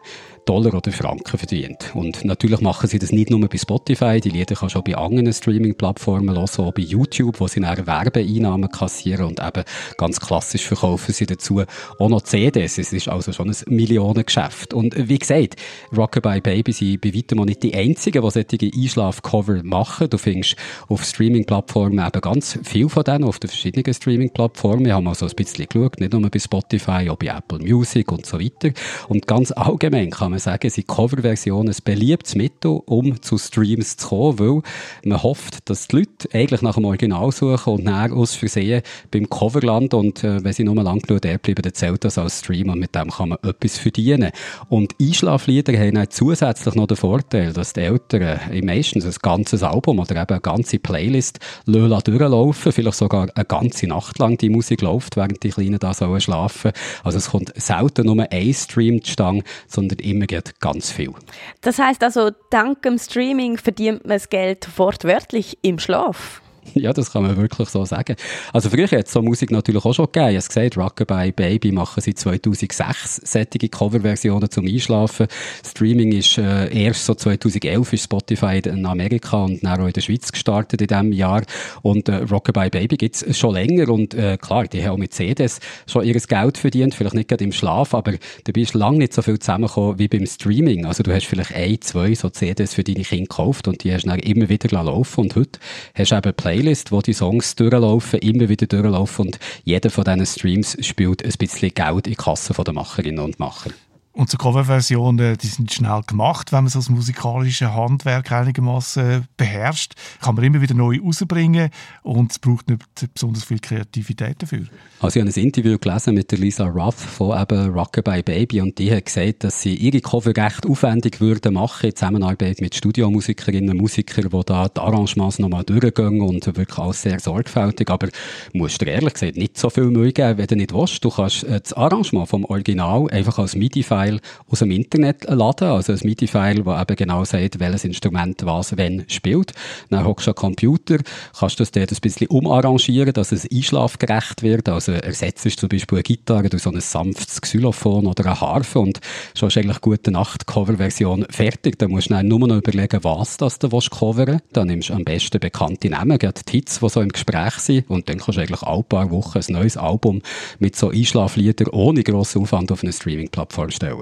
Dollar 0.47 0.73
oder 0.73 0.91
Franken 0.91 1.37
verdient. 1.37 1.91
Und 1.93 2.23
natürlich 2.23 2.61
machen 2.61 2.87
sie 2.87 2.99
das 2.99 3.11
nicht 3.11 3.29
nur 3.29 3.39
bei 3.47 3.57
Spotify, 3.57 4.21
die 4.21 4.29
Lieder 4.29 4.55
kann 4.55 4.69
schon 4.69 4.83
bei 4.83 4.95
anderen 4.95 5.31
Streaming-Plattformen 5.31 6.35
hören, 6.35 6.47
auch 6.57 6.71
bei 6.73 6.81
YouTube, 6.81 7.39
wo 7.39 7.47
sie 7.47 7.59
dann 7.59 7.85
Werbeeinnahmen 7.85 8.69
kassieren 8.69 9.25
und 9.25 9.39
eben 9.39 9.63
ganz 9.97 10.19
klassisch 10.19 10.65
verkaufen 10.65 11.13
sie 11.13 11.25
dazu 11.25 11.63
auch 11.99 12.09
noch 12.09 12.21
CDs. 12.21 12.77
Es 12.77 12.93
ist 12.93 13.09
also 13.09 13.33
schon 13.33 13.49
ein 13.49 13.55
Millionengeschäft. 13.67 14.73
Und 14.73 14.95
wie 15.09 15.19
gesagt, 15.19 15.55
Rockabye 15.95 16.41
Baby 16.41 16.71
sind 16.71 17.01
bei 17.01 17.13
weitem 17.13 17.39
auch 17.39 17.45
nicht 17.45 17.63
die 17.63 17.75
einzigen, 17.75 18.23
die 18.23 18.31
solche 18.31 18.71
Einschlaf-Cover 18.73 19.63
machen. 19.63 20.09
Du 20.09 20.17
findest 20.17 20.55
auf 20.87 21.03
Streaming-Plattformen 21.03 22.05
eben 22.05 22.21
ganz 22.21 22.57
viel 22.63 22.87
von 22.87 23.03
denen, 23.03 23.25
auf 23.25 23.39
den 23.39 23.49
verschiedenen 23.49 23.93
Streaming-Plattformen. 23.93 24.85
Wir 24.85 24.95
haben 24.95 25.07
also 25.07 25.25
ein 25.25 25.35
bisschen 25.35 25.67
geschaut, 25.67 25.99
nicht 25.99 26.13
nur 26.13 26.29
bei 26.29 26.39
Spotify, 26.39 27.09
auch 27.09 27.17
bei 27.17 27.27
Apple 27.27 27.59
Music 27.59 28.11
und 28.11 28.25
so 28.25 28.39
weiter. 28.39 28.69
Und 29.09 29.27
ganz 29.27 29.51
allgemein 29.51 30.11
kann 30.11 30.31
man 30.31 30.36
man 30.37 30.53
sagen, 30.53 30.69
sind 30.69 30.87
Coverversionen 30.87 31.73
ein 31.73 31.83
beliebtes 31.83 32.35
Mittel, 32.35 32.79
um 32.85 33.21
zu 33.21 33.37
Streams 33.37 33.97
zu 33.97 34.07
kommen, 34.07 34.39
weil 34.39 34.61
man 35.03 35.23
hofft, 35.23 35.69
dass 35.69 35.87
die 35.87 35.97
Leute 35.97 36.29
eigentlich 36.33 36.61
nach 36.61 36.75
dem 36.75 36.85
Original 36.85 37.31
suchen 37.31 37.73
und 37.73 37.85
dann 37.85 38.11
aus 38.13 38.35
Versehen 38.35 38.83
beim 39.11 39.29
Cover 39.29 39.61
landen 39.61 39.95
und 39.95 40.23
äh, 40.23 40.43
wenn 40.43 40.53
sie 40.53 40.63
nur 40.63 40.75
lang 40.75 40.99
genug 40.99 41.21
da 41.21 41.37
bleiben, 41.37 41.61
dann 41.61 41.73
zählt 41.73 42.03
das 42.03 42.17
als 42.17 42.39
Stream 42.39 42.69
und 42.69 42.79
mit 42.79 42.93
dem 42.93 43.09
kann 43.09 43.29
man 43.29 43.39
etwas 43.43 43.77
verdienen. 43.77 44.31
Und 44.69 44.93
Einschlaflieder 45.01 45.73
haben 45.73 45.97
auch 45.97 46.07
zusätzlich 46.07 46.75
noch 46.75 46.87
den 46.87 46.97
Vorteil, 46.97 47.53
dass 47.53 47.73
die 47.73 47.81
Eltern 47.81 48.39
äh, 48.51 48.61
meistens 48.61 49.05
ein 49.05 49.15
ganzes 49.21 49.63
Album 49.63 49.99
oder 49.99 50.15
eben 50.15 50.29
eine 50.29 50.41
ganze 50.41 50.79
Playlist 50.79 51.39
durchlaufen, 51.65 52.71
vielleicht 52.71 52.97
sogar 52.97 53.27
eine 53.33 53.45
ganze 53.45 53.87
Nacht 53.87 54.19
lang 54.19 54.37
die 54.37 54.49
Musik 54.49 54.81
läuft, 54.81 55.17
während 55.17 55.41
die 55.41 55.49
Kleinen 55.49 55.79
da 55.79 55.93
sollen 55.93 56.21
schlafen. 56.21 56.71
Also 57.03 57.17
es 57.17 57.29
kommt 57.31 57.51
selten 57.55 58.05
nur 58.05 58.25
ein 58.29 58.53
Stream 58.53 59.03
zustande, 59.03 59.43
sondern 59.67 59.99
immer 59.99 60.26
geht 60.27 60.59
ganz 60.59 60.91
viel. 60.91 61.13
Das 61.61 61.79
heißt 61.79 62.03
also, 62.03 62.31
dank 62.51 62.81
dem 62.83 62.97
Streaming 62.97 63.57
verdient 63.57 64.05
man 64.05 64.17
das 64.17 64.29
Geld 64.29 64.67
wortwörtlich 64.77 65.57
im 65.61 65.79
Schlaf? 65.79 66.41
Ja, 66.77 66.93
das 66.93 67.11
kann 67.11 67.23
man 67.23 67.37
wirklich 67.37 67.69
so 67.69 67.85
sagen. 67.85 68.15
Also 68.53 68.69
früher 68.69 68.87
hat 68.87 69.07
es 69.07 69.11
so 69.11 69.21
Musik 69.21 69.51
natürlich 69.51 69.83
auch 69.83 69.93
schon 69.93 70.05
gegeben. 70.05 70.37
Ich 70.37 70.43
habe 70.43 70.47
gesagt, 70.47 70.77
Rockabye 70.77 71.31
Baby 71.31 71.71
machen 71.71 72.01
seit 72.01 72.17
2006 72.19 73.21
sättige 73.23 73.69
Coverversionen 73.69 74.49
zum 74.49 74.67
Einschlafen. 74.67 75.27
Streaming 75.65 76.11
ist 76.11 76.37
äh, 76.37 76.85
erst 76.85 77.05
so 77.05 77.15
2011 77.15 77.93
ist 77.93 78.03
Spotify 78.03 78.59
in 78.63 78.85
Amerika 78.85 79.43
und 79.43 79.63
dann 79.63 79.81
auch 79.81 79.87
in 79.87 79.93
der 79.93 80.01
Schweiz 80.01 80.31
gestartet 80.31 80.81
in 80.81 80.87
diesem 80.87 81.11
Jahr. 81.13 81.43
Und 81.81 82.09
äh, 82.09 82.17
Rockabye 82.17 82.69
Baby 82.69 82.97
gibt 82.97 83.15
es 83.15 83.37
schon 83.37 83.53
länger 83.53 83.89
und 83.89 84.13
äh, 84.13 84.37
klar, 84.37 84.65
die 84.67 84.83
haben 84.83 84.93
auch 84.93 84.97
mit 84.97 85.13
CDs 85.13 85.59
schon 85.87 86.05
ihr 86.05 86.17
Geld 86.17 86.57
verdient, 86.57 86.95
vielleicht 86.95 87.15
nicht 87.15 87.29
gerade 87.29 87.43
im 87.43 87.51
Schlaf, 87.51 87.93
aber 87.93 88.13
dabei 88.43 88.61
ist 88.61 88.73
lange 88.73 88.99
nicht 88.99 89.13
so 89.13 89.21
viel 89.21 89.39
zusammengekommen 89.39 89.99
wie 89.99 90.07
beim 90.07 90.25
Streaming. 90.25 90.85
Also 90.85 91.03
du 91.03 91.13
hast 91.13 91.25
vielleicht 91.25 91.53
ein, 91.53 91.79
zwei 91.81 92.13
so 92.13 92.29
CDs 92.29 92.73
für 92.73 92.83
deine 92.83 93.03
Kinder 93.03 93.23
gekauft 93.23 93.67
und 93.67 93.83
die 93.83 93.93
hast 93.93 94.05
dann 94.05 94.19
immer 94.19 94.49
wieder 94.49 94.69
laufen 94.83 95.21
und 95.21 95.35
heute 95.35 95.59
hast 95.95 96.11
du 96.11 96.15
eben 96.15 96.33
Play 96.33 96.56
Playlist, 96.57 96.91
wo 96.91 97.01
die 97.01 97.13
Songs 97.13 97.55
durchlaufen, 97.55 98.19
immer 98.19 98.49
wieder 98.49 98.65
durchlaufen 98.65 99.27
und 99.27 99.39
jeder 99.63 99.91
von 99.91 100.03
diesen 100.03 100.25
Streams 100.25 100.75
spielt 100.83 101.23
ein 101.23 101.31
bisschen 101.37 101.71
Geld 101.71 102.07
in 102.07 102.13
die 102.13 102.15
Kasse 102.15 102.51
der 102.51 102.73
Macherinnen 102.73 103.19
und 103.19 103.37
Macher. 103.37 103.69
Und 104.17 104.31
so 104.31 104.37
Coverversionen, 104.39 105.37
die 105.37 105.45
sind 105.45 105.71
schnell 105.71 106.01
gemacht, 106.07 106.51
wenn 106.51 106.63
man 106.63 106.69
so 106.69 106.79
das 106.79 106.89
musikalische 106.89 107.75
Handwerk 107.75 108.31
einigermaßen 108.31 109.27
beherrscht. 109.37 109.93
Kann 110.21 110.33
man 110.33 110.43
immer 110.43 110.59
wieder 110.59 110.73
neu 110.73 110.99
rausbringen 110.99 111.69
und 112.01 112.31
es 112.31 112.39
braucht 112.39 112.67
nicht 112.67 112.83
besonders 113.13 113.43
viel 113.43 113.59
Kreativität 113.59 114.41
dafür. 114.41 114.65
Also 114.99 115.19
ich 115.19 115.23
habe 115.23 115.31
ein 115.31 115.43
Interview 115.43 115.77
gelesen 115.77 116.15
mit 116.15 116.31
Lisa 116.31 116.65
Ruff 116.65 116.95
von 116.95 117.39
eben 117.39 117.69
Rockabye 117.69 118.23
Baby 118.23 118.61
und 118.61 118.79
die 118.79 118.91
hat 118.91 119.05
gesagt, 119.05 119.43
dass 119.43 119.61
sie 119.61 119.75
ihre 119.75 120.01
Cover 120.01 120.35
recht 120.35 120.65
aufwendig 120.65 121.21
würden 121.21 121.53
machen 121.53 121.85
in 121.85 121.95
Zusammenarbeit 121.95 122.59
mit 122.59 122.73
Studiomusikerinnen 122.73 123.69
und 123.69 123.77
Musikern, 123.77 124.31
die 124.31 124.45
da 124.47 124.67
die 124.67 124.81
Arrangements 124.81 125.37
nochmal 125.37 125.63
durchgehen 125.63 126.21
und 126.21 126.43
wirklich 126.47 126.79
alles 126.79 127.03
sehr 127.03 127.19
sorgfältig. 127.19 127.91
Aber 127.91 128.07
musst 128.53 128.81
dir 128.81 128.87
ehrlich 128.87 129.13
gesagt 129.13 129.37
nicht 129.37 129.59
so 129.59 129.69
viel 129.69 129.91
Mühe 129.91 130.11
geben, 130.11 130.39
wenn 130.39 130.47
du 130.47 130.55
nicht 130.55 130.73
willst. 130.73 131.05
Du 131.05 131.11
kannst 131.11 131.43
äh, 131.43 131.61
das 131.61 131.73
Arrangement 131.73 132.27
vom 132.27 132.45
Original 132.45 133.07
einfach 133.11 133.37
als 133.37 133.55
MIDI-File 133.55 134.06
aus 134.49 134.59
dem 134.59 134.71
Internet 134.71 135.25
laden, 135.25 135.69
also 135.69 135.93
ein 135.93 135.99
MIDI-File, 136.01 136.63
das 136.63 136.81
eben 136.81 136.95
genau 136.95 137.23
sagt, 137.25 137.59
welches 137.59 137.83
Instrument 137.85 138.45
was 138.45 138.77
wenn 138.77 139.05
spielt. 139.07 139.53
Dann 139.89 140.05
hockst 140.05 140.27
du 140.27 140.31
am 140.31 140.35
Computer, 140.35 140.97
kannst 141.37 141.59
du 141.59 141.63
das 141.63 141.71
dort 141.71 141.91
ein 141.91 141.97
bisschen 142.01 142.27
umarrangieren, 142.27 143.13
dass 143.13 143.31
es 143.31 143.49
einschlafgerecht 143.49 144.43
wird, 144.43 144.69
also 144.69 144.91
ersetzt 144.91 145.47
zum 145.57 145.69
Beispiel 145.69 145.97
eine 145.97 146.03
Gitarre 146.03 146.49
durch 146.49 146.63
so 146.63 146.71
ein 146.71 146.81
sanftes 146.81 147.41
Xylophon 147.41 148.05
oder 148.05 148.25
eine 148.25 148.41
Harfe 148.41 148.79
und 148.79 148.99
schon 149.35 149.47
ist 149.47 149.57
eigentlich 149.57 149.81
gute 149.81 150.11
Nacht 150.11 150.47
Coverversion 150.47 151.25
fertig. 151.29 151.79
Da 151.79 151.87
musst 151.87 152.09
du 152.09 152.13
dann 152.13 152.27
nur 152.27 152.39
noch 152.39 152.57
überlegen, 152.57 153.03
was 153.03 153.37
das 153.37 153.59
du 153.59 153.69
covern 153.69 154.27
willst. 154.27 154.43
Dann 154.53 154.67
nimmst 154.67 154.89
du 154.89 154.93
am 154.93 155.03
besten 155.03 155.39
bekannte 155.39 155.89
Namen, 155.89 156.17
gerade 156.17 156.41
die 156.47 156.51
Hits, 156.51 156.79
die 156.79 156.89
so 156.89 157.01
im 157.01 157.09
Gespräch 157.09 157.53
sind 157.55 157.89
und 157.89 158.09
dann 158.09 158.17
kannst 158.17 158.37
du 158.37 158.41
eigentlich 158.41 158.63
alle 158.63 158.83
paar 158.83 159.11
Wochen 159.11 159.39
ein 159.39 159.53
neues 159.53 159.77
Album 159.77 160.21
mit 160.59 160.75
so 160.75 160.89
Einschlafliedern 160.89 161.67
ohne 161.69 162.03
grossen 162.03 162.41
Aufwand 162.41 162.71
auf 162.71 162.83
eine 162.83 162.93
Streaming-Plattform 162.93 163.71
stellen. 163.71 163.96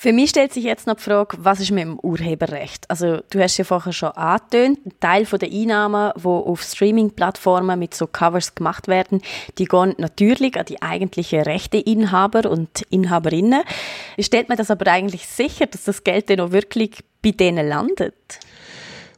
Für 0.00 0.14
mich 0.14 0.30
stellt 0.30 0.54
sich 0.54 0.64
jetzt 0.64 0.86
noch 0.86 0.94
die 0.94 1.02
Frage, 1.02 1.36
was 1.40 1.60
ist 1.60 1.72
mit 1.72 1.84
dem 1.84 1.98
Urheberrecht? 1.98 2.88
Also 2.88 3.18
du 3.28 3.38
hast 3.38 3.58
ja 3.58 3.64
vorher 3.64 3.92
schon 3.92 4.12
angetönt, 4.12 4.78
ein 4.86 4.92
Teil 4.98 5.26
der 5.26 5.52
Einnahmen, 5.52 6.12
die 6.16 6.26
auf 6.26 6.62
Streaming-Plattformen 6.62 7.78
mit 7.78 7.92
so 7.92 8.06
Covers 8.06 8.54
gemacht 8.54 8.88
werden, 8.88 9.20
die 9.58 9.66
gehen 9.66 9.94
natürlich 9.98 10.56
an 10.56 10.64
die 10.64 10.80
eigentlichen 10.80 11.42
Rechteinhaber 11.42 12.50
und 12.50 12.80
Inhaberinnen. 12.88 13.62
Stellt 14.18 14.48
man 14.48 14.56
das 14.56 14.70
aber 14.70 14.90
eigentlich 14.90 15.26
sicher, 15.26 15.66
dass 15.66 15.84
das 15.84 16.02
Geld 16.02 16.30
dann 16.30 16.40
auch 16.40 16.52
wirklich 16.52 17.04
bei 17.22 17.32
denen 17.32 17.68
landet? 17.68 18.40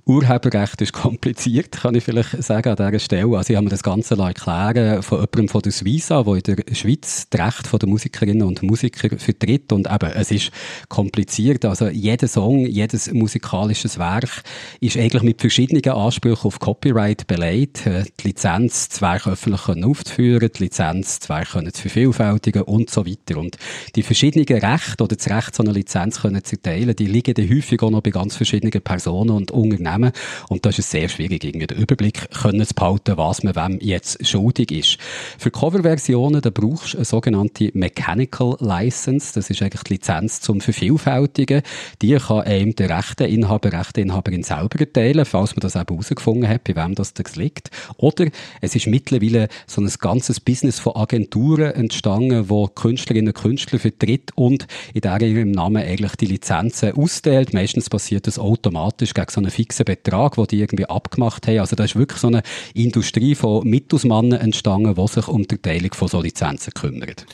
Urheberrecht 0.05 0.83
ist 0.83 0.93
kompliziert, 0.93 1.71
kann 1.71 1.95
ich 1.95 2.03
vielleicht 2.03 2.43
sagen 2.43 2.71
an 2.71 2.77
dieser 2.77 2.99
Stelle. 2.99 3.37
Also 3.37 3.53
ich 3.53 3.57
habe 3.57 3.67
mir 3.67 3.71
das 3.71 3.85
Ganze 3.85 4.19
erklären 4.19 5.01
von 5.01 5.21
jemandem 5.21 5.49
von 5.49 5.63
der 5.63 5.71
Suiza, 5.71 6.25
der 6.25 6.59
in 6.59 6.65
der 6.67 6.75
Schweiz 6.75 7.29
das 7.31 7.41
Recht 7.41 7.81
der 7.81 7.89
Musikerinnen 7.89 8.43
und 8.43 8.65
Musiker 8.65 9.17
vertritt. 9.17 9.73
Und 9.73 9.89
eben, 9.89 10.11
es 10.11 10.33
ist 10.33 10.51
kompliziert. 10.89 11.65
Also 11.65 11.87
jeder 11.87 12.27
Song, 12.27 12.67
jedes 12.67 13.13
musikalisches 13.13 13.97
Werk 13.97 14.43
ist 14.81 14.97
eigentlich 14.97 15.23
mit 15.23 15.41
verschiedenen 15.41 15.89
Ansprüchen 15.89 16.47
auf 16.49 16.59
Copyright 16.59 17.29
belegt. 17.29 17.87
Äh, 17.87 18.03
die 18.19 18.29
Lizenz, 18.29 18.89
das 18.89 19.03
Werk 19.03 19.29
öffentlich 19.29 19.69
aufzuführen, 19.85 20.51
die 20.53 20.65
Lizenz, 20.65 21.21
das 21.21 21.29
Werk 21.29 21.75
zu 21.75 21.83
vervielfältigen 21.83 22.63
und 22.63 22.91
so 22.91 23.07
weiter. 23.07 23.39
Und 23.39 23.57
die 23.95 24.03
verschiedenen 24.03 24.47
Rechte 24.49 25.05
oder 25.05 25.15
das 25.15 25.31
Recht, 25.31 25.55
so 25.55 25.63
eine 25.63 25.73
Lizenz 25.73 26.17
zu 26.17 26.27
erteilen, 26.27 26.97
die 26.97 27.07
liegen 27.07 27.37
häufig 27.49 27.81
auch 27.83 27.91
noch 27.91 28.01
bei 28.01 28.11
ganz 28.11 28.35
verschiedenen 28.35 28.83
Personen 28.83 29.31
und 29.31 29.53
Unternehmen 29.53 29.92
Unternehmen. 29.93 30.13
Und 30.49 30.65
da 30.65 30.71
ist 30.71 30.79
es 30.79 30.91
sehr 30.91 31.09
schwierig, 31.09 31.45
irgendwie 31.45 31.67
den 31.67 31.79
Überblick 31.79 32.31
können 32.31 32.65
zu 32.67 32.75
behalten, 32.75 33.17
was 33.17 33.43
man 33.43 33.57
wem 33.57 33.79
jetzt 33.81 34.27
schuldig 34.27 34.71
ist. 34.71 34.99
Für 35.39 35.51
Coverversionen, 35.51 36.41
da 36.41 36.51
brauchst 36.51 36.95
du 36.95 36.99
eine 36.99 37.05
sogenannte 37.05 37.71
Mechanical 37.75 38.57
License. 38.61 39.33
Das 39.35 39.51
ist 39.51 39.63
eigentlich 39.63 39.83
die 39.85 39.95
Lizenz 39.95 40.41
zum 40.41 40.61
Vervielfältigen. 40.61 41.63
Die 42.01 42.15
kann 42.17 42.43
einem 42.43 42.75
der 42.75 42.99
Rechteinhaber, 42.99 43.73
Rechteinhaberin 43.73 44.43
selber 44.43 44.81
erteilen, 44.81 45.25
falls 45.25 45.55
man 45.55 45.61
das 45.61 45.77
eben 45.77 45.87
herausgefunden 45.89 46.49
hat, 46.49 46.65
bei 46.65 46.77
wem 46.77 46.95
das, 46.95 47.15
das 47.15 47.37
liegt. 47.37 47.71
Oder 47.97 48.27
es 48.61 48.75
ist 48.75 48.87
mittlerweile 48.87 49.49
so 49.67 49.81
ein 49.81 49.91
ganzes 49.99 50.41
Business 50.41 50.79
von 50.79 50.97
Agenturen 50.97 51.73
entstanden, 51.73 52.49
wo 52.49 52.67
Künstlerinnen 52.67 53.29
und 53.29 53.41
Künstler 53.41 53.79
vertritt 53.79 54.31
und 54.35 54.67
in 54.95 55.03
ihrem 55.03 55.51
Namen 55.51 55.83
eigentlich 55.83 56.17
die 56.17 56.27
Lizenzen 56.27 56.93
austeilt. 56.93 57.53
Meistens 57.55 57.91
passiert 57.91 58.27
das 58.27 58.39
automatisch 58.39 59.15
gegen 59.15 59.31
so 59.31 59.41
einen 59.41 59.51
fixen 59.51 59.82
gewissen 59.85 60.03
Betrag, 60.03 60.35
den 60.35 60.47
die 60.47 60.61
irgendwie 60.61 60.87
abgemacht 60.87 61.47
haben. 61.47 61.59
Also 61.59 61.77
da 61.77 61.85
ist 61.85 61.97
wirklich 61.97 62.21
so 62.21 62.29
eine 62.29 62.43
Industrie 62.75 63.35
von 63.35 63.67
Mittelsmannen 63.69 64.41
entstanden, 64.41 64.95
die 64.95 65.09
sich 65.09 65.29
um 65.29 65.47
die 65.47 65.59
Teilung 65.59 65.93
von 65.95 66.09
so 66.09 66.21
Lizenzen 66.21 66.73
kümmert 66.75 67.27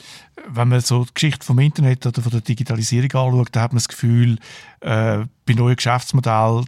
wenn 0.51 0.69
man 0.69 0.81
so 0.81 1.05
die 1.05 1.13
Geschichte 1.13 1.45
vom 1.45 1.59
Internet 1.59 2.05
oder 2.05 2.21
von 2.21 2.31
der 2.31 2.41
Digitalisierung 2.41 3.11
anschaut, 3.11 3.49
da 3.51 3.61
hat 3.61 3.71
man 3.71 3.77
das 3.77 3.87
Gefühl, 3.87 4.37
äh, 4.81 5.19
bei 5.45 5.53
neuen 5.53 5.75
Geschäftsmodellen 5.75 6.65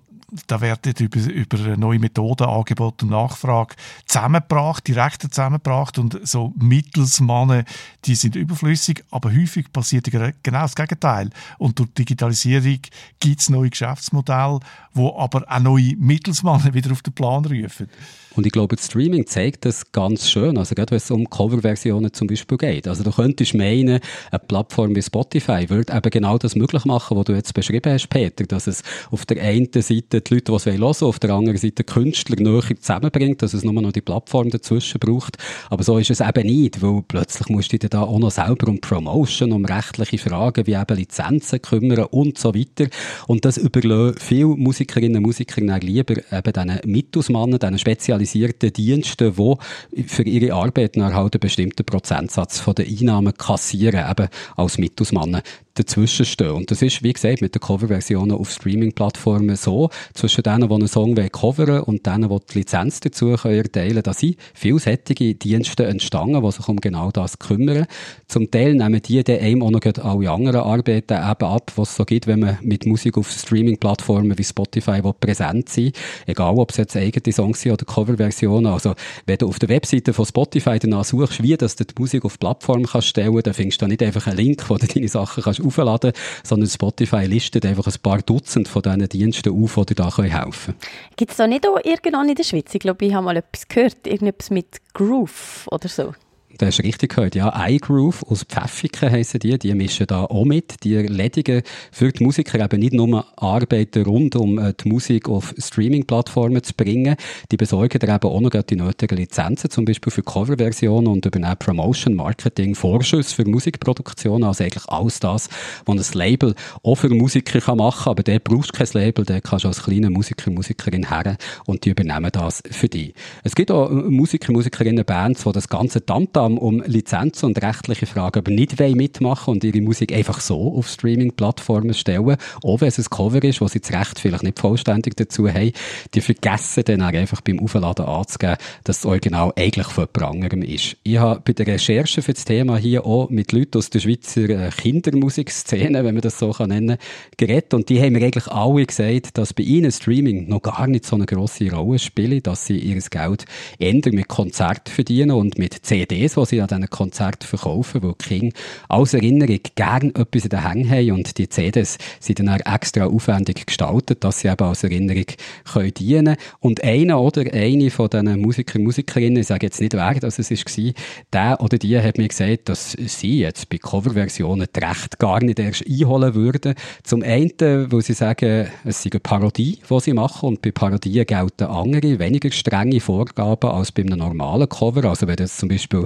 da 0.47 0.61
werden 0.61 0.93
über, 0.99 1.19
über 1.19 1.77
neue 1.77 1.99
Methoden, 1.99 2.47
Angebot 2.47 3.03
und 3.03 3.09
Nachfrage 3.09 3.75
zusammengebracht, 4.05 4.87
direkt 4.87 5.21
zusammengebracht 5.21 5.97
und 5.97 6.19
so 6.23 6.53
Mittelsmannen, 6.55 7.65
die 8.05 8.15
sind 8.15 8.35
überflüssig, 8.35 9.03
aber 9.11 9.33
häufig 9.33 9.71
passiert 9.71 10.09
genau 10.09 10.61
das 10.61 10.75
Gegenteil. 10.75 11.29
Und 11.57 11.79
durch 11.79 11.93
Digitalisierung 11.93 12.79
gibt 13.19 13.41
es 13.41 13.49
neue 13.49 13.69
Geschäftsmodelle, 13.69 14.59
wo 14.93 15.17
aber 15.17 15.43
auch 15.47 15.59
neue 15.59 15.95
Mittelsmannen 15.97 16.73
wieder 16.73 16.91
auf 16.91 17.01
den 17.01 17.13
Plan 17.13 17.45
rufen. 17.45 17.87
Und 18.35 18.45
ich 18.45 18.51
glaube, 18.53 18.77
das 18.77 18.85
Streaming 18.85 19.27
zeigt 19.27 19.65
das 19.65 19.91
ganz 19.91 20.29
schön. 20.29 20.57
Also 20.57 20.73
gerade 20.73 20.91
wenn 20.91 20.97
es 20.97 21.11
um 21.11 21.29
Coverversionen 21.29 22.13
zum 22.13 22.27
Beispiel 22.27 22.57
geht. 22.57 22.87
Also 22.87 23.03
du 23.03 23.11
könntest 23.11 23.53
meinen, 23.53 23.99
eine 24.31 24.39
Plattform 24.39 24.95
wie 24.95 25.01
Spotify 25.01 25.69
würde 25.69 25.93
eben 25.93 26.09
genau 26.09 26.37
das 26.37 26.55
möglich 26.55 26.85
machen, 26.85 27.17
was 27.17 27.25
du 27.25 27.33
jetzt 27.33 27.53
beschrieben 27.53 27.91
hast, 27.91 28.07
Peter. 28.07 28.45
Dass 28.45 28.67
es 28.67 28.83
auf 29.11 29.25
der 29.25 29.41
einen 29.43 29.67
Seite 29.73 30.20
die 30.21 30.33
Leute, 30.35 30.51
die 30.51 30.55
es 30.55 30.65
hören 30.65 30.81
wollen, 30.81 30.95
auf 31.01 31.19
der 31.19 31.31
anderen 31.31 31.57
Seite 31.57 31.83
Künstler 31.83 32.37
näher 32.39 32.63
zusammenbringt, 32.79 33.41
dass 33.41 33.53
es 33.53 33.63
nur 33.63 33.73
noch 33.73 33.91
die 33.91 34.01
Plattform 34.01 34.49
dazwischen 34.49 34.99
braucht. 34.99 35.37
Aber 35.69 35.83
so 35.83 35.97
ist 35.97 36.11
es 36.11 36.21
eben 36.21 36.47
nicht, 36.47 36.81
weil 36.81 37.03
plötzlich 37.07 37.49
musst 37.49 37.73
du 37.73 37.79
dich 37.79 37.89
da 37.89 38.01
auch 38.01 38.19
noch 38.19 38.31
selber 38.31 38.67
um 38.67 38.79
Promotion, 38.79 39.51
um 39.51 39.65
rechtliche 39.65 40.17
Fragen 40.17 40.67
wie 40.67 40.73
eben 40.73 40.97
Lizenzen 40.97 41.61
kümmern 41.61 42.05
und 42.05 42.37
so 42.37 42.53
weiter. 42.53 42.89
Und 43.27 43.45
das 43.45 43.57
überlassen 43.57 44.15
viele 44.19 44.45
Musikerinnen 44.45 45.17
und 45.17 45.23
Musiker 45.23 45.61
lieber 45.61 46.15
eben 46.17 46.53
diesen 46.53 46.79
Mittelsmannen, 46.85 47.59
diesen 47.59 47.79
spezialisierten 47.79 48.73
Diensten, 48.73 49.33
die 49.35 50.03
für 50.03 50.23
ihre 50.23 50.53
Arbeit 50.53 50.97
halt 50.97 51.33
einen 51.33 51.39
bestimmten 51.39 51.85
Prozentsatz 51.85 52.59
von 52.59 52.75
den 52.75 52.87
Einnahmen 52.87 53.33
kassieren, 53.33 54.09
eben 54.09 54.27
als 54.55 54.77
Mittelsmann 54.77 55.41
dazwischen 55.73 56.25
stehen. 56.25 56.51
Und 56.51 56.71
das 56.71 56.81
ist, 56.81 57.03
wie 57.03 57.13
gesagt, 57.13 57.41
mit 57.41 57.55
den 57.55 57.61
Coverversionen 57.61 58.37
auf 58.37 58.51
Streaming-Plattformen 58.51 59.55
so, 59.55 59.89
zwischen 60.13 60.43
denen, 60.43 60.67
die 60.67 60.73
einen 60.73 60.87
Song 60.87 61.15
coveren 61.31 61.81
und 61.81 62.05
denen, 62.05 62.29
die 62.29 62.37
die 62.51 62.59
Lizenz 62.59 62.99
dazu 62.99 63.29
erteilen 63.29 63.71
können, 63.71 64.03
da 64.03 64.13
sind 64.13 64.37
vielseitige 64.53 65.35
Dienste 65.35 65.85
entstanden, 65.85 66.43
die 66.43 66.51
sich 66.51 66.67
um 66.67 66.77
genau 66.77 67.11
das 67.11 67.39
kümmern. 67.39 67.85
Zum 68.27 68.51
Teil 68.51 68.73
nehmen 68.73 69.01
die 69.01 69.23
dann 69.23 69.39
einem 69.39 69.63
auch 69.63 69.71
noch 69.71 69.81
alle 69.81 70.31
anderen 70.31 70.61
Arbeiten 70.61 71.13
eben 71.13 71.47
ab, 71.47 71.71
was 71.75 71.91
es 71.91 71.95
so 71.95 72.05
gibt, 72.05 72.27
wenn 72.27 72.39
man 72.39 72.57
mit 72.61 72.85
Musik 72.85 73.17
auf 73.17 73.31
Streaming-Plattformen 73.31 74.37
wie 74.37 74.43
Spotify 74.43 75.01
präsent 75.01 75.69
sein 75.69 75.91
Egal, 76.25 76.55
ob 76.55 76.71
es 76.71 76.77
jetzt 76.77 76.95
eigene 76.95 77.33
Songs 77.33 77.61
sind 77.61 77.71
oder 77.71 77.85
Coverversionen. 77.85 78.71
Also, 78.71 78.93
wenn 79.25 79.37
du 79.37 79.47
auf 79.47 79.59
der 79.59 79.69
Webseite 79.69 80.13
von 80.13 80.25
Spotify 80.25 80.79
danach 80.79 81.05
suchst, 81.05 81.41
wie 81.41 81.57
dass 81.57 81.75
du 81.75 81.85
die 81.85 81.93
Musik 81.97 82.25
auf 82.25 82.39
Plattform 82.39 82.83
kannst 82.83 83.07
stellen, 83.07 83.39
dann 83.43 83.53
findest 83.53 83.81
du 83.81 83.85
da 83.85 83.87
nicht 83.89 84.03
einfach 84.03 84.27
einen 84.27 84.37
Link, 84.37 84.69
wo 84.69 84.77
du 84.77 84.87
deine 84.87 85.07
Sachen 85.07 85.43
kannst 85.43 85.60
aufladen 85.63 86.13
sondern 86.43 86.69
Spotify 86.69 87.25
listet 87.25 87.65
einfach 87.65 87.87
ein 87.87 87.93
paar 88.01 88.21
Dutzend 88.21 88.67
von 88.67 88.81
diesen 88.81 89.09
Diensten 89.09 89.63
auf, 89.63 89.75
die 89.75 89.93
dir 89.93 89.95
da 89.95 90.17
helfen 90.17 90.73
können. 90.73 90.77
Gibt 91.15 91.31
es 91.31 91.37
da 91.37 91.47
nicht 91.47 91.67
auch 91.67 91.79
irgendwann 91.83 92.29
in 92.29 92.35
der 92.35 92.43
Schweiz? 92.43 92.73
Ich 92.73 92.79
glaube, 92.79 93.05
ich 93.05 93.13
habe 93.13 93.25
mal 93.25 93.37
etwas 93.37 93.67
gehört, 93.67 94.05
irgendetwas 94.05 94.49
mit 94.49 94.81
Groove 94.93 95.67
oder 95.71 95.87
so. 95.87 96.13
Das 96.61 96.77
hast 96.77 96.83
richtig 96.83 97.15
gehört, 97.15 97.33
ja. 97.33 97.51
iGroove 97.69 98.21
aus 98.29 98.43
Pfäffiken 98.43 99.09
heissen 99.09 99.39
die, 99.39 99.57
die 99.57 99.73
mischen 99.73 100.05
da 100.05 100.25
auch 100.25 100.45
mit. 100.45 100.83
Die 100.83 100.93
erledigen 100.93 101.63
für 101.91 102.11
die 102.11 102.23
Musiker 102.23 102.63
eben 102.63 102.79
nicht 102.79 102.93
nur 102.93 103.25
Arbeiten 103.35 104.03
rund 104.03 104.35
um 104.35 104.59
äh, 104.59 104.71
die 104.79 104.87
Musik 104.87 105.27
auf 105.27 105.55
Streaming-Plattformen 105.57 106.61
zu 106.61 106.75
bringen, 106.75 107.15
die 107.51 107.57
besorgen 107.57 107.97
da 107.97 108.15
eben 108.15 108.29
auch 108.29 108.39
noch 108.39 108.51
die 108.51 108.75
nötigen 108.75 109.17
Lizenzen, 109.17 109.71
zum 109.71 109.85
Beispiel 109.85 110.11
für 110.11 110.21
Coverversionen 110.21 111.11
und 111.11 111.25
übernehmen 111.25 111.57
Promotion, 111.57 112.13
Marketing, 112.13 112.75
Vorschuss 112.75 113.33
für 113.33 113.43
Musikproduktion, 113.43 114.43
also 114.43 114.63
eigentlich 114.63 114.87
alles 114.87 115.19
das, 115.19 115.49
was 115.85 116.13
ein 116.13 116.19
Label 116.19 116.53
auch 116.83 116.93
für 116.93 117.09
Musiker 117.09 117.59
kann 117.59 117.79
machen 117.79 118.03
kann, 118.03 118.11
aber 118.11 118.21
der 118.21 118.37
brauchst 118.37 118.73
kein 118.73 118.87
Label, 118.93 119.25
der 119.25 119.41
kannst 119.41 119.65
du 119.65 119.69
als 119.69 119.81
kleiner 119.81 120.11
Musiker, 120.11 120.51
Musikerin 120.51 121.09
her 121.09 121.37
und 121.65 121.85
die 121.85 121.89
übernehmen 121.89 122.29
das 122.31 122.61
für 122.69 122.87
dich. 122.87 123.15
Es 123.43 123.55
gibt 123.55 123.71
auch 123.71 123.89
Musiker, 123.89 124.53
Musikerinnen, 124.53 125.03
Bands, 125.03 125.43
die 125.43 125.51
das 125.53 125.67
ganze 125.67 126.05
Tamtam 126.05 126.50
Tamtam 126.51 126.57
um 126.57 126.81
Lizenzen 126.85 127.47
und 127.47 127.61
rechtliche 127.61 128.05
Fragen 128.05 128.39
aber 128.39 128.51
nicht 128.51 128.79
mitmachen 128.79 129.53
und 129.53 129.63
ihre 129.63 129.81
Musik 129.81 130.13
einfach 130.13 130.39
so 130.41 130.75
auf 130.75 130.87
Streaming-Plattformen 130.87 131.93
stellen, 131.93 132.37
auch 132.63 132.81
wenn 132.81 132.87
es 132.87 132.97
ein 132.97 133.05
Cover 133.05 133.43
ist, 133.43 133.61
wo 133.61 133.67
sie 133.67 133.79
das 133.79 133.91
Recht 133.91 134.19
vielleicht 134.19 134.43
nicht 134.43 134.59
vollständig 134.59 135.15
dazu 135.15 135.47
haben, 135.47 135.71
die 136.13 136.21
vergessen 136.21 136.83
dann 136.85 137.01
einfach 137.01 137.41
beim 137.41 137.59
Aufladen 137.59 138.05
anzugeben, 138.05 138.57
dass 138.83 139.01
das 139.01 139.05
Original 139.05 139.51
eigentlich 139.55 139.87
von 139.87 140.07
jemand 140.13 140.35
anderem 140.35 140.61
ist. 140.63 140.97
Ich 141.03 141.17
habe 141.17 141.41
bei 141.43 141.53
der 141.53 141.67
Recherche 141.67 142.21
für 142.21 142.33
das 142.33 142.45
Thema 142.45 142.77
hier 142.77 143.05
auch 143.05 143.29
mit 143.29 143.51
Leuten 143.51 143.77
aus 143.77 143.89
der 143.89 143.99
Schweizer 143.99 144.49
äh, 144.49 144.69
Kindermusikszene, 144.69 146.03
wenn 146.03 146.15
man 146.15 146.21
das 146.21 146.39
so 146.39 146.51
nennen 146.65 146.97
kann, 146.97 146.97
geredet 147.37 147.73
und 147.73 147.89
die 147.89 148.01
haben 148.01 148.13
mir 148.13 148.25
eigentlich 148.25 148.47
alle 148.47 148.85
gesagt, 148.85 149.37
dass 149.37 149.53
bei 149.53 149.63
ihnen 149.63 149.91
Streaming 149.91 150.47
noch 150.47 150.61
gar 150.61 150.87
nicht 150.87 151.05
so 151.05 151.15
eine 151.15 151.25
grosse 151.25 151.71
Rolle 151.71 151.99
spielt, 151.99 152.47
dass 152.47 152.65
sie 152.65 152.77
ihr 152.77 153.01
Geld 153.01 153.45
eher 153.79 153.93
mit 154.11 154.27
Konzerten 154.27 154.91
verdienen 154.91 155.31
und 155.31 155.57
mit 155.57 155.85
CDs 155.85 156.30
CDs, 156.31 156.49
die 156.49 156.55
sie 156.55 156.61
an 156.61 156.67
diesen 156.67 156.89
Konzerten 156.89 157.45
verkaufen, 157.45 158.03
wo 158.03 158.11
die 158.13 158.27
Kinder 158.27 158.55
als 158.89 159.13
Erinnerung 159.13 159.59
gerne 159.75 160.11
etwas 160.15 160.43
in 160.43 160.49
den 160.49 160.67
Hängen 160.67 160.89
haben 160.89 161.11
und 161.11 161.37
die 161.37 161.49
CDs 161.49 161.97
sind 162.19 162.39
dann 162.39 162.49
auch 162.49 162.73
extra 162.73 163.05
aufwendig 163.05 163.65
gestaltet, 163.65 164.23
dass 164.23 164.39
sie 164.39 164.47
eben 164.47 164.63
als 164.63 164.83
Erinnerung 164.83 165.25
können 165.71 165.93
dienen. 165.93 166.35
Und 166.59 166.83
einer 166.83 167.21
oder 167.21 167.41
eine 167.53 167.89
von 167.89 168.09
diesen 168.09 168.39
Musiker 168.39 168.79
Musikerinnen, 168.79 169.41
ich 169.41 169.47
sage 169.47 169.67
jetzt 169.67 169.81
nicht 169.81 169.93
wer 169.93 170.13
das 170.15 170.39
es 170.39 170.51
war, 170.51 170.93
der 171.33 171.61
oder 171.61 171.77
die 171.77 171.99
hat 171.99 172.17
mir 172.17 172.27
gesagt, 172.27 172.69
dass 172.69 172.91
sie 172.93 173.39
jetzt 173.39 173.69
bei 173.69 173.77
Coverversionen 173.77 174.67
die 174.75 174.79
Rechte 174.79 175.17
gar 175.17 175.43
nicht 175.43 175.59
erst 175.59 175.85
einholen 175.87 176.33
würden. 176.35 176.75
Zum 177.03 177.23
einen, 177.23 177.51
weil 177.91 178.01
sie 178.01 178.13
sagen, 178.13 178.67
es 178.83 179.03
sei 179.03 179.09
eine 179.11 179.19
Parodie, 179.19 179.79
die 179.89 179.99
sie 179.99 180.13
machen 180.13 180.49
und 180.49 180.61
bei 180.61 180.71
Parodien 180.71 181.25
gelten 181.25 181.65
andere, 181.65 182.19
weniger 182.19 182.51
strenge 182.51 182.99
Vorgaben 182.99 183.69
als 183.69 183.91
bei 183.91 184.03
einem 184.03 184.19
normalen 184.19 184.69
Cover. 184.69 185.05
Also 185.05 185.27
wenn 185.27 185.35
das 185.35 185.57
zum 185.57 185.69
Beispiel 185.69 186.05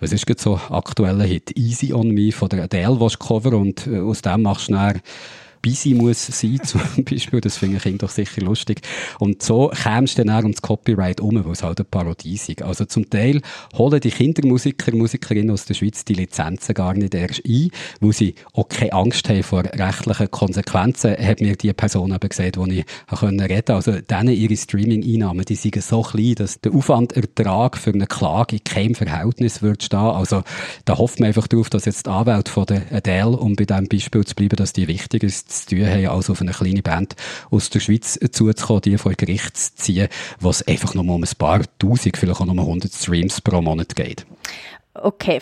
was 0.00 0.12
ist 0.12 0.28
jetzt 0.28 0.42
so 0.42 0.60
aktueller 0.70 1.24
Hit? 1.24 1.56
Easy 1.56 1.92
on 1.92 2.10
Me 2.10 2.32
von 2.32 2.48
der 2.48 2.64
Adele, 2.64 3.00
was 3.00 3.18
Cover 3.18 3.54
und 3.54 3.86
äh, 3.86 4.00
aus 4.00 4.22
dem 4.22 4.42
machst 4.42 4.68
du 4.68 4.74
dann 4.74 5.00
busy 5.62 5.94
muss 5.94 6.26
sein, 6.26 6.60
zum 6.64 6.80
Beispiel. 7.04 7.40
Das 7.40 7.56
finde 7.56 7.80
ich 7.82 7.98
doch 7.98 8.10
sicher 8.10 8.40
lustig. 8.42 8.80
Und 9.18 9.42
so 9.42 9.68
kämst 9.68 10.18
du 10.18 10.24
dann 10.24 10.36
auch 10.36 10.42
ums 10.42 10.62
Copyright 10.62 11.20
um, 11.20 11.44
weil 11.44 11.52
es 11.52 11.62
halt 11.62 11.78
eine 11.78 11.84
Parodie 11.84 12.34
ist. 12.34 12.62
Also 12.62 12.84
zum 12.84 13.08
Teil 13.10 13.40
holen 13.76 14.00
die 14.00 14.10
Kindermusiker, 14.10 14.94
Musikerinnen 14.94 15.50
aus 15.50 15.64
der 15.64 15.74
Schweiz 15.74 16.04
die 16.04 16.14
Lizenzen 16.14 16.74
gar 16.74 16.94
nicht 16.94 17.14
erst 17.14 17.42
ein, 17.46 17.70
weil 18.00 18.12
sie 18.12 18.34
auch 18.52 18.68
keine 18.68 18.92
Angst 18.92 19.28
haben 19.28 19.42
vor 19.42 19.64
rechtlichen 19.64 20.30
Konsequenzen, 20.30 21.16
hat 21.16 21.40
mir 21.40 21.56
die 21.56 21.72
Person 21.72 22.12
eben 22.12 22.28
gesagt, 22.28 22.56
die 22.56 22.78
ich 22.78 23.22
reden 23.22 23.38
konnte. 23.38 23.74
Also 23.74 23.92
denen 23.92 24.34
ihre 24.34 24.56
Streaming-Einnahmen, 24.56 25.44
die 25.44 25.54
sind 25.54 25.82
so 25.82 26.02
klein, 26.02 26.34
dass 26.36 26.60
der 26.60 26.74
Aufwandertrag 26.74 27.76
für 27.76 27.92
eine 27.92 28.06
Klage 28.06 28.56
in 28.56 28.64
keinem 28.64 28.94
Verhältnis 28.94 29.62
wird 29.62 29.82
stehen. 29.82 29.98
Also 29.98 30.42
da 30.84 30.98
hofft 30.98 31.20
man 31.20 31.28
einfach 31.28 31.46
darauf, 31.46 31.70
dass 31.70 31.84
jetzt 31.84 32.06
die 32.06 32.10
Anwälte 32.10 32.50
von 32.50 32.66
der 32.66 32.82
Adele, 32.90 33.36
um 33.36 33.56
bei 33.56 33.64
diesem 33.64 33.88
Beispiel 33.88 34.24
zu 34.24 34.34
bleiben, 34.34 34.56
dass 34.56 34.72
die 34.72 34.88
wichtig 34.88 35.22
ist, 35.22 35.49
zu 35.50 35.66
tun 35.66 35.86
haben, 35.86 36.06
als 36.06 36.30
auf 36.30 36.40
eine 36.40 36.52
kleine 36.52 36.82
Band 36.82 37.16
aus 37.50 37.70
der 37.70 37.80
Schweiz 37.80 38.18
zuzukommen, 38.30 38.82
die 38.82 38.98
vor 38.98 39.12
Gericht 39.12 39.56
zu 39.56 39.74
ziehen, 39.74 40.08
was 40.40 40.66
einfach 40.66 40.94
nur 40.94 41.04
um 41.04 41.22
ein 41.22 41.28
paar 41.38 41.62
Tausend, 41.78 42.16
vielleicht 42.16 42.40
auch 42.40 42.46
nur 42.46 42.58
100 42.58 42.92
Streams 42.92 43.40
pro 43.40 43.60
Monat 43.60 43.94
geht. 43.96 44.26
Okay, 44.94 45.40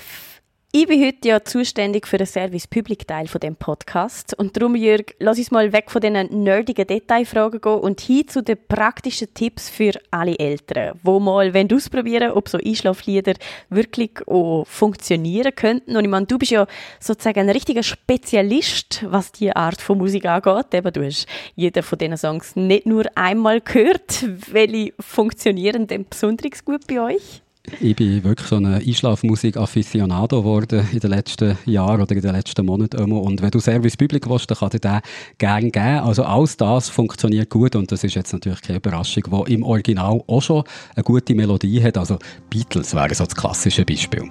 ich 0.71 0.87
bin 0.87 1.03
heute 1.03 1.29
ja 1.29 1.43
zuständig 1.43 2.07
für 2.07 2.19
den 2.19 2.27
Service-Public-Teil 2.27 3.27
von 3.27 3.41
dem 3.41 3.57
Podcast 3.57 4.35
und 4.35 4.55
darum, 4.55 4.77
Jörg, 4.77 5.15
lass 5.19 5.39
uns 5.39 5.51
mal 5.51 5.73
weg 5.73 5.91
von 5.91 6.03
diesen 6.03 6.43
nerdigen 6.45 6.87
Detailfragen 6.87 7.63
gehen 7.63 7.81
und 7.81 8.03
hin 8.03 8.29
zu 8.29 8.43
den 8.43 8.59
praktischen 8.69 9.33
Tipps 9.33 9.71
für 9.71 9.93
alle 10.11 10.39
Eltern, 10.39 11.01
wo 11.03 11.21
mal 11.21 11.55
wenn 11.55 11.73
ausprobieren, 11.73 12.33
ob 12.33 12.51
so 12.51 12.59
Einschlaflieder 12.59 13.33
wirklich 13.71 14.11
auch 14.27 14.67
funktionieren 14.67 15.55
könnten. 15.55 15.97
Und 15.97 16.05
ich 16.05 16.11
meine, 16.11 16.27
du 16.27 16.37
bist 16.37 16.53
ja 16.53 16.67
sozusagen 17.01 17.41
ein 17.41 17.51
richtiger 17.51 17.83
Spezialist, 17.83 19.07
was 19.09 19.33
die 19.33 19.51
Art 19.57 19.81
von 19.81 19.97
Musik 19.97 20.27
angeht. 20.27 20.75
Eben, 20.75 20.93
du 20.93 21.03
hast 21.03 21.27
jeden 21.57 21.83
von 21.83 21.97
diesen 21.97 22.19
Songs 22.19 22.57
nicht 22.57 22.85
nur 22.85 23.07
einmal 23.15 23.63
gehört. 23.63 24.23
Welche 24.53 24.93
funktionieren 25.01 25.87
denn 25.87 26.05
besonders 26.07 26.63
gut 26.63 26.87
bei 26.87 27.01
euch? 27.01 27.43
Ich 27.81 27.97
bin 27.97 28.25
wirklich 28.25 28.49
so 28.49 28.57
ein 28.57 28.67
Einschlafmusik-Afficionado 28.67 30.41
geworden 30.41 30.87
in 30.93 31.01
den 31.01 31.11
letzten 31.11 31.57
Jahren 31.65 32.01
oder 32.01 32.15
in 32.15 32.23
den 32.23 32.33
letzten 32.33 32.67
Monaten. 32.67 33.13
Und 33.13 33.43
wenn 33.43 33.51
du 33.51 33.61
Service 33.61 33.97
Public 33.97 34.29
willst, 34.29 34.51
dann 34.51 34.59
kann 34.59 34.71
dir 34.71 34.81
den 34.81 35.01
gerne 35.39 35.71
geben. 35.71 36.01
Also 36.01 36.25
alles 36.25 36.57
das 36.57 36.89
funktioniert 36.89 37.51
gut 37.51 37.77
und 37.77 37.93
das 37.93 38.05
ist 38.05 38.15
jetzt 38.15 38.33
natürlich 38.33 38.63
keine 38.63 38.79
Überraschung, 38.79 39.25
wo 39.29 39.45
im 39.45 39.63
Original 39.63 40.21
auch 40.27 40.41
schon 40.41 40.65
eine 40.95 41.05
gute 41.05 41.35
Melodie 41.35 41.83
hat. 41.83 41.99
Also 41.99 42.19
Beatles 42.51 42.95
wäre 42.95 43.15
so 43.15 43.25
das 43.25 43.35
klassische 43.35 43.85
Beispiel. 43.85 44.29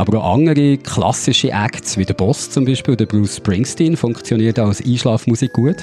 Aber 0.00 0.24
auch 0.24 0.32
andere 0.32 0.78
klassische 0.78 1.50
Acts 1.50 1.98
wie 1.98 2.06
der 2.06 2.14
Boss 2.14 2.48
zum 2.48 2.64
Beispiel, 2.64 2.96
der 2.96 3.04
Bruce 3.04 3.36
Springsteen, 3.36 3.98
funktioniert 3.98 4.58
als 4.58 4.82
Einschlafmusik 4.82 5.52
gut. 5.52 5.76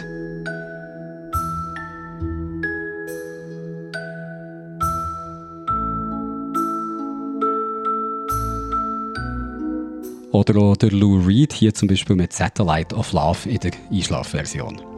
Oder 10.31 10.61
auch 10.61 10.77
der 10.77 10.89
Lou 10.89 11.23
Reed 11.23 11.53
hier 11.53 11.75
zum 11.75 11.87
Beispiel 11.87 12.15
mit 12.15 12.33
Satellite 12.33 12.95
of 12.95 13.11
Love 13.11 13.47
in 13.47 13.59
der 13.59 13.71
Einschlafversion. 13.91 14.96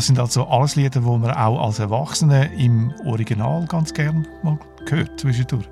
Das 0.00 0.06
sind 0.06 0.18
also 0.18 0.46
alles 0.46 0.76
Lieder, 0.76 1.00
die 1.00 1.06
man 1.06 1.30
auch 1.30 1.62
als 1.62 1.78
Erwachsene 1.78 2.50
im 2.56 2.90
Original 3.04 3.66
ganz 3.66 3.92
gern 3.92 4.26
mal 4.42 4.58
hört 4.88 5.20
zwischendurch. 5.20 5.68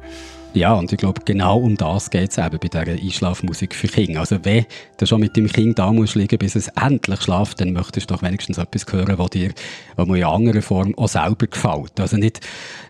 Ja, 0.55 0.75
und 0.75 0.91
ich 0.91 0.99
glaube, 0.99 1.21
genau 1.25 1.59
um 1.59 1.77
das 1.77 2.11
geht 2.11 2.31
es 2.31 2.39
eben 2.39 2.59
bei 2.59 2.69
dieser 2.69 2.91
Einschlafmusik 2.91 3.75
für 3.75 3.87
Kinder. 3.87 4.21
Also 4.21 4.39
wenn 4.43 4.67
du 4.97 5.07
schon 5.07 5.21
mit 5.21 5.37
dem 5.37 5.47
Kind 5.47 5.79
da 5.79 5.93
musst 5.93 6.15
liegen, 6.15 6.39
bis 6.39 6.57
es 6.57 6.69
endlich 6.69 7.21
schlaft, 7.23 7.61
dann 7.61 7.73
möchtest 7.73 8.11
du 8.11 8.15
doch 8.15 8.23
wenigstens 8.23 8.59
etwas 8.59 8.85
hören, 8.91 9.19
was 9.19 9.31
dir 9.31 9.53
in 9.97 10.15
einer 10.15 10.29
anderen 10.29 10.63
Form 10.63 10.95
auch 10.97 11.09
selber 11.09 11.47
gefällt. 11.47 12.01
Also 12.01 12.17
nicht 12.17 12.41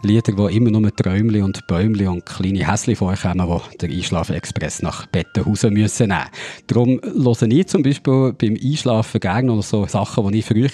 Lieder, 0.03 0.32
die 0.32 0.57
immer 0.57 0.70
nur 0.70 0.95
Träumchen 0.95 1.43
und 1.43 1.66
Bäumchen 1.66 2.09
und 2.09 2.26
kleine 2.26 2.66
Häschen 2.66 2.97
vorkommen, 2.97 3.62
die 3.74 3.78
der 3.78 3.91
Einschlafexpress 3.91 4.82
nach 4.82 5.07
Bettenhausen 5.07 5.74
müssen 5.74 6.09
nehmen. 6.09 6.24
Darum 6.68 7.01
höre 7.03 7.43
ich 7.51 7.66
zum 7.66 7.82
Beispiel 7.82 8.32
beim 8.32 8.57
Einschlafen 8.61 9.20
gerne 9.20 9.49
noch 9.49 9.62
so 9.62 9.84
Sachen, 9.86 10.32
die 10.32 10.39
ich 10.39 10.47
früher 10.47 10.70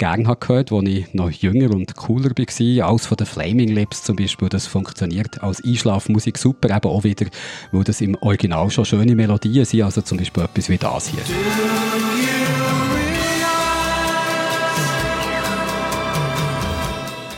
gerne 0.00 0.26
habe 0.26 0.40
gehört, 0.40 0.72
als 0.72 0.88
ich 0.88 1.12
noch 1.12 1.30
jünger 1.30 1.70
und 1.70 1.94
cooler 1.94 2.30
war. 2.30 2.88
Alles 2.88 3.06
von 3.06 3.16
den 3.18 3.26
Flaming 3.26 3.68
Lips 3.68 4.02
zum 4.02 4.16
Beispiel, 4.16 4.48
das 4.48 4.66
funktioniert 4.66 5.42
als 5.42 5.62
Einschlafmusik 5.62 6.38
super, 6.38 6.74
eben 6.74 6.90
auch 6.90 7.04
wieder, 7.04 7.26
weil 7.70 7.84
das 7.84 8.00
im 8.00 8.16
Original 8.16 8.70
schon 8.70 8.86
schöne 8.86 9.14
Melodien 9.14 9.64
sind, 9.66 9.82
also 9.82 10.00
zum 10.00 10.16
Beispiel 10.16 10.42
etwas 10.42 10.68
wie 10.70 10.78
das 10.78 11.08
hier. 11.08 11.20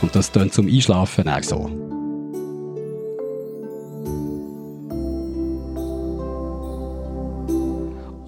Und 0.01 0.15
das 0.15 0.31
tönt 0.31 0.53
zum 0.53 0.67
Einschlafen 0.67 1.27
auch 1.27 1.43
so. 1.43 1.92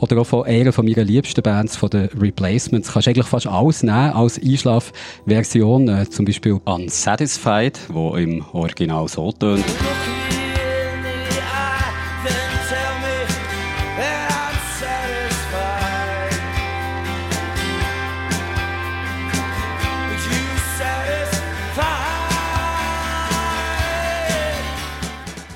Oder 0.06 0.22
auch 0.22 0.26
von 0.26 0.46
einer 0.46 0.72
von 0.72 0.86
meiner 0.86 1.04
liebsten 1.04 1.42
Bands, 1.42 1.76
von 1.76 1.90
den 1.90 2.10
Replacements. 2.10 2.94
Kannst 2.94 3.08
eigentlich 3.08 3.26
fast 3.26 3.48
alles 3.48 3.82
nehmen 3.82 4.12
als 4.12 4.40
Einschlafversion, 4.40 5.88
äh, 5.88 6.10
zum 6.10 6.26
Beispiel 6.26 6.60
Unsatisfied, 6.64 7.80
wo 7.90 8.16
im 8.16 8.46
Original 8.54 9.08
so 9.08 9.32
tönt. 9.32 9.66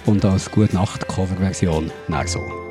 Und 0.05 0.25
als 0.25 0.49
Gute 0.49 0.73
Nacht 0.73 1.07
Coverversion 1.07 1.91
nach 2.07 2.25
so. 2.25 2.68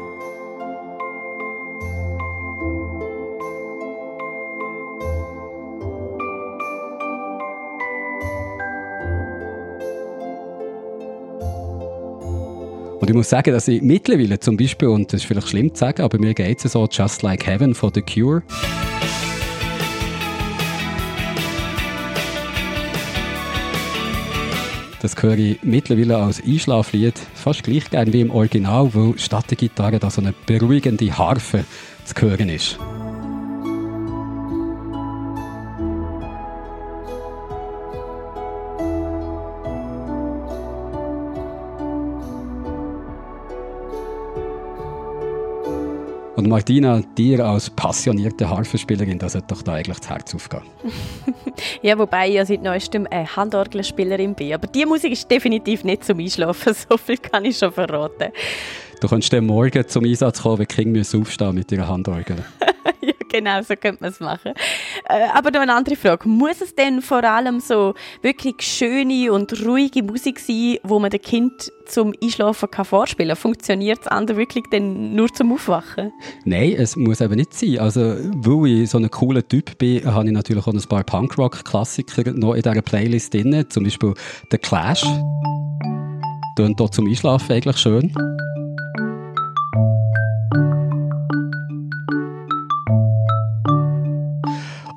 Und 13.08 13.12
ich 13.12 13.16
muss 13.16 13.30
sagen, 13.30 13.54
dass 13.54 13.66
ich 13.68 13.80
mittlerweile 13.80 14.38
zum 14.38 14.58
Beispiel, 14.58 14.88
und 14.88 15.10
das 15.10 15.22
ist 15.22 15.26
vielleicht 15.26 15.48
schlimm 15.48 15.74
zu 15.74 15.80
sagen, 15.80 16.02
aber 16.02 16.18
mir 16.18 16.34
geht 16.34 16.62
es 16.62 16.72
so, 16.72 16.86
Just 16.92 17.22
Like 17.22 17.46
Heaven 17.46 17.74
von 17.74 17.90
The 17.94 18.02
Cure. 18.02 18.42
Das 25.00 25.14
höre 25.22 25.38
ich 25.38 25.58
mittlerweile 25.62 26.18
als 26.18 26.42
Einschlaflied 26.44 27.14
fast 27.32 27.62
gleich 27.62 27.88
gern 27.88 28.12
wie 28.12 28.20
im 28.20 28.30
Original, 28.30 28.90
weil 28.92 29.18
statt 29.18 29.46
der 29.48 29.56
Gitarre 29.56 29.98
da 29.98 30.10
so 30.10 30.20
eine 30.20 30.34
beruhigende 30.44 31.10
Harfe 31.16 31.64
zu 32.04 32.14
hören 32.20 32.50
ist. 32.50 32.78
Und 46.38 46.46
Martina, 46.46 47.02
dir 47.16 47.44
als 47.44 47.68
passionierte 47.68 48.48
Harfenspielerin, 48.48 49.18
das 49.18 49.34
hat 49.34 49.50
doch 49.50 49.60
da 49.60 49.72
eigentlich 49.72 49.98
das 49.98 50.08
Herz 50.08 50.36
aufgehen. 50.36 50.62
ja, 51.82 51.98
wobei 51.98 52.28
ich 52.28 52.34
ja 52.34 52.46
seit 52.46 52.62
neuestem 52.62 53.08
eine 53.10 53.26
Handorgelspielerin 53.34 54.36
bin. 54.36 54.54
Aber 54.54 54.68
die 54.68 54.86
Musik 54.86 55.10
ist 55.10 55.28
definitiv 55.28 55.82
nicht 55.82 56.04
zum 56.04 56.20
Einschlafen, 56.20 56.74
so 56.88 56.96
viel 56.96 57.16
kann 57.16 57.44
ich 57.44 57.58
schon 57.58 57.72
verraten. 57.72 58.30
Du 59.00 59.08
kannst 59.08 59.32
dann 59.32 59.46
morgen 59.46 59.88
zum 59.88 60.04
Einsatz 60.04 60.40
kommen, 60.42 60.60
wenn 60.60 60.68
Kinder 60.68 61.00
aufstehen 61.00 61.56
mit 61.56 61.72
ihrer 61.72 61.88
Handorgel. 61.88 62.36
genau, 63.28 63.62
so 63.62 63.74
könnte 63.76 64.02
man 64.02 64.10
es 64.10 64.20
machen. 64.20 64.52
Äh, 65.08 65.28
aber 65.34 65.50
noch 65.50 65.60
eine 65.60 65.74
andere 65.74 65.96
Frage. 65.96 66.28
Muss 66.28 66.60
es 66.60 66.74
denn 66.74 67.02
vor 67.02 67.24
allem 67.24 67.60
so 67.60 67.94
wirklich 68.22 68.56
schöne 68.60 69.32
und 69.32 69.64
ruhige 69.64 70.02
Musik 70.02 70.38
sein, 70.38 70.78
wo 70.82 70.98
man 70.98 71.10
dem 71.10 71.22
Kind 71.22 71.72
zum 71.86 72.12
Einschlafen 72.22 72.70
kann 72.70 72.84
vorspielen 72.84 73.30
kann? 73.30 73.36
Funktioniert 73.36 74.00
das 74.00 74.08
andere 74.08 74.36
wirklich 74.38 74.64
denn 74.72 75.14
nur 75.14 75.32
zum 75.32 75.52
Aufwachen? 75.52 76.12
Nein, 76.44 76.74
es 76.76 76.96
muss 76.96 77.20
eben 77.20 77.34
nicht 77.34 77.54
sein. 77.54 77.78
Also, 77.78 78.00
weil 78.00 78.82
ich 78.82 78.90
so 78.90 78.98
ein 78.98 79.10
cooler 79.10 79.46
Typ 79.46 79.78
bin, 79.78 80.04
habe 80.04 80.26
ich 80.26 80.32
natürlich 80.32 80.66
auch 80.66 80.72
ein 80.72 80.82
paar 80.82 81.04
Punkrock-Klassiker 81.04 82.32
noch 82.32 82.54
in 82.54 82.62
dieser 82.62 82.82
Playlist 82.82 83.34
drin. 83.34 83.64
Zum 83.68 83.84
Beispiel 83.84 84.14
The 84.50 84.58
Clash. 84.58 85.04
Tönt 86.56 86.78
hier 86.78 86.90
zum 86.90 87.06
Einschlafen 87.06 87.52
eigentlich 87.52 87.78
schön. 87.78 88.12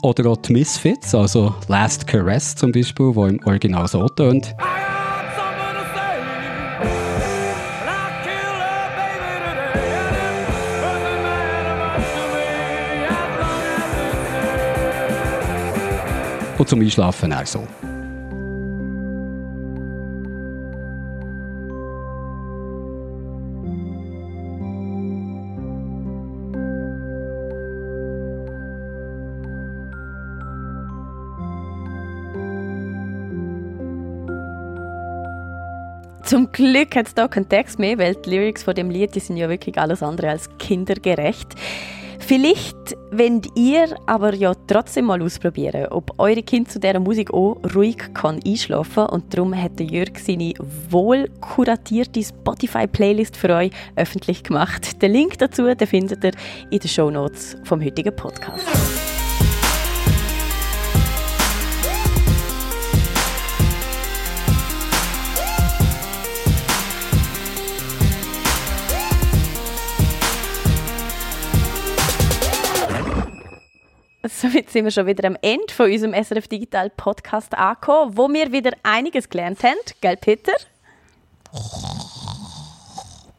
Oder 0.03 0.31
auch 0.31 0.37
die 0.37 0.53
Misfits, 0.53 1.13
also 1.13 1.53
Last 1.67 2.07
Caress 2.07 2.55
zum 2.55 2.71
Beispiel, 2.71 3.13
wo 3.13 3.27
im 3.27 3.39
Original 3.45 3.87
so 3.87 4.07
tönt. 4.09 4.55
Und 16.57 16.69
zum 16.69 16.81
Einschlafen 16.81 17.33
auch 17.33 17.45
so. 17.45 17.67
Zum 36.31 36.49
Glück 36.53 36.95
hat 36.95 37.07
es 37.07 37.13
da 37.13 37.27
keinen 37.27 37.49
Text 37.49 37.77
mehr, 37.77 37.97
weil 37.97 38.15
die 38.15 38.29
Lyrics 38.29 38.63
von 38.63 38.73
dem 38.73 38.89
Lied 38.89 39.13
die 39.15 39.19
sind 39.19 39.35
ja 39.35 39.49
wirklich 39.49 39.77
alles 39.77 40.01
andere 40.01 40.29
als 40.29 40.49
kindergerecht. 40.59 41.55
Vielleicht 42.19 42.95
wenn 43.11 43.41
ihr 43.53 43.93
aber 44.05 44.33
ja 44.33 44.53
trotzdem 44.65 45.07
mal 45.07 45.21
ausprobieren, 45.21 45.87
ob 45.87 46.17
eure 46.17 46.41
Kind 46.41 46.71
zu 46.71 46.79
dieser 46.79 47.01
Musik 47.01 47.33
auch 47.33 47.57
ruhig 47.75 48.13
kann 48.13 48.39
einschlafen. 48.47 49.07
Und 49.07 49.33
darum 49.33 49.53
hat 49.53 49.77
Jörg 49.81 50.17
seine 50.19 50.53
wohl 50.89 51.27
kuratierte 51.41 52.23
Spotify-Playlist 52.23 53.35
für 53.35 53.49
euch 53.49 53.71
öffentlich 53.97 54.41
gemacht. 54.43 55.01
Den 55.01 55.11
Link 55.11 55.37
dazu 55.37 55.65
den 55.75 55.85
findet 55.85 56.23
ihr 56.23 56.31
in 56.69 56.79
den 56.79 56.87
Show 56.87 57.11
Notes 57.11 57.57
vom 57.65 57.83
heutigen 57.83 58.15
Podcast. 58.15 59.20
Somit 74.23 74.69
sind 74.69 74.83
wir 74.83 74.91
schon 74.91 75.07
wieder 75.07 75.27
am 75.27 75.37
Ende 75.41 75.73
von 75.73 75.91
unserem 75.91 76.13
SRF 76.13 76.47
Digital 76.47 76.91
Podcast 76.91 77.55
angekommen, 77.55 78.15
wo 78.15 78.29
wir 78.29 78.51
wieder 78.51 78.71
einiges 78.83 79.27
gelernt 79.29 79.63
haben. 79.63 79.77
Gell, 79.99 80.17
Peter? 80.17 80.53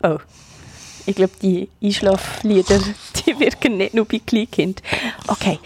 Oh. 0.02 0.18
Ich 1.06 1.16
glaube, 1.16 1.32
die 1.40 1.68
Einschlaflieder, 1.82 2.80
die 3.26 3.38
wirken 3.38 3.76
nicht 3.76 3.94
nur 3.94 4.06
bei 4.06 4.20
Kleinkind. 4.24 4.82
Okay, 5.28 5.58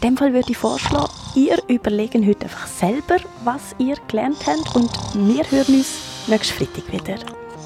in 0.00 0.08
dem 0.08 0.16
Fall 0.16 0.32
würde 0.34 0.50
ich 0.50 0.56
vorschlagen, 0.56 1.12
ihr 1.34 1.58
überlegen 1.68 2.26
heute 2.26 2.44
einfach 2.44 2.66
selber, 2.66 3.16
was 3.44 3.74
ihr 3.78 3.96
gelernt 4.06 4.46
habt 4.46 4.76
und 4.76 4.90
wir 5.14 5.50
hören 5.50 5.74
uns 5.74 6.26
nächsten 6.26 6.56
Freitag 6.56 6.92
wieder. 6.92 7.18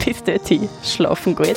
Bis 0.04 0.22
dorthin, 0.22 0.68
schlafen 0.84 1.34
gut. 1.34 1.56